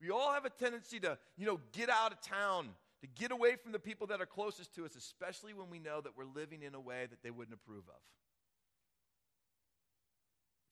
We 0.01 0.11
all 0.11 0.33
have 0.33 0.45
a 0.45 0.51
tendency 0.51 0.99
to, 1.01 1.17
you 1.37 1.47
know, 1.47 1.61
get 1.71 1.89
out 1.89 2.11
of 2.11 2.21
town, 2.21 2.71
to 3.01 3.07
get 3.07 3.31
away 3.31 3.55
from 3.55 3.71
the 3.71 3.79
people 3.79 4.09
that 4.09 4.21
are 4.21 4.27
closest 4.27 4.75
to 4.75 4.85
us, 4.85 4.97
especially 4.97 5.55
when 5.55 5.71
we 5.71 5.79
know 5.79 6.01
that 6.01 6.17
we're 6.17 6.25
living 6.25 6.65
in 6.65 6.75
a 6.75 6.81
way 6.81 7.07
that 7.09 7.23
they 7.23 7.31
wouldn't 7.31 7.55
approve 7.55 7.85
of. 7.87 8.03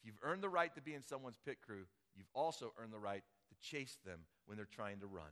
If 0.01 0.07
you've 0.07 0.19
earned 0.25 0.43
the 0.43 0.49
right 0.49 0.75
to 0.75 0.83
be 0.83 0.93
in 0.93 1.05
someone's 1.05 1.39
pit 1.45 1.59
crew, 1.65 1.85
you've 2.17 2.31
also 2.35 2.73
earned 2.83 2.93
the 2.93 2.99
right 2.99 3.23
to 3.51 3.69
chase 3.69 3.97
them 4.05 4.19
when 4.47 4.57
they're 4.57 4.67
trying 4.67 4.99
to 4.99 5.07
run. 5.07 5.31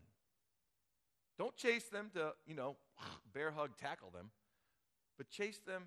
Don't 1.36 1.56
chase 1.56 1.88
them 1.88 2.12
to, 2.14 2.34
you 2.46 2.54
know, 2.54 2.76
bear 3.34 3.50
hug, 3.50 3.70
tackle 3.76 4.10
them, 4.10 4.30
but 5.18 5.30
chase 5.30 5.58
them 5.66 5.86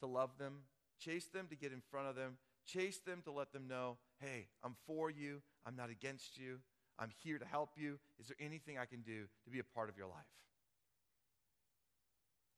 to 0.00 0.06
love 0.06 0.36
them, 0.38 0.64
chase 0.98 1.28
them 1.32 1.46
to 1.48 1.56
get 1.56 1.72
in 1.72 1.80
front 1.90 2.08
of 2.08 2.14
them, 2.14 2.36
chase 2.66 2.98
them 2.98 3.22
to 3.24 3.32
let 3.32 3.54
them 3.54 3.66
know, 3.66 3.96
hey, 4.22 4.46
I'm 4.64 4.76
for 4.86 5.10
you, 5.10 5.42
I'm 5.66 5.76
not 5.76 5.90
against 5.90 6.38
you, 6.38 6.58
I'm 6.98 7.10
here 7.22 7.38
to 7.38 7.44
help 7.44 7.70
you. 7.76 7.98
Is 8.20 8.28
there 8.28 8.36
anything 8.38 8.78
I 8.78 8.84
can 8.84 9.00
do 9.00 9.24
to 9.44 9.50
be 9.50 9.58
a 9.58 9.64
part 9.64 9.88
of 9.88 9.96
your 9.96 10.06
life? 10.06 10.16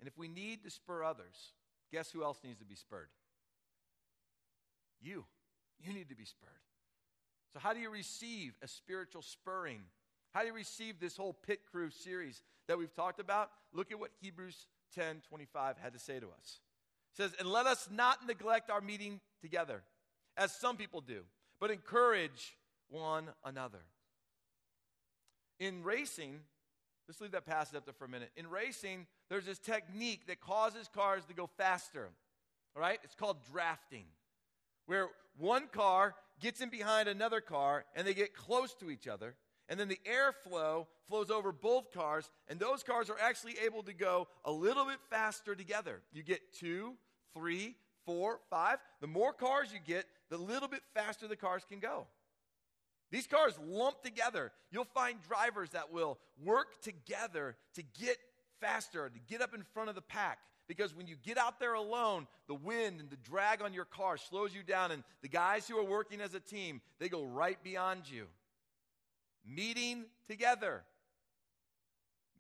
And 0.01 0.09
if 0.09 0.19
we 0.19 0.29
need 0.29 0.63
to 0.65 0.71
spur 0.71 1.03
others, 1.03 1.55
guess 1.93 2.11
who 2.11 2.23
else 2.23 2.41
needs 2.45 2.59
to 2.59 2.65
be 2.65 2.75
spurred? 2.75 3.09
You. 5.01 5.25
You 5.81 5.93
need 5.93 6.09
to 6.09 6.17
be 6.17 6.25
spurred. 6.25 6.51
So, 7.53 7.59
how 7.61 7.73
do 7.73 7.81
you 7.81 7.91
receive 7.91 8.55
a 8.63 8.69
spiritual 8.69 9.23
spurring? 9.23 9.81
How 10.33 10.41
do 10.41 10.49
you 10.49 10.55
receive 10.55 10.99
this 10.99 11.17
whole 11.17 11.33
pit 11.33 11.61
crew 11.71 11.91
series 11.91 12.43
that 12.69 12.77
we've 12.77 12.95
talked 12.95 13.21
about? 13.21 13.51
Look 13.73 13.93
at 13.93 14.01
what 14.01 14.11
Hebrews 14.21 14.67
10 14.95 15.23
25 15.29 15.77
had 15.79 15.93
to 15.93 15.99
say 15.99 16.19
to 16.19 16.27
us. 16.27 16.61
It 17.13 17.17
says, 17.17 17.33
And 17.39 17.49
let 17.49 17.67
us 17.67 17.89
not 17.91 18.27
neglect 18.27 18.71
our 18.71 18.81
meeting 18.81 19.21
together, 19.41 19.83
as 20.37 20.53
some 20.53 20.77
people 20.77 21.01
do, 21.01 21.23
but 21.65 21.71
encourage 21.71 22.59
one 22.91 23.25
another. 23.43 23.79
In 25.59 25.83
racing, 25.83 26.41
let's 27.09 27.23
leave 27.23 27.31
that 27.31 27.47
passage 27.47 27.75
up 27.75 27.87
there 27.87 27.95
for 27.95 28.05
a 28.05 28.09
minute. 28.09 28.31
In 28.37 28.51
racing, 28.51 29.07
there's 29.31 29.47
this 29.47 29.59
technique 29.59 30.27
that 30.27 30.43
causes 30.43 30.91
cars 30.95 31.25
to 31.25 31.33
go 31.33 31.49
faster. 31.57 32.11
All 32.77 32.83
right? 32.83 32.99
It's 33.03 33.15
called 33.15 33.39
drafting, 33.51 34.05
where 34.85 35.09
one 35.39 35.69
car 35.73 36.15
gets 36.39 36.61
in 36.61 36.69
behind 36.69 37.09
another 37.09 37.41
car 37.41 37.87
and 37.97 38.07
they 38.07 38.13
get 38.13 38.35
close 38.35 38.75
to 38.75 38.91
each 38.91 39.09
other. 39.09 39.35
And 39.71 39.81
then 39.81 39.89
the 39.89 40.01
airflow 40.07 40.87
flows 41.09 41.31
over 41.31 41.51
both 41.51 41.93
cars, 41.93 42.29
and 42.47 42.61
those 42.61 42.83
cars 42.83 43.09
are 43.09 43.19
actually 43.19 43.55
able 43.65 43.83
to 43.85 43.95
go 43.95 44.29
a 44.45 44.53
little 44.53 44.85
bit 44.85 44.99
faster 45.09 45.55
together. 45.55 46.03
You 46.13 46.23
get 46.23 46.53
two, 46.53 46.93
three, 47.35 47.75
four, 48.07 48.41
five. 48.51 48.79
The 49.01 49.07
more 49.07 49.33
cars 49.33 49.69
you 49.73 49.79
get, 49.85 50.07
the 50.31 50.39
little 50.39 50.69
bit 50.69 50.83
faster 50.95 51.29
the 51.29 51.37
cars 51.37 51.63
can 51.69 51.81
go. 51.81 52.07
These 53.11 53.27
cars 53.27 53.55
lump 53.65 54.03
together. 54.03 54.51
You'll 54.71 54.87
find 54.87 55.19
drivers 55.29 55.71
that 55.71 55.93
will 55.93 56.19
work 56.43 56.83
together 56.83 57.57
to 57.75 57.83
get 58.01 58.17
faster, 58.61 59.09
to 59.09 59.21
get 59.29 59.41
up 59.41 59.55
in 59.55 59.63
front 59.73 59.89
of 59.89 59.95
the 59.95 60.03
pack. 60.03 60.39
Because 60.67 60.95
when 60.97 61.07
you 61.07 61.17
get 61.23 61.37
out 61.37 61.61
there 61.61 61.75
alone, 61.75 62.27
the 62.49 62.55
wind 62.55 62.99
and 62.99 63.11
the 63.11 63.17
drag 63.17 63.61
on 63.61 63.75
your 63.75 63.85
car 63.85 64.17
slows 64.17 64.55
you 64.55 64.63
down, 64.63 64.91
and 64.91 65.05
the 65.23 65.29
guys 65.29 65.69
who 65.69 65.79
are 65.79 65.85
working 65.85 66.21
as 66.21 66.35
a 66.35 66.41
team, 66.41 66.81
they 66.99 67.09
go 67.09 67.23
right 67.23 67.63
beyond 67.63 68.11
you. 68.11 68.27
Meeting 69.47 70.07
together, 70.27 70.83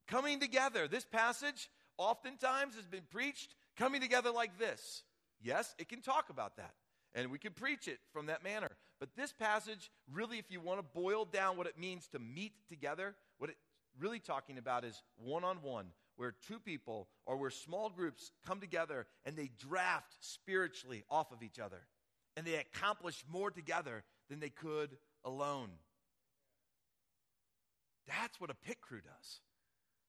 coming 0.06 0.40
together. 0.40 0.88
This 0.88 1.04
passage 1.04 1.68
oftentimes 1.98 2.76
has 2.76 2.86
been 2.86 3.04
preached 3.10 3.54
coming 3.76 4.00
together 4.00 4.30
like 4.30 4.58
this. 4.58 5.02
Yes, 5.40 5.74
it 5.78 5.88
can 5.88 6.00
talk 6.00 6.30
about 6.30 6.56
that, 6.56 6.74
and 7.14 7.30
we 7.30 7.38
can 7.38 7.52
preach 7.52 7.88
it 7.88 7.98
from 8.12 8.26
that 8.26 8.42
manner. 8.42 8.70
But 9.00 9.10
this 9.16 9.32
passage, 9.32 9.90
really, 10.12 10.38
if 10.38 10.50
you 10.50 10.60
want 10.60 10.78
to 10.78 10.84
boil 10.98 11.24
down 11.24 11.56
what 11.56 11.66
it 11.66 11.78
means 11.78 12.08
to 12.08 12.18
meet 12.18 12.52
together, 12.68 13.14
what 13.38 13.50
it's 13.50 13.58
really 13.98 14.20
talking 14.20 14.58
about 14.58 14.84
is 14.84 15.02
one 15.16 15.44
on 15.44 15.56
one, 15.62 15.86
where 16.16 16.32
two 16.46 16.58
people 16.58 17.08
or 17.26 17.36
where 17.36 17.50
small 17.50 17.90
groups 17.90 18.32
come 18.46 18.60
together 18.60 19.06
and 19.24 19.36
they 19.36 19.50
draft 19.58 20.14
spiritually 20.20 21.04
off 21.10 21.32
of 21.32 21.42
each 21.42 21.58
other. 21.58 21.86
and 22.36 22.44
they 22.46 22.56
accomplish 22.56 23.24
more 23.30 23.50
together 23.50 24.02
than 24.28 24.40
they 24.40 24.50
could 24.50 24.96
alone. 25.24 25.70
That's 28.06 28.40
what 28.40 28.50
a 28.50 28.54
pit 28.54 28.80
crew 28.80 29.00
does. 29.00 29.40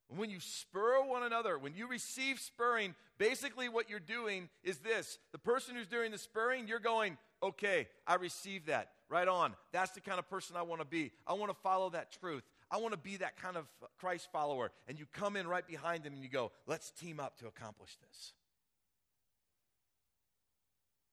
When 0.09 0.29
you 0.29 0.39
spur 0.39 1.03
one 1.03 1.23
another, 1.23 1.57
when 1.57 1.73
you 1.73 1.87
receive 1.87 2.39
spurring, 2.39 2.93
basically 3.17 3.69
what 3.69 3.89
you're 3.89 3.99
doing 3.99 4.49
is 4.63 4.77
this. 4.77 5.17
The 5.31 5.39
person 5.39 5.75
who's 5.75 5.87
doing 5.87 6.11
the 6.11 6.17
spurring, 6.17 6.67
you're 6.67 6.79
going, 6.79 7.17
okay, 7.41 7.87
I 8.05 8.15
receive 8.15 8.67
that. 8.67 8.91
Right 9.09 9.27
on. 9.27 9.53
That's 9.71 9.91
the 9.91 10.01
kind 10.01 10.17
of 10.17 10.27
person 10.27 10.55
I 10.55 10.63
want 10.63 10.81
to 10.81 10.87
be. 10.87 11.11
I 11.27 11.33
want 11.33 11.51
to 11.51 11.57
follow 11.61 11.91
that 11.91 12.11
truth. 12.19 12.43
I 12.71 12.77
want 12.77 12.93
to 12.93 12.99
be 12.99 13.17
that 13.17 13.37
kind 13.39 13.55
of 13.55 13.65
Christ 13.99 14.29
follower. 14.31 14.71
And 14.87 14.97
you 14.97 15.05
come 15.13 15.35
in 15.35 15.47
right 15.47 15.65
behind 15.65 16.03
them 16.03 16.13
and 16.13 16.23
you 16.23 16.29
go, 16.29 16.51
let's 16.65 16.89
team 16.91 17.19
up 17.19 17.37
to 17.39 17.47
accomplish 17.47 17.95
this. 18.01 18.33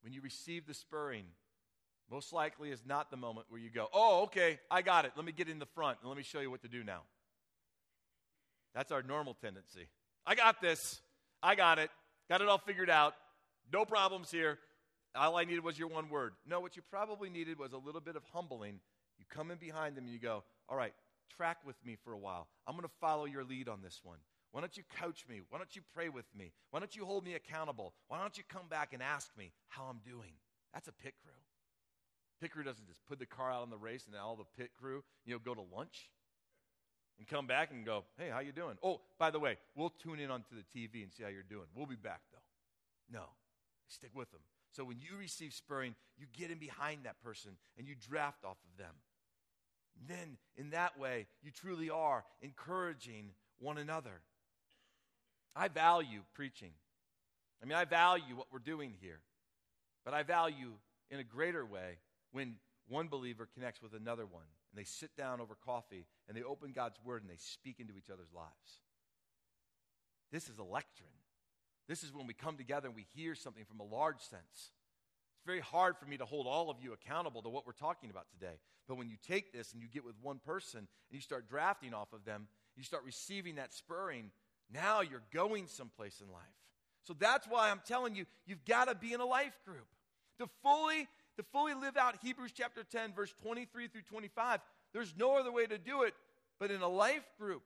When 0.02 0.12
you 0.12 0.22
receive 0.22 0.66
the 0.66 0.74
spurring, 0.74 1.24
most 2.10 2.32
likely 2.32 2.70
is 2.70 2.82
not 2.86 3.10
the 3.10 3.16
moment 3.16 3.46
where 3.50 3.60
you 3.60 3.70
go, 3.70 3.88
oh, 3.92 4.22
okay, 4.24 4.58
I 4.70 4.82
got 4.82 5.04
it. 5.04 5.12
Let 5.16 5.24
me 5.24 5.32
get 5.32 5.48
in 5.48 5.58
the 5.58 5.66
front 5.66 5.98
and 6.00 6.08
let 6.08 6.16
me 6.16 6.22
show 6.22 6.40
you 6.40 6.50
what 6.50 6.62
to 6.62 6.68
do 6.68 6.82
now. 6.82 7.02
That's 8.74 8.92
our 8.92 9.02
normal 9.02 9.34
tendency. 9.34 9.88
I 10.26 10.34
got 10.34 10.60
this. 10.60 11.00
I 11.42 11.54
got 11.54 11.78
it. 11.78 11.90
Got 12.28 12.40
it 12.40 12.48
all 12.48 12.58
figured 12.58 12.90
out. 12.90 13.14
No 13.72 13.84
problems 13.84 14.30
here. 14.30 14.58
All 15.14 15.36
I 15.36 15.44
needed 15.44 15.62
was 15.62 15.78
your 15.78 15.88
one 15.88 16.08
word. 16.08 16.32
No, 16.46 16.60
what 16.60 16.76
you 16.76 16.82
probably 16.90 17.28
needed 17.28 17.58
was 17.58 17.72
a 17.72 17.78
little 17.78 18.00
bit 18.00 18.16
of 18.16 18.22
humbling. 18.32 18.80
You 19.18 19.26
come 19.28 19.50
in 19.50 19.58
behind 19.58 19.96
them 19.96 20.04
and 20.04 20.12
you 20.12 20.18
go, 20.18 20.42
All 20.68 20.76
right, 20.76 20.94
track 21.36 21.58
with 21.66 21.76
me 21.84 21.96
for 22.02 22.12
a 22.12 22.18
while. 22.18 22.48
I'm 22.66 22.74
going 22.74 22.88
to 22.88 22.94
follow 23.00 23.26
your 23.26 23.44
lead 23.44 23.68
on 23.68 23.82
this 23.82 24.00
one. 24.02 24.18
Why 24.52 24.60
don't 24.60 24.76
you 24.76 24.84
coach 25.00 25.24
me? 25.28 25.40
Why 25.48 25.58
don't 25.58 25.74
you 25.74 25.82
pray 25.94 26.08
with 26.08 26.26
me? 26.36 26.52
Why 26.70 26.80
don't 26.80 26.94
you 26.94 27.04
hold 27.04 27.24
me 27.24 27.34
accountable? 27.34 27.94
Why 28.08 28.20
don't 28.20 28.36
you 28.36 28.44
come 28.48 28.68
back 28.68 28.92
and 28.92 29.02
ask 29.02 29.30
me 29.36 29.52
how 29.68 29.84
I'm 29.84 30.00
doing? 30.04 30.32
That's 30.74 30.88
a 30.88 30.92
pit 30.92 31.14
crew. 31.22 31.32
Pit 32.40 32.52
crew 32.52 32.64
doesn't 32.64 32.86
just 32.86 33.04
put 33.06 33.18
the 33.18 33.26
car 33.26 33.50
out 33.50 33.62
on 33.62 33.70
the 33.70 33.78
race 33.78 34.04
and 34.06 34.16
all 34.16 34.36
the 34.36 34.44
pit 34.56 34.70
crew, 34.78 35.04
you 35.24 35.32
know, 35.32 35.38
go 35.38 35.54
to 35.54 35.62
lunch 35.74 36.10
and 37.22 37.28
come 37.28 37.46
back 37.46 37.70
and 37.70 37.86
go, 37.86 38.02
hey, 38.18 38.30
how 38.30 38.40
you 38.40 38.50
doing? 38.50 38.76
Oh, 38.82 39.00
by 39.16 39.30
the 39.30 39.38
way, 39.38 39.56
we'll 39.76 39.90
tune 40.02 40.18
in 40.18 40.28
onto 40.28 40.56
the 40.56 40.64
TV 40.76 41.04
and 41.04 41.12
see 41.12 41.22
how 41.22 41.28
you're 41.28 41.44
doing. 41.44 41.66
We'll 41.72 41.86
be 41.86 41.94
back, 41.94 42.20
though. 42.32 43.18
No, 43.18 43.26
stick 43.86 44.10
with 44.12 44.32
them. 44.32 44.40
So 44.72 44.82
when 44.84 44.98
you 44.98 45.16
receive 45.16 45.52
spurring, 45.52 45.94
you 46.18 46.26
get 46.36 46.50
in 46.50 46.58
behind 46.58 47.04
that 47.04 47.22
person 47.22 47.52
and 47.78 47.86
you 47.86 47.94
draft 47.94 48.44
off 48.44 48.56
of 48.56 48.76
them. 48.76 48.94
Then, 50.08 50.36
in 50.56 50.70
that 50.70 50.98
way, 50.98 51.26
you 51.44 51.52
truly 51.52 51.90
are 51.90 52.24
encouraging 52.40 53.30
one 53.60 53.78
another. 53.78 54.22
I 55.54 55.68
value 55.68 56.22
preaching. 56.34 56.72
I 57.62 57.66
mean, 57.66 57.76
I 57.76 57.84
value 57.84 58.34
what 58.34 58.48
we're 58.50 58.58
doing 58.58 58.94
here. 59.00 59.20
But 60.04 60.14
I 60.14 60.24
value 60.24 60.72
in 61.08 61.20
a 61.20 61.24
greater 61.24 61.64
way 61.64 61.98
when 62.32 62.54
one 62.88 63.06
believer 63.06 63.48
connects 63.54 63.80
with 63.80 63.92
another 63.92 64.26
one 64.26 64.46
and 64.72 64.80
they 64.80 64.84
sit 64.84 65.14
down 65.16 65.40
over 65.40 65.54
coffee 65.54 66.06
and 66.26 66.36
they 66.36 66.42
open 66.42 66.72
God's 66.72 66.98
word 67.04 67.22
and 67.22 67.30
they 67.30 67.36
speak 67.38 67.78
into 67.78 67.96
each 67.96 68.10
other's 68.10 68.32
lives. 68.34 68.80
This 70.32 70.48
is 70.48 70.58
a 70.58 70.64
lectern. 70.64 71.06
This 71.88 72.02
is 72.02 72.12
when 72.12 72.26
we 72.26 72.34
come 72.34 72.56
together 72.56 72.88
and 72.88 72.96
we 72.96 73.06
hear 73.14 73.34
something 73.34 73.64
from 73.64 73.80
a 73.80 73.94
large 73.94 74.20
sense. 74.20 74.70
It's 75.42 75.46
very 75.46 75.60
hard 75.60 75.98
for 75.98 76.06
me 76.06 76.16
to 76.16 76.24
hold 76.24 76.46
all 76.46 76.70
of 76.70 76.76
you 76.80 76.92
accountable 76.92 77.42
to 77.42 77.48
what 77.50 77.66
we're 77.66 77.72
talking 77.72 78.10
about 78.10 78.26
today. 78.30 78.54
But 78.88 78.96
when 78.96 79.08
you 79.08 79.16
take 79.26 79.52
this 79.52 79.72
and 79.72 79.82
you 79.82 79.88
get 79.88 80.04
with 80.04 80.14
one 80.22 80.38
person 80.38 80.78
and 80.78 80.88
you 81.10 81.20
start 81.20 81.48
drafting 81.48 81.92
off 81.92 82.12
of 82.12 82.24
them, 82.24 82.46
you 82.76 82.82
start 82.82 83.04
receiving 83.04 83.56
that 83.56 83.74
spurring, 83.74 84.30
now 84.72 85.02
you're 85.02 85.22
going 85.32 85.66
someplace 85.66 86.20
in 86.20 86.32
life. 86.32 86.42
So 87.02 87.14
that's 87.18 87.46
why 87.46 87.70
I'm 87.70 87.80
telling 87.86 88.14
you, 88.14 88.26
you've 88.46 88.64
got 88.64 88.88
to 88.88 88.94
be 88.94 89.12
in 89.12 89.20
a 89.20 89.26
life 89.26 89.58
group. 89.66 89.86
To 90.38 90.48
fully, 90.62 91.08
to 91.36 91.42
fully 91.52 91.74
live 91.74 91.96
out 91.96 92.16
Hebrews 92.22 92.52
chapter 92.54 92.84
10, 92.84 93.12
verse 93.14 93.32
23 93.42 93.88
through 93.88 94.02
25, 94.02 94.60
there's 94.92 95.14
no 95.16 95.36
other 95.36 95.52
way 95.52 95.66
to 95.66 95.78
do 95.78 96.02
it 96.02 96.14
but 96.60 96.70
in 96.70 96.80
a 96.80 96.88
life 96.88 97.26
group. 97.38 97.62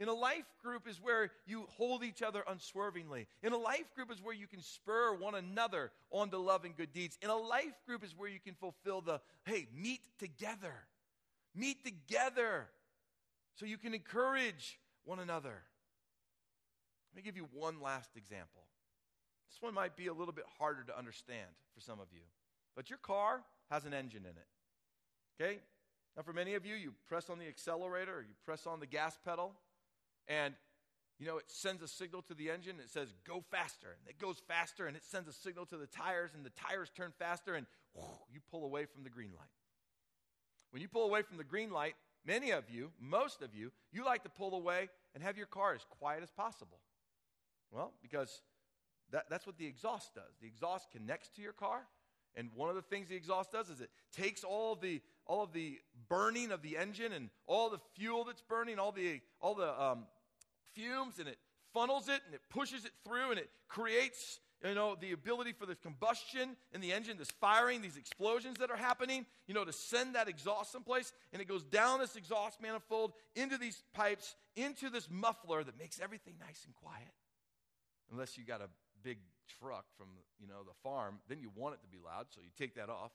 In 0.00 0.08
a 0.08 0.14
life 0.14 0.46
group 0.62 0.88
is 0.88 1.00
where 1.00 1.30
you 1.46 1.66
hold 1.76 2.02
each 2.02 2.20
other 2.22 2.42
unswervingly. 2.48 3.28
In 3.42 3.52
a 3.52 3.56
life 3.56 3.94
group 3.94 4.10
is 4.10 4.20
where 4.22 4.34
you 4.34 4.46
can 4.46 4.60
spur 4.60 5.14
one 5.14 5.34
another 5.34 5.92
on 6.10 6.30
to 6.30 6.38
love 6.38 6.64
and 6.64 6.76
good 6.76 6.92
deeds. 6.92 7.16
In 7.22 7.30
a 7.30 7.36
life 7.36 7.74
group 7.86 8.02
is 8.02 8.14
where 8.16 8.28
you 8.28 8.40
can 8.40 8.54
fulfill 8.54 9.02
the 9.02 9.20
hey, 9.44 9.68
meet 9.74 10.00
together. 10.18 10.74
Meet 11.54 11.84
together 11.84 12.66
so 13.54 13.66
you 13.66 13.78
can 13.78 13.94
encourage 13.94 14.80
one 15.04 15.20
another. 15.20 15.62
Let 17.12 17.16
me 17.16 17.22
give 17.22 17.36
you 17.36 17.46
one 17.52 17.80
last 17.80 18.10
example. 18.16 18.62
This 19.48 19.62
one 19.62 19.74
might 19.74 19.96
be 19.96 20.08
a 20.08 20.12
little 20.12 20.34
bit 20.34 20.46
harder 20.58 20.82
to 20.84 20.98
understand 20.98 21.46
for 21.72 21.80
some 21.80 22.00
of 22.00 22.08
you, 22.12 22.22
but 22.76 22.90
your 22.90 22.98
car 22.98 23.42
has 23.70 23.84
an 23.84 23.94
engine 23.94 24.22
in 24.22 24.36
it. 24.36 25.42
Okay? 25.42 25.58
Now, 26.16 26.22
for 26.22 26.32
many 26.32 26.54
of 26.54 26.64
you, 26.64 26.74
you 26.74 26.92
press 27.08 27.28
on 27.28 27.38
the 27.38 27.48
accelerator 27.48 28.18
or 28.18 28.22
you 28.22 28.34
press 28.44 28.66
on 28.66 28.80
the 28.80 28.86
gas 28.86 29.18
pedal, 29.24 29.52
and 30.28 30.54
you 31.18 31.26
know, 31.26 31.38
it 31.38 31.44
sends 31.46 31.82
a 31.82 31.88
signal 31.88 32.22
to 32.22 32.34
the 32.34 32.50
engine. 32.50 32.76
It 32.80 32.90
says, 32.90 33.14
go 33.26 33.42
faster. 33.50 33.96
And 34.00 34.08
it 34.08 34.18
goes 34.18 34.42
faster, 34.48 34.86
and 34.86 34.96
it 34.96 35.04
sends 35.04 35.28
a 35.28 35.32
signal 35.32 35.64
to 35.66 35.76
the 35.76 35.86
tires, 35.86 36.30
and 36.34 36.44
the 36.44 36.50
tires 36.50 36.90
turn 36.96 37.12
faster, 37.18 37.54
and 37.54 37.66
whoosh, 37.94 38.06
you 38.32 38.40
pull 38.50 38.64
away 38.64 38.86
from 38.86 39.04
the 39.04 39.10
green 39.10 39.30
light. 39.36 39.48
When 40.70 40.82
you 40.82 40.88
pull 40.88 41.04
away 41.04 41.22
from 41.22 41.36
the 41.36 41.44
green 41.44 41.70
light, 41.70 41.94
many 42.26 42.50
of 42.50 42.68
you, 42.68 42.90
most 43.00 43.42
of 43.42 43.54
you, 43.54 43.70
you 43.92 44.04
like 44.04 44.24
to 44.24 44.28
pull 44.28 44.54
away 44.54 44.88
and 45.14 45.22
have 45.22 45.36
your 45.36 45.46
car 45.46 45.74
as 45.74 45.86
quiet 45.88 46.22
as 46.22 46.30
possible. 46.32 46.80
Well, 47.70 47.92
because 48.02 48.42
that, 49.12 49.26
that's 49.30 49.46
what 49.46 49.56
the 49.56 49.66
exhaust 49.66 50.14
does. 50.14 50.34
The 50.40 50.48
exhaust 50.48 50.90
connects 50.90 51.28
to 51.36 51.42
your 51.42 51.52
car, 51.52 51.82
and 52.36 52.50
one 52.54 52.68
of 52.68 52.74
the 52.74 52.82
things 52.82 53.08
the 53.08 53.16
exhaust 53.16 53.52
does 53.52 53.70
is 53.70 53.80
it 53.80 53.90
takes 54.12 54.44
all 54.44 54.74
the 54.74 55.00
all 55.26 55.42
of 55.42 55.52
the 55.52 55.78
burning 56.08 56.52
of 56.52 56.62
the 56.62 56.76
engine 56.76 57.12
and 57.12 57.30
all 57.46 57.70
the 57.70 57.78
fuel 57.94 58.24
that's 58.24 58.42
burning, 58.42 58.78
all 58.78 58.92
the 58.92 59.20
all 59.40 59.54
the 59.54 59.82
um, 59.82 60.06
fumes, 60.74 61.18
and 61.18 61.28
it 61.28 61.38
funnels 61.72 62.08
it 62.08 62.20
and 62.26 62.34
it 62.34 62.40
pushes 62.50 62.84
it 62.84 62.92
through 63.04 63.30
and 63.30 63.38
it 63.38 63.50
creates 63.68 64.38
you 64.64 64.74
know 64.74 64.96
the 65.00 65.12
ability 65.12 65.52
for 65.52 65.66
this 65.66 65.78
combustion 65.78 66.56
in 66.72 66.80
the 66.80 66.92
engine 66.92 67.18
this 67.18 67.30
firing 67.40 67.82
these 67.82 67.96
explosions 67.96 68.58
that 68.58 68.70
are 68.70 68.76
happening 68.76 69.26
you 69.46 69.54
know 69.54 69.64
to 69.64 69.72
send 69.72 70.14
that 70.14 70.28
exhaust 70.28 70.72
someplace. 70.72 71.12
And 71.32 71.40
it 71.40 71.48
goes 71.48 71.64
down 71.64 72.00
this 72.00 72.16
exhaust 72.16 72.60
manifold 72.60 73.12
into 73.34 73.58
these 73.58 73.82
pipes 73.94 74.34
into 74.56 74.90
this 74.90 75.08
muffler 75.10 75.64
that 75.64 75.78
makes 75.78 76.00
everything 76.00 76.34
nice 76.40 76.64
and 76.64 76.74
quiet. 76.74 77.12
Unless 78.10 78.36
you 78.36 78.44
got 78.44 78.60
a 78.60 78.68
big 79.04 79.18
truck 79.60 79.84
from 79.96 80.08
you 80.40 80.48
know 80.48 80.64
the 80.64 80.74
farm 80.82 81.20
then 81.28 81.38
you 81.38 81.50
want 81.54 81.74
it 81.74 81.80
to 81.82 81.86
be 81.86 81.98
loud 82.02 82.26
so 82.30 82.40
you 82.40 82.50
take 82.56 82.74
that 82.74 82.88
off 82.88 83.12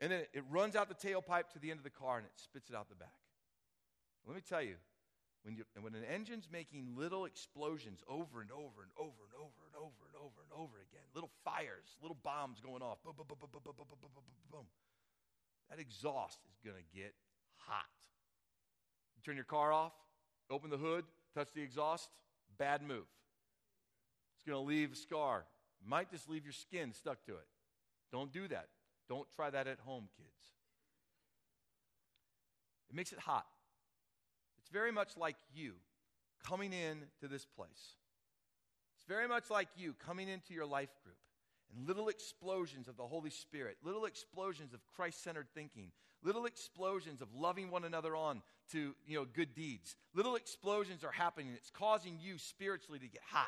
and 0.00 0.12
then 0.12 0.22
it 0.32 0.44
runs 0.50 0.76
out 0.76 0.88
the 0.88 0.94
tailpipe 0.94 1.50
to 1.54 1.58
the 1.58 1.70
end 1.70 1.78
of 1.78 1.84
the 1.84 1.90
car 1.90 2.18
and 2.18 2.26
it 2.26 2.32
spits 2.36 2.70
it 2.70 2.76
out 2.76 2.88
the 2.88 2.94
back. 2.94 3.18
Let 4.26 4.36
me 4.36 4.42
tell 4.46 4.62
you, 4.62 4.76
when, 5.42 5.56
you, 5.56 5.64
when 5.80 5.94
an 5.94 6.04
engine's 6.04 6.46
making 6.52 6.94
little 6.96 7.24
explosions 7.24 8.02
over 8.06 8.40
and 8.40 8.50
over 8.52 8.86
and 8.86 8.92
over 8.94 9.26
and 9.26 9.34
over 9.34 9.58
and 9.66 9.74
over 9.74 10.02
and 10.06 10.14
over 10.14 10.38
and 10.42 10.52
over 10.54 10.76
again, 10.86 11.06
little 11.14 11.30
fires, 11.44 11.98
little 12.02 12.18
bombs 12.22 12.60
going 12.60 12.82
off, 12.82 13.02
boom, 13.02 13.14
boom, 13.16 13.26
boom, 13.26 13.38
boom, 13.40 13.50
boom, 13.52 13.62
boom, 13.64 13.74
boom, 13.76 13.98
boom, 14.00 14.10
boom, 14.14 14.50
boom, 14.52 14.66
that 15.70 15.80
exhaust 15.80 16.38
is 16.52 16.58
going 16.62 16.76
to 16.76 16.86
get 16.94 17.14
hot. 17.56 17.86
You 19.16 19.22
turn 19.24 19.36
your 19.36 19.48
car 19.48 19.72
off, 19.72 19.94
open 20.50 20.70
the 20.70 20.76
hood, 20.76 21.04
touch 21.34 21.48
the 21.54 21.62
exhaust, 21.62 22.08
bad 22.58 22.82
move. 22.82 23.06
Going 24.48 24.64
to 24.64 24.66
leave 24.66 24.92
a 24.92 24.96
scar. 24.96 25.44
Might 25.86 26.10
just 26.10 26.28
leave 26.28 26.44
your 26.44 26.54
skin 26.54 26.94
stuck 26.94 27.22
to 27.26 27.32
it. 27.32 27.46
Don't 28.10 28.32
do 28.32 28.48
that. 28.48 28.68
Don't 29.06 29.30
try 29.36 29.50
that 29.50 29.66
at 29.66 29.78
home, 29.80 30.08
kids. 30.16 30.28
It 32.88 32.96
makes 32.96 33.12
it 33.12 33.18
hot. 33.18 33.44
It's 34.58 34.70
very 34.70 34.90
much 34.90 35.18
like 35.18 35.36
you 35.54 35.74
coming 36.42 36.72
in 36.72 37.02
to 37.20 37.28
this 37.28 37.44
place. 37.44 37.96
It's 38.96 39.06
very 39.06 39.28
much 39.28 39.50
like 39.50 39.68
you 39.76 39.94
coming 40.06 40.28
into 40.28 40.54
your 40.54 40.64
life 40.64 40.94
group 41.04 41.18
and 41.76 41.86
little 41.86 42.08
explosions 42.08 42.88
of 42.88 42.96
the 42.96 43.06
Holy 43.06 43.30
Spirit, 43.30 43.76
little 43.82 44.06
explosions 44.06 44.72
of 44.72 44.80
Christ 44.96 45.22
centered 45.22 45.48
thinking, 45.54 45.92
little 46.22 46.46
explosions 46.46 47.20
of 47.20 47.28
loving 47.34 47.70
one 47.70 47.84
another 47.84 48.16
on 48.16 48.40
to 48.72 48.94
you 49.06 49.18
know, 49.18 49.26
good 49.26 49.54
deeds. 49.54 49.94
Little 50.14 50.36
explosions 50.36 51.04
are 51.04 51.12
happening. 51.12 51.48
It's 51.54 51.70
causing 51.70 52.18
you 52.18 52.38
spiritually 52.38 52.98
to 52.98 53.08
get 53.08 53.22
hot 53.30 53.46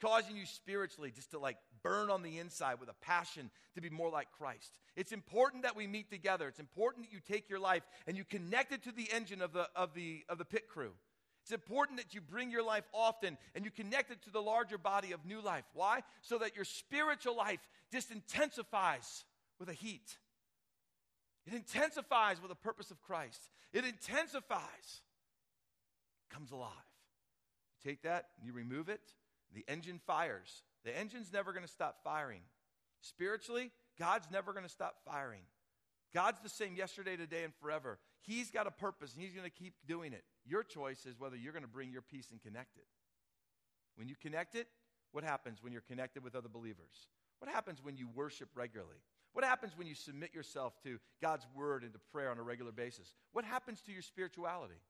causing 0.00 0.36
you 0.36 0.46
spiritually 0.46 1.12
just 1.14 1.30
to 1.32 1.38
like 1.38 1.56
burn 1.82 2.10
on 2.10 2.22
the 2.22 2.38
inside 2.38 2.80
with 2.80 2.88
a 2.88 2.94
passion 3.04 3.50
to 3.74 3.80
be 3.80 3.90
more 3.90 4.10
like 4.10 4.28
Christ. 4.32 4.72
It's 4.96 5.12
important 5.12 5.62
that 5.62 5.76
we 5.76 5.86
meet 5.86 6.10
together. 6.10 6.48
It's 6.48 6.60
important 6.60 7.06
that 7.06 7.12
you 7.12 7.20
take 7.20 7.48
your 7.48 7.58
life 7.58 7.82
and 8.06 8.16
you 8.16 8.24
connect 8.24 8.72
it 8.72 8.82
to 8.84 8.92
the 8.92 9.08
engine 9.12 9.42
of 9.42 9.52
the, 9.52 9.68
of 9.74 9.94
the, 9.94 10.24
of 10.28 10.38
the 10.38 10.44
pit 10.44 10.68
crew. 10.68 10.92
It's 11.42 11.52
important 11.52 11.98
that 11.98 12.14
you 12.14 12.20
bring 12.20 12.50
your 12.50 12.62
life 12.62 12.84
often 12.92 13.38
and 13.54 13.64
you 13.64 13.70
connect 13.70 14.10
it 14.10 14.22
to 14.22 14.30
the 14.30 14.42
larger 14.42 14.78
body 14.78 15.12
of 15.12 15.24
new 15.24 15.40
life. 15.40 15.64
Why? 15.74 16.02
So 16.20 16.38
that 16.38 16.54
your 16.54 16.64
spiritual 16.64 17.36
life 17.36 17.60
just 17.90 18.10
intensifies 18.10 19.24
with 19.58 19.68
a 19.68 19.74
heat. 19.74 20.18
It 21.46 21.54
intensifies 21.54 22.40
with 22.40 22.50
the 22.50 22.56
purpose 22.56 22.90
of 22.90 23.00
Christ. 23.00 23.40
It 23.72 23.84
intensifies, 23.84 25.00
comes 26.30 26.50
alive. 26.50 26.70
You 27.82 27.90
take 27.90 28.02
that 28.02 28.26
and 28.38 28.46
you 28.46 28.52
remove 28.52 28.88
it, 28.88 29.00
the 29.54 29.64
engine 29.68 30.00
fires. 30.06 30.62
The 30.84 30.96
engine's 30.96 31.32
never 31.32 31.52
going 31.52 31.64
to 31.64 31.72
stop 31.72 31.98
firing. 32.02 32.40
Spiritually, 33.00 33.70
God's 33.98 34.28
never 34.30 34.52
going 34.52 34.64
to 34.64 34.70
stop 34.70 34.96
firing. 35.04 35.42
God's 36.14 36.40
the 36.40 36.48
same 36.48 36.74
yesterday, 36.74 37.16
today, 37.16 37.44
and 37.44 37.54
forever. 37.60 37.98
He's 38.22 38.50
got 38.50 38.66
a 38.66 38.70
purpose, 38.70 39.14
and 39.14 39.22
He's 39.22 39.32
going 39.32 39.48
to 39.48 39.50
keep 39.50 39.74
doing 39.86 40.12
it. 40.12 40.24
Your 40.44 40.62
choice 40.62 41.06
is 41.06 41.18
whether 41.18 41.36
you're 41.36 41.52
going 41.52 41.64
to 41.64 41.68
bring 41.68 41.90
your 41.90 42.02
peace 42.02 42.28
and 42.30 42.42
connect 42.42 42.76
it. 42.76 42.86
When 43.96 44.08
you 44.08 44.14
connect 44.20 44.54
it, 44.54 44.66
what 45.12 45.24
happens 45.24 45.62
when 45.62 45.72
you're 45.72 45.82
connected 45.82 46.22
with 46.22 46.34
other 46.34 46.48
believers? 46.48 47.08
What 47.38 47.50
happens 47.50 47.82
when 47.82 47.96
you 47.96 48.08
worship 48.14 48.48
regularly? 48.54 48.98
What 49.32 49.44
happens 49.44 49.76
when 49.76 49.86
you 49.86 49.94
submit 49.94 50.34
yourself 50.34 50.74
to 50.82 50.98
God's 51.22 51.46
word 51.54 51.84
and 51.84 51.92
to 51.92 51.98
prayer 52.12 52.30
on 52.30 52.38
a 52.38 52.42
regular 52.42 52.72
basis? 52.72 53.14
What 53.32 53.44
happens 53.44 53.80
to 53.82 53.92
your 53.92 54.02
spirituality? 54.02 54.80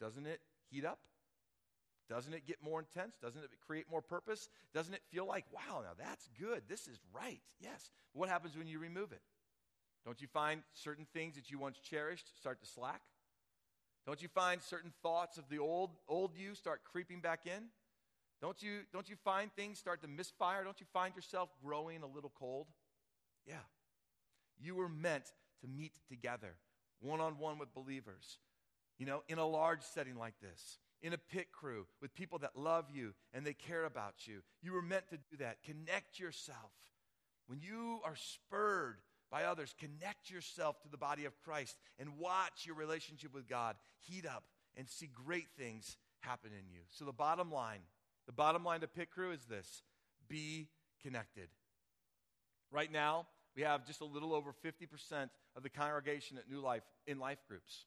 Doesn't 0.00 0.26
it 0.26 0.40
heat 0.70 0.84
up? 0.84 0.98
Doesn't 2.10 2.34
it 2.34 2.44
get 2.44 2.56
more 2.60 2.80
intense? 2.80 3.16
Doesn't 3.22 3.42
it 3.42 3.50
create 3.64 3.86
more 3.88 4.02
purpose? 4.02 4.48
Doesn't 4.74 4.92
it 4.92 5.02
feel 5.12 5.26
like, 5.26 5.44
wow, 5.52 5.82
now 5.82 5.92
that's 5.96 6.28
good. 6.38 6.62
This 6.68 6.88
is 6.88 6.98
right. 7.14 7.40
Yes. 7.60 7.88
What 8.12 8.28
happens 8.28 8.56
when 8.56 8.66
you 8.66 8.80
remove 8.80 9.12
it? 9.12 9.22
Don't 10.04 10.20
you 10.20 10.26
find 10.26 10.62
certain 10.72 11.06
things 11.14 11.36
that 11.36 11.50
you 11.50 11.58
once 11.58 11.78
cherished 11.78 12.36
start 12.36 12.60
to 12.62 12.66
slack? 12.66 13.00
Don't 14.06 14.20
you 14.20 14.26
find 14.28 14.60
certain 14.60 14.92
thoughts 15.04 15.38
of 15.38 15.44
the 15.48 15.60
old, 15.60 15.90
old 16.08 16.32
you 16.36 16.56
start 16.56 16.80
creeping 16.90 17.20
back 17.20 17.40
in? 17.46 17.68
Don't 18.42 18.60
you, 18.60 18.80
don't 18.92 19.08
you 19.08 19.16
find 19.24 19.52
things 19.54 19.78
start 19.78 20.02
to 20.02 20.08
misfire? 20.08 20.64
Don't 20.64 20.80
you 20.80 20.86
find 20.92 21.14
yourself 21.14 21.50
growing 21.64 22.02
a 22.02 22.08
little 22.08 22.32
cold? 22.36 22.66
Yeah. 23.46 23.54
You 24.58 24.74
were 24.74 24.88
meant 24.88 25.24
to 25.60 25.68
meet 25.68 25.92
together, 26.08 26.54
one 27.00 27.20
on 27.20 27.38
one 27.38 27.58
with 27.58 27.72
believers, 27.72 28.38
you 28.98 29.06
know, 29.06 29.22
in 29.28 29.38
a 29.38 29.46
large 29.46 29.82
setting 29.82 30.16
like 30.16 30.34
this, 30.40 30.78
in 31.02 31.12
a 31.12 31.18
pit 31.18 31.48
crew 31.52 31.86
with 32.00 32.14
people 32.14 32.38
that 32.38 32.56
love 32.56 32.86
you 32.92 33.14
and 33.32 33.44
they 33.44 33.54
care 33.54 33.84
about 33.84 34.26
you. 34.26 34.40
You 34.62 34.72
were 34.72 34.82
meant 34.82 35.08
to 35.10 35.16
do 35.16 35.38
that. 35.38 35.62
Connect 35.62 36.18
yourself. 36.18 36.72
When 37.46 37.60
you 37.60 38.00
are 38.04 38.16
spurred 38.16 38.98
by 39.30 39.44
others, 39.44 39.74
connect 39.78 40.30
yourself 40.30 40.80
to 40.82 40.88
the 40.88 40.96
body 40.96 41.24
of 41.24 41.38
Christ 41.42 41.76
and 41.98 42.18
watch 42.18 42.66
your 42.66 42.76
relationship 42.76 43.34
with 43.34 43.48
God 43.48 43.76
heat 44.00 44.26
up 44.26 44.44
and 44.76 44.88
see 44.88 45.08
great 45.12 45.48
things 45.58 45.96
happen 46.20 46.50
in 46.52 46.70
you. 46.70 46.80
So, 46.90 47.04
the 47.04 47.12
bottom 47.12 47.50
line, 47.50 47.80
the 48.26 48.32
bottom 48.32 48.64
line 48.64 48.80
to 48.80 48.88
Pit 48.88 49.10
Crew 49.10 49.32
is 49.32 49.44
this 49.46 49.82
be 50.28 50.68
connected. 51.02 51.48
Right 52.70 52.90
now, 52.92 53.26
we 53.56 53.62
have 53.62 53.84
just 53.84 54.00
a 54.00 54.04
little 54.04 54.32
over 54.32 54.54
50% 54.64 55.28
of 55.56 55.62
the 55.62 55.70
congregation 55.70 56.38
at 56.38 56.48
New 56.48 56.60
Life 56.60 56.84
in 57.06 57.18
life 57.18 57.38
groups. 57.48 57.86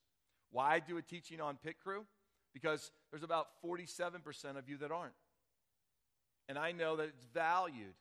Why 0.52 0.80
do 0.80 0.98
a 0.98 1.02
teaching 1.02 1.40
on 1.40 1.58
Pit 1.64 1.78
Crew? 1.82 2.06
Because 2.54 2.92
there's 3.12 3.24
about 3.24 3.48
47% 3.66 4.58
of 4.58 4.70
you 4.70 4.78
that 4.78 4.92
aren't. 4.92 5.14
And 6.48 6.58
I 6.58 6.72
know 6.72 6.98
that 6.98 7.04
it's 7.04 7.24
valued. 7.34 7.96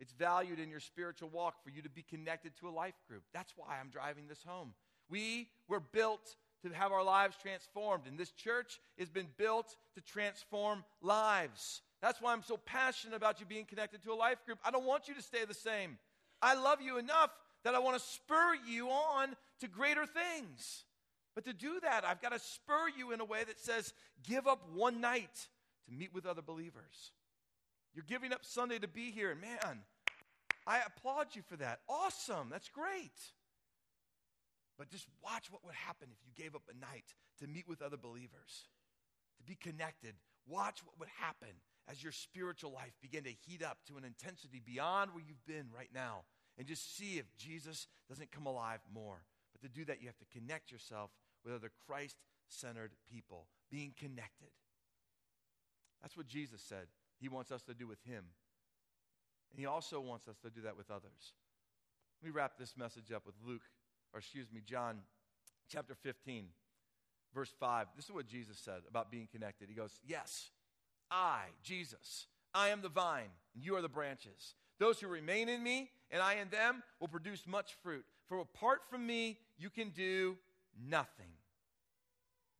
It's 0.00 0.12
valued 0.12 0.58
in 0.58 0.70
your 0.70 0.80
spiritual 0.80 1.28
walk 1.28 1.62
for 1.62 1.70
you 1.70 1.82
to 1.82 1.88
be 1.88 2.02
connected 2.02 2.52
to 2.60 2.68
a 2.68 2.70
life 2.70 2.94
group. 3.08 3.22
That's 3.32 3.52
why 3.56 3.78
I'm 3.80 3.88
driving 3.88 4.26
this 4.28 4.42
home. 4.46 4.74
We 5.08 5.48
were 5.68 5.80
built 5.80 6.36
to 6.62 6.70
have 6.70 6.92
our 6.92 7.04
lives 7.04 7.36
transformed, 7.40 8.04
and 8.06 8.18
this 8.18 8.30
church 8.30 8.80
has 8.98 9.10
been 9.10 9.28
built 9.36 9.76
to 9.94 10.00
transform 10.00 10.84
lives. 11.02 11.82
That's 12.00 12.20
why 12.20 12.32
I'm 12.32 12.42
so 12.42 12.56
passionate 12.56 13.16
about 13.16 13.40
you 13.40 13.46
being 13.46 13.64
connected 13.64 14.02
to 14.02 14.12
a 14.12 14.14
life 14.14 14.44
group. 14.44 14.58
I 14.64 14.70
don't 14.70 14.86
want 14.86 15.08
you 15.08 15.14
to 15.14 15.22
stay 15.22 15.44
the 15.44 15.54
same. 15.54 15.98
I 16.40 16.54
love 16.54 16.80
you 16.80 16.98
enough 16.98 17.30
that 17.64 17.74
I 17.74 17.78
want 17.78 17.96
to 17.96 18.04
spur 18.04 18.54
you 18.66 18.88
on 18.88 19.36
to 19.60 19.68
greater 19.68 20.06
things. 20.06 20.84
But 21.34 21.44
to 21.44 21.52
do 21.52 21.80
that, 21.82 22.04
I've 22.04 22.20
got 22.20 22.32
to 22.32 22.38
spur 22.38 22.88
you 22.96 23.12
in 23.12 23.20
a 23.20 23.24
way 23.24 23.44
that 23.44 23.58
says, 23.58 23.94
give 24.22 24.46
up 24.46 24.68
one 24.74 25.00
night 25.00 25.48
to 25.86 25.92
meet 25.92 26.12
with 26.12 26.26
other 26.26 26.42
believers. 26.42 27.12
You're 27.94 28.04
giving 28.06 28.32
up 28.32 28.44
Sunday 28.44 28.78
to 28.78 28.88
be 28.88 29.10
here, 29.10 29.30
and 29.30 29.40
man, 29.40 29.80
I 30.66 30.80
applaud 30.86 31.28
you 31.34 31.42
for 31.48 31.56
that. 31.56 31.80
Awesome. 31.88 32.48
That's 32.50 32.68
great. 32.68 33.12
But 34.78 34.90
just 34.90 35.06
watch 35.22 35.50
what 35.50 35.64
would 35.64 35.74
happen 35.74 36.08
if 36.10 36.18
you 36.26 36.42
gave 36.42 36.54
up 36.54 36.62
a 36.70 36.78
night 36.78 37.04
to 37.40 37.46
meet 37.46 37.68
with 37.68 37.82
other 37.82 37.96
believers, 37.96 38.68
to 39.38 39.44
be 39.44 39.54
connected. 39.54 40.14
Watch 40.46 40.80
what 40.84 40.98
would 40.98 41.08
happen 41.18 41.54
as 41.90 42.02
your 42.02 42.12
spiritual 42.12 42.72
life 42.72 42.92
began 43.00 43.24
to 43.24 43.32
heat 43.46 43.62
up 43.62 43.78
to 43.88 43.96
an 43.96 44.04
intensity 44.04 44.60
beyond 44.64 45.12
where 45.12 45.22
you've 45.26 45.44
been 45.46 45.66
right 45.76 45.90
now. 45.94 46.22
And 46.58 46.66
just 46.66 46.96
see 46.96 47.18
if 47.18 47.26
Jesus 47.36 47.86
doesn't 48.08 48.30
come 48.30 48.46
alive 48.46 48.80
more. 48.92 49.22
But 49.52 49.62
to 49.62 49.68
do 49.68 49.84
that, 49.86 50.00
you 50.00 50.06
have 50.06 50.18
to 50.18 50.38
connect 50.38 50.70
yourself 50.70 51.10
with 51.44 51.54
other 51.54 51.70
Christ 51.86 52.16
centered 52.48 52.92
people, 53.10 53.46
being 53.70 53.94
connected. 53.98 54.50
That's 56.00 56.16
what 56.16 56.26
Jesus 56.26 56.60
said 56.60 56.86
he 57.22 57.28
wants 57.28 57.52
us 57.52 57.62
to 57.62 57.74
do 57.74 57.86
with 57.86 58.02
him. 58.04 58.24
And 59.50 59.60
he 59.60 59.66
also 59.66 60.00
wants 60.00 60.26
us 60.26 60.36
to 60.38 60.50
do 60.50 60.62
that 60.62 60.76
with 60.76 60.90
others. 60.90 61.34
Let 62.20 62.28
me 62.28 62.32
wrap 62.34 62.58
this 62.58 62.76
message 62.76 63.12
up 63.12 63.24
with 63.24 63.36
Luke, 63.46 63.62
or 64.12 64.18
excuse 64.18 64.50
me, 64.52 64.60
John 64.64 64.98
chapter 65.68 65.94
15, 65.94 66.46
verse 67.34 67.52
5. 67.60 67.86
This 67.94 68.06
is 68.06 68.12
what 68.12 68.26
Jesus 68.26 68.58
said 68.58 68.80
about 68.88 69.10
being 69.10 69.28
connected. 69.30 69.68
He 69.68 69.74
goes, 69.74 70.00
Yes, 70.04 70.50
I, 71.10 71.42
Jesus, 71.62 72.26
I 72.54 72.68
am 72.68 72.82
the 72.82 72.88
vine, 72.88 73.30
and 73.54 73.64
you 73.64 73.76
are 73.76 73.82
the 73.82 73.88
branches. 73.88 74.54
Those 74.78 74.98
who 74.98 75.06
remain 75.06 75.48
in 75.48 75.62
me 75.62 75.90
and 76.10 76.20
I 76.20 76.34
in 76.34 76.48
them 76.48 76.82
will 76.98 77.08
produce 77.08 77.46
much 77.46 77.76
fruit. 77.82 78.04
For 78.28 78.40
apart 78.40 78.80
from 78.90 79.06
me, 79.06 79.38
you 79.56 79.70
can 79.70 79.90
do 79.90 80.36
nothing. 80.88 81.32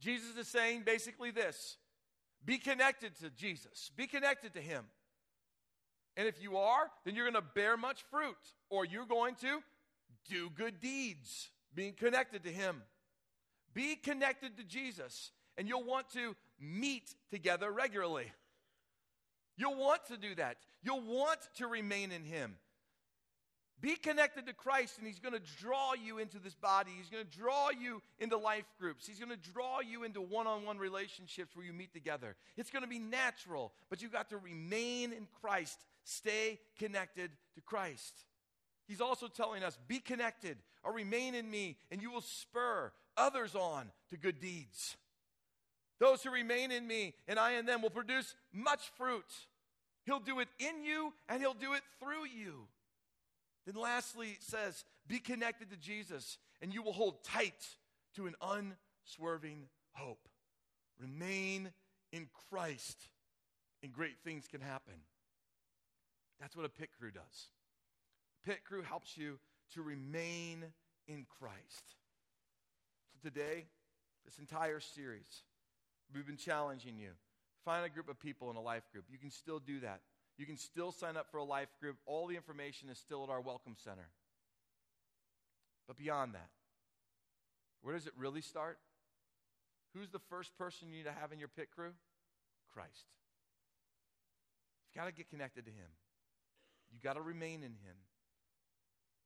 Jesus 0.01 0.37
is 0.37 0.49
saying 0.49 0.83
basically 0.85 1.31
this 1.31 1.77
be 2.45 2.59
connected 2.59 3.17
to 3.21 3.31
Jesus, 3.31 3.91
be 3.97 4.07
connected 4.07 4.55
to 4.55 4.61
Him. 4.61 4.85
And 6.17 6.29
if 6.29 6.43
you 6.43 6.57
are, 6.59 6.91
then 7.05 7.15
you're 7.15 7.31
going 7.31 7.43
to 7.43 7.51
bear 7.55 7.77
much 7.77 8.03
fruit, 8.11 8.37
or 8.69 8.85
you're 8.85 9.07
going 9.07 9.35
to 9.37 9.63
do 10.29 10.51
good 10.51 10.81
deeds, 10.81 11.51
being 11.75 11.95
connected 11.95 12.43
to 12.45 12.51
Him. 12.51 12.83
Be 13.73 13.97
connected 13.97 14.57
to 14.59 14.65
Jesus, 14.65 15.31
and 15.57 15.67
you'll 15.67 15.85
want 15.85 16.11
to 16.11 16.37
meet 16.61 17.15
together 17.31 17.71
regularly. 17.71 18.31
You'll 19.57 19.77
want 19.77 20.05
to 20.09 20.17
do 20.17 20.35
that. 20.35 20.57
You'll 20.83 21.01
want 21.01 21.41
to 21.57 21.67
remain 21.67 22.13
in 22.13 22.25
Him. 22.25 22.57
Be 23.83 23.97
connected 23.97 24.47
to 24.47 24.53
Christ, 24.53 24.99
and 24.99 25.07
He's 25.09 25.19
going 25.19 25.35
to 25.35 25.43
draw 25.61 25.95
you 25.95 26.19
into 26.19 26.39
this 26.39 26.55
body. 26.55 26.93
He's 26.97 27.11
going 27.11 27.25
to 27.25 27.39
draw 27.39 27.71
you 27.71 28.01
into 28.21 28.39
life 28.39 28.65
groups. 28.79 29.09
He's 29.09 29.19
going 29.19 29.37
to 29.37 29.51
draw 29.53 29.81
you 29.81 30.05
into 30.05 30.23
one 30.23 30.47
on 30.47 30.65
one 30.65 30.79
relationships 30.79 31.57
where 31.57 31.67
you 31.67 31.73
meet 31.73 31.93
together. 31.93 32.37
It's 32.57 32.71
going 32.71 32.85
to 32.85 32.89
be 32.89 33.01
natural, 33.01 33.73
but 33.91 34.01
you've 34.01 34.13
got 34.13 34.31
to 34.31 34.39
remain 34.39 35.13
in 35.13 35.27
Christ. 35.41 35.81
Stay 36.05 36.61
connected 36.79 37.33
to 37.57 37.61
Christ. 37.61 38.15
He's 38.87 39.01
also 39.01 39.27
telling 39.27 39.65
us 39.65 39.77
be 39.89 39.99
connected 39.99 40.59
or 40.85 40.93
remain 40.93 41.35
in 41.35 41.51
me, 41.51 41.77
and 41.91 42.01
you 42.01 42.13
will 42.13 42.21
spur 42.21 42.93
others 43.17 43.57
on 43.57 43.91
to 44.11 44.17
good 44.17 44.41
deeds. 44.41 44.97
Those 45.99 46.23
who 46.23 46.31
remain 46.31 46.71
in 46.71 46.87
me 46.87 47.15
and 47.27 47.37
I 47.37 47.53
in 47.53 47.67
them 47.67 47.83
will 47.83 47.91
produce 47.91 48.37
much 48.53 48.91
fruit. 48.97 49.27
He'll 50.05 50.21
do 50.21 50.39
it 50.41 50.49
in 50.61 50.85
you, 50.85 51.13
and 51.29 51.41
He'll 51.41 51.55
do 51.55 51.75
it 51.75 51.83
through 52.01 52.27
you. 52.27 52.69
Then, 53.67 53.77
lastly, 53.77 54.31
it 54.31 54.43
says, 54.43 54.85
Be 55.07 55.19
connected 55.19 55.71
to 55.71 55.77
Jesus, 55.77 56.39
and 56.61 56.75
you 56.75 56.83
will 56.83 56.93
hold 56.93 57.25
tight 57.25 57.67
to 58.17 58.27
an 58.27 58.35
unswerving 58.43 59.69
hope. 59.93 60.29
Remain 61.01 61.71
in 62.13 62.29
Christ, 62.51 63.09
and 63.83 63.93
great 63.93 64.19
things 64.25 64.47
can 64.49 64.61
happen. 64.61 64.95
That's 66.41 66.57
what 66.57 66.67
a 66.67 66.69
pit 66.69 66.91
crew 66.99 67.11
does. 67.11 67.49
Pit 68.45 68.65
crew 68.65 68.83
helps 68.83 69.17
you 69.17 69.39
to 69.75 69.83
remain 69.83 70.65
in 71.07 71.25
Christ. 71.39 71.97
So, 73.13 73.29
today, 73.29 73.67
this 74.25 74.39
entire 74.39 74.81
series, 74.81 75.43
we've 76.13 76.27
been 76.27 76.37
challenging 76.37 76.99
you. 76.99 77.11
Find 77.65 77.85
a 77.85 77.89
group 77.89 78.09
of 78.09 78.19
people 78.19 78.51
in 78.51 78.57
a 78.57 78.61
life 78.61 78.91
group. 78.93 79.05
You 79.09 79.19
can 79.19 79.31
still 79.31 79.61
do 79.61 79.81
that. 79.81 80.01
You 80.39 80.47
can 80.47 80.57
still 80.57 80.93
sign 80.93 81.17
up 81.17 81.31
for 81.31 81.39
a 81.39 81.45
life 81.45 81.69
group. 81.81 81.97
All 82.07 82.27
the 82.27 82.37
information 82.37 82.89
is 82.89 82.99
still 82.99 83.23
at 83.25 83.31
our 83.31 83.41
Welcome 83.41 83.77
Center. 83.77 84.09
But 85.87 85.97
beyond 85.97 86.35
that, 86.35 86.49
where 87.83 87.95
does 87.95 88.07
it 88.07 88.13
really 88.17 88.41
start? 88.41 88.79
Who's 89.95 90.11
the 90.11 90.21
first 90.31 90.57
person 90.57 90.89
you 90.89 90.97
need 90.97 91.05
to 91.05 91.13
have 91.13 91.33
in 91.33 91.39
your 91.39 91.49
pit 91.49 91.69
crew? 91.75 91.93
Christ. 92.73 93.07
You've 94.87 95.01
got 95.03 95.07
to 95.07 95.13
get 95.13 95.29
connected 95.29 95.67
to 95.67 95.71
Him. 95.71 95.89
You've 96.91 97.03
got 97.03 97.15
to 97.15 97.21
remain 97.21 97.57
in 97.57 97.73
Him. 97.73 97.97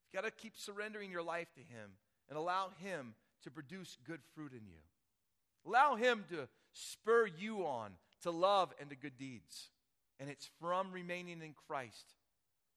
You've 0.02 0.22
got 0.22 0.28
to 0.28 0.30
keep 0.30 0.56
surrendering 0.56 1.10
your 1.10 1.22
life 1.22 1.52
to 1.54 1.60
Him 1.60 1.90
and 2.28 2.36
allow 2.36 2.70
Him 2.82 3.14
to 3.44 3.50
produce 3.50 3.96
good 4.06 4.20
fruit 4.34 4.52
in 4.52 4.66
you. 4.66 4.78
Allow 5.66 5.96
Him 5.96 6.24
to 6.30 6.48
spur 6.72 7.26
you 7.26 7.64
on 7.66 7.92
to 8.22 8.30
love 8.30 8.72
and 8.80 8.90
to 8.90 8.96
good 8.96 9.18
deeds. 9.18 9.68
And 10.18 10.30
it's 10.30 10.48
from 10.60 10.92
remaining 10.92 11.42
in 11.42 11.54
Christ 11.68 12.14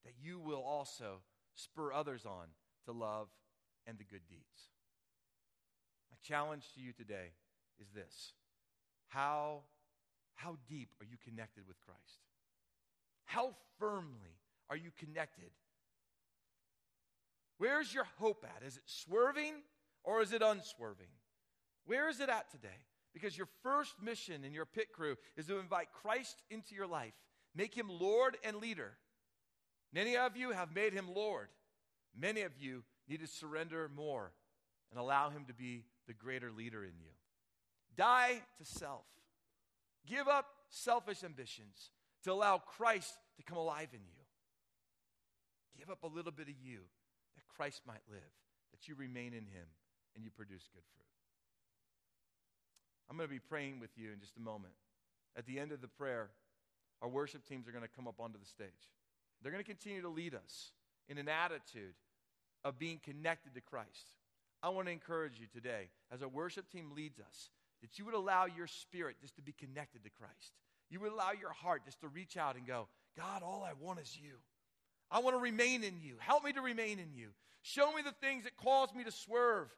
that 0.06 0.14
you 0.22 0.40
will 0.40 0.62
also 0.62 1.22
spur 1.56 1.92
others 1.94 2.26
on 2.26 2.48
to 2.86 2.92
love 2.92 3.28
and 3.86 3.98
the 3.98 4.04
good 4.04 4.28
deeds. 4.30 4.70
My 6.12 6.18
challenge 6.24 6.66
to 6.76 6.82
you 6.82 6.92
today 6.92 7.32
is 7.80 7.88
this 7.94 8.34
How, 9.08 9.62
how 10.36 10.58
deep 10.68 10.90
are 11.00 11.06
you 11.06 11.18
connected 11.24 11.64
with 11.68 11.80
Christ? 11.80 12.20
How 13.26 13.54
firmly 13.80 14.40
are 14.70 14.78
you 14.78 14.92
connected 14.98 15.52
Where's 17.60 17.94
your 17.94 18.08
hope 18.18 18.46
at? 18.46 18.66
Is 18.66 18.78
it 18.78 18.84
swerving 18.86 19.54
or 20.04 20.22
is 20.22 20.32
it 20.34 20.42
unswerving? 20.42 21.12
Where 21.86 22.10
is 22.10 22.22
it 22.22 22.30
at 22.30 22.50
today? 22.50 22.70
Because 23.14 23.38
your 23.38 23.50
first 23.62 23.96
mission 24.02 24.46
in 24.46 24.54
your 24.54 24.66
pit 24.66 24.88
crew 24.94 25.18
is 25.36 25.48
to 25.48 25.60
invite 25.60 25.90
Christ 26.02 26.42
into 26.50 26.74
your 26.74 26.88
life, 26.88 27.14
make 27.56 27.76
him 27.76 27.88
Lord 27.90 28.38
and 28.44 28.58
leader. 28.58 28.92
Many 29.94 30.18
of 30.18 30.38
you 30.38 30.52
have 30.52 30.74
made 30.74 30.94
him 30.94 31.08
Lord. 31.14 31.48
Many 32.18 32.42
of 32.42 32.52
you 32.60 32.84
need 33.08 33.22
to 33.22 33.28
surrender 33.28 33.90
more 33.96 34.32
and 34.92 35.00
allow 35.00 35.30
him 35.30 35.46
to 35.48 35.54
be 35.54 35.84
the 36.08 36.14
greater 36.14 36.52
leader 36.52 36.84
in 36.84 36.94
you. 37.00 37.12
Die 37.96 38.42
to 38.58 38.66
self. 38.66 39.06
Give 40.08 40.28
up 40.28 40.46
selfish 40.70 41.24
ambitions 41.24 41.92
to 42.24 42.32
allow 42.32 42.58
Christ 42.58 43.18
to 43.38 43.44
come 43.44 43.58
alive 43.58 43.90
in 43.94 44.00
you. 44.00 44.24
Give 45.78 45.90
up 45.90 46.04
a 46.04 46.08
little 46.08 46.32
bit 46.32 46.48
of 46.48 46.56
you 46.62 46.80
that 47.36 47.48
Christ 47.56 47.82
might 47.88 48.02
live, 48.10 48.20
that 48.72 48.88
you 48.88 48.96
remain 48.96 49.34
in 49.34 49.46
him 49.46 49.68
and 50.16 50.24
you 50.24 50.30
produce 50.30 50.68
good 50.74 50.84
fruit. 50.94 51.06
I'm 53.10 53.18
going 53.18 53.28
to 53.28 53.34
be 53.34 53.40
praying 53.40 53.80
with 53.80 53.92
you 53.96 54.12
in 54.12 54.20
just 54.20 54.38
a 54.38 54.42
moment. 54.42 54.74
At 55.38 55.46
the 55.46 55.60
end 55.60 55.72
of 55.72 55.82
the 55.82 55.88
prayer, 55.88 56.30
our 57.02 57.10
worship 57.10 57.46
teams 57.48 57.68
are 57.68 57.72
going 57.72 57.84
to 57.84 57.90
come 57.96 58.08
up 58.08 58.20
onto 58.20 58.40
the 58.40 58.46
stage. 58.46 58.68
They're 59.42 59.52
going 59.52 59.64
to 59.64 59.70
continue 59.70 60.02
to 60.02 60.10
lead 60.10 60.36
us 60.36 60.72
in 61.08 61.18
an 61.18 61.30
attitude 61.30 61.94
of 62.64 62.78
being 62.78 63.00
connected 63.04 63.56
to 63.56 63.62
Christ. 63.62 64.14
I 64.62 64.70
want 64.70 64.88
to 64.88 64.92
encourage 64.92 65.40
you 65.40 65.48
today, 65.54 65.90
as 66.12 66.22
our 66.22 66.28
worship 66.28 66.70
team 66.70 66.92
leads 66.96 67.20
us, 67.20 67.50
that 67.82 67.98
you 67.98 68.06
would 68.06 68.14
allow 68.14 68.46
your 68.46 68.68
spirit 68.68 69.16
just 69.22 69.38
to 69.38 69.42
be 69.42 69.54
connected 69.54 70.04
to 70.04 70.10
Christ. 70.10 70.52
You 70.90 71.00
would 71.00 71.14
allow 71.14 71.32
your 71.32 71.52
heart 71.52 71.84
just 71.86 72.02
to 72.02 72.10
reach 72.10 72.36
out 72.36 72.58
and 72.58 72.68
go, 72.68 72.88
God, 73.16 73.42
all 73.44 73.64
I 73.64 73.72
want 73.82 74.00
is 74.00 74.18
you. 74.22 74.34
I 75.10 75.20
want 75.20 75.36
to 75.36 75.42
remain 75.42 75.84
in 75.84 76.00
you. 76.02 76.16
Help 76.20 76.44
me 76.44 76.52
to 76.54 76.62
remain 76.62 77.00
in 77.00 77.14
you. 77.16 77.30
Show 77.62 77.94
me 77.94 78.02
the 78.02 78.14
things 78.22 78.44
that 78.44 78.58
cause 78.58 78.90
me 78.94 79.04
to 79.04 79.12
swerve 79.12 79.70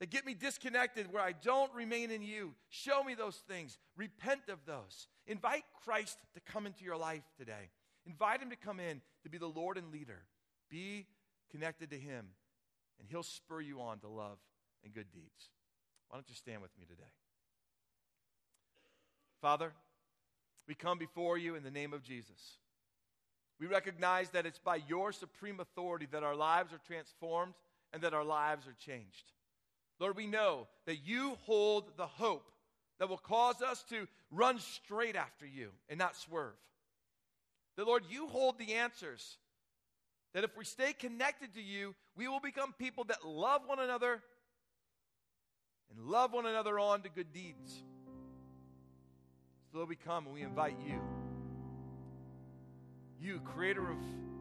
that 0.00 0.10
get 0.10 0.26
me 0.26 0.34
disconnected 0.34 1.12
where 1.12 1.22
I 1.22 1.32
don't 1.32 1.72
remain 1.74 2.10
in 2.10 2.22
you. 2.22 2.54
Show 2.68 3.02
me 3.04 3.14
those 3.14 3.36
things. 3.48 3.78
Repent 3.96 4.48
of 4.48 4.58
those. 4.66 5.08
Invite 5.26 5.64
Christ 5.84 6.18
to 6.34 6.40
come 6.40 6.66
into 6.66 6.84
your 6.84 6.96
life 6.96 7.22
today. 7.38 7.70
Invite 8.06 8.40
him 8.40 8.50
to 8.50 8.56
come 8.56 8.80
in 8.80 9.00
to 9.22 9.30
be 9.30 9.38
the 9.38 9.46
Lord 9.46 9.78
and 9.78 9.92
leader. 9.92 10.22
Be 10.68 11.06
connected 11.50 11.90
to 11.90 11.98
him, 11.98 12.26
and 12.98 13.08
he'll 13.08 13.22
spur 13.22 13.60
you 13.60 13.80
on 13.80 14.00
to 14.00 14.08
love 14.08 14.38
and 14.82 14.92
good 14.92 15.10
deeds. 15.12 15.50
Why 16.08 16.16
don't 16.16 16.28
you 16.28 16.34
stand 16.34 16.60
with 16.60 16.76
me 16.78 16.84
today? 16.84 17.02
Father, 19.40 19.72
we 20.66 20.74
come 20.74 20.98
before 20.98 21.38
you 21.38 21.54
in 21.54 21.62
the 21.62 21.70
name 21.70 21.92
of 21.92 22.02
Jesus. 22.02 22.58
We 23.60 23.66
recognize 23.66 24.30
that 24.30 24.46
it's 24.46 24.58
by 24.58 24.80
your 24.88 25.12
supreme 25.12 25.60
authority 25.60 26.08
that 26.10 26.22
our 26.22 26.34
lives 26.34 26.72
are 26.72 26.80
transformed 26.86 27.54
and 27.92 28.02
that 28.02 28.14
our 28.14 28.24
lives 28.24 28.66
are 28.66 28.74
changed. 28.78 29.32
Lord, 30.00 30.16
we 30.16 30.26
know 30.26 30.66
that 30.86 31.06
you 31.06 31.36
hold 31.42 31.96
the 31.96 32.06
hope 32.06 32.50
that 32.98 33.08
will 33.08 33.18
cause 33.18 33.62
us 33.62 33.82
to 33.90 34.06
run 34.30 34.58
straight 34.58 35.16
after 35.16 35.46
you 35.46 35.70
and 35.88 35.98
not 35.98 36.16
swerve. 36.16 36.54
That, 37.76 37.86
Lord, 37.86 38.04
you 38.08 38.26
hold 38.28 38.58
the 38.58 38.74
answers. 38.74 39.36
That 40.32 40.44
if 40.44 40.56
we 40.56 40.64
stay 40.64 40.92
connected 40.92 41.54
to 41.54 41.62
you, 41.62 41.94
we 42.16 42.28
will 42.28 42.40
become 42.40 42.72
people 42.78 43.04
that 43.04 43.24
love 43.24 43.62
one 43.66 43.78
another 43.78 44.20
and 45.90 46.06
love 46.06 46.32
one 46.32 46.46
another 46.46 46.78
on 46.78 47.02
to 47.02 47.08
good 47.08 47.32
deeds. 47.32 47.82
So, 49.70 49.78
Lord, 49.78 49.88
we 49.88 49.96
come 49.96 50.26
and 50.26 50.34
we 50.34 50.42
invite 50.42 50.76
you, 50.86 51.00
you, 53.20 53.40
creator 53.40 53.82
of 53.82 53.98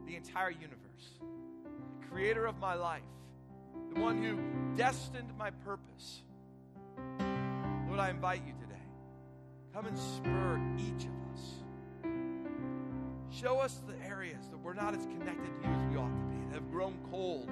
the 0.07 0.15
entire 0.15 0.51
universe, 0.51 0.77
creator 2.09 2.45
of 2.45 2.59
my 2.59 2.73
life 2.73 3.01
the 3.93 4.01
one 4.01 4.21
who 4.23 4.37
destined 4.75 5.31
my 5.37 5.51
purpose. 5.51 6.23
Lord, 7.87 7.99
I 7.99 8.09
invite 8.09 8.41
you 8.45 8.53
today. 8.53 8.81
Come 9.73 9.87
and 9.87 9.97
spur 9.97 10.59
each 10.77 11.05
of 11.05 11.11
us. 11.33 11.53
Show 13.31 13.59
us 13.59 13.81
the 13.87 14.07
areas 14.07 14.47
that 14.49 14.57
we're 14.57 14.73
not 14.73 14.95
as 14.95 15.05
connected 15.05 15.51
to 15.61 15.67
you 15.67 15.73
as 15.73 15.91
we 15.91 15.97
ought 15.97 16.07
to 16.07 16.23
be, 16.29 16.45
that 16.49 16.55
have 16.55 16.71
grown 16.71 16.97
cold. 17.09 17.49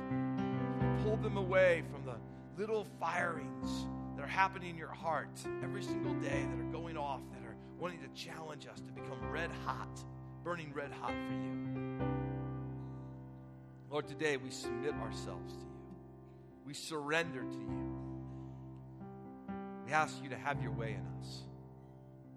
Pull 1.03 1.17
them 1.17 1.37
away 1.37 1.83
from 1.91 2.05
the 2.05 2.15
little 2.61 2.85
firings 2.99 3.87
that 4.15 4.23
are 4.23 4.27
happening 4.27 4.71
in 4.71 4.77
your 4.77 4.93
heart 4.93 5.29
every 5.63 5.83
single 5.83 6.13
day 6.15 6.45
that 6.49 6.59
are 6.59 6.71
going 6.71 6.97
off, 6.97 7.21
that 7.33 7.43
are 7.47 7.55
wanting 7.79 7.99
to 7.99 8.07
challenge 8.09 8.67
us 8.67 8.79
to 8.81 8.91
become 8.91 9.17
red 9.31 9.49
hot, 9.65 9.89
burning 10.43 10.71
red 10.73 10.91
hot 11.01 11.13
for 11.27 11.33
you. 11.33 11.97
Lord, 13.89 14.07
today 14.07 14.37
we 14.37 14.51
submit 14.51 14.93
ourselves 14.93 15.53
to 15.53 15.59
you. 15.61 15.70
We 16.65 16.73
surrender 16.73 17.41
to 17.41 17.57
you. 17.57 17.99
We 19.85 19.91
ask 19.91 20.15
you 20.23 20.29
to 20.29 20.37
have 20.37 20.61
your 20.61 20.71
way 20.71 20.91
in 20.93 21.05
us. 21.19 21.41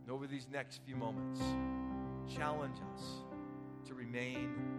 And 0.03 0.11
over 0.11 0.27
these 0.27 0.47
next 0.53 0.81
few 0.85 0.97
moments, 0.97 1.41
challenge 2.35 2.77
us 2.95 3.03
to 3.87 3.95
remain. 3.95 4.74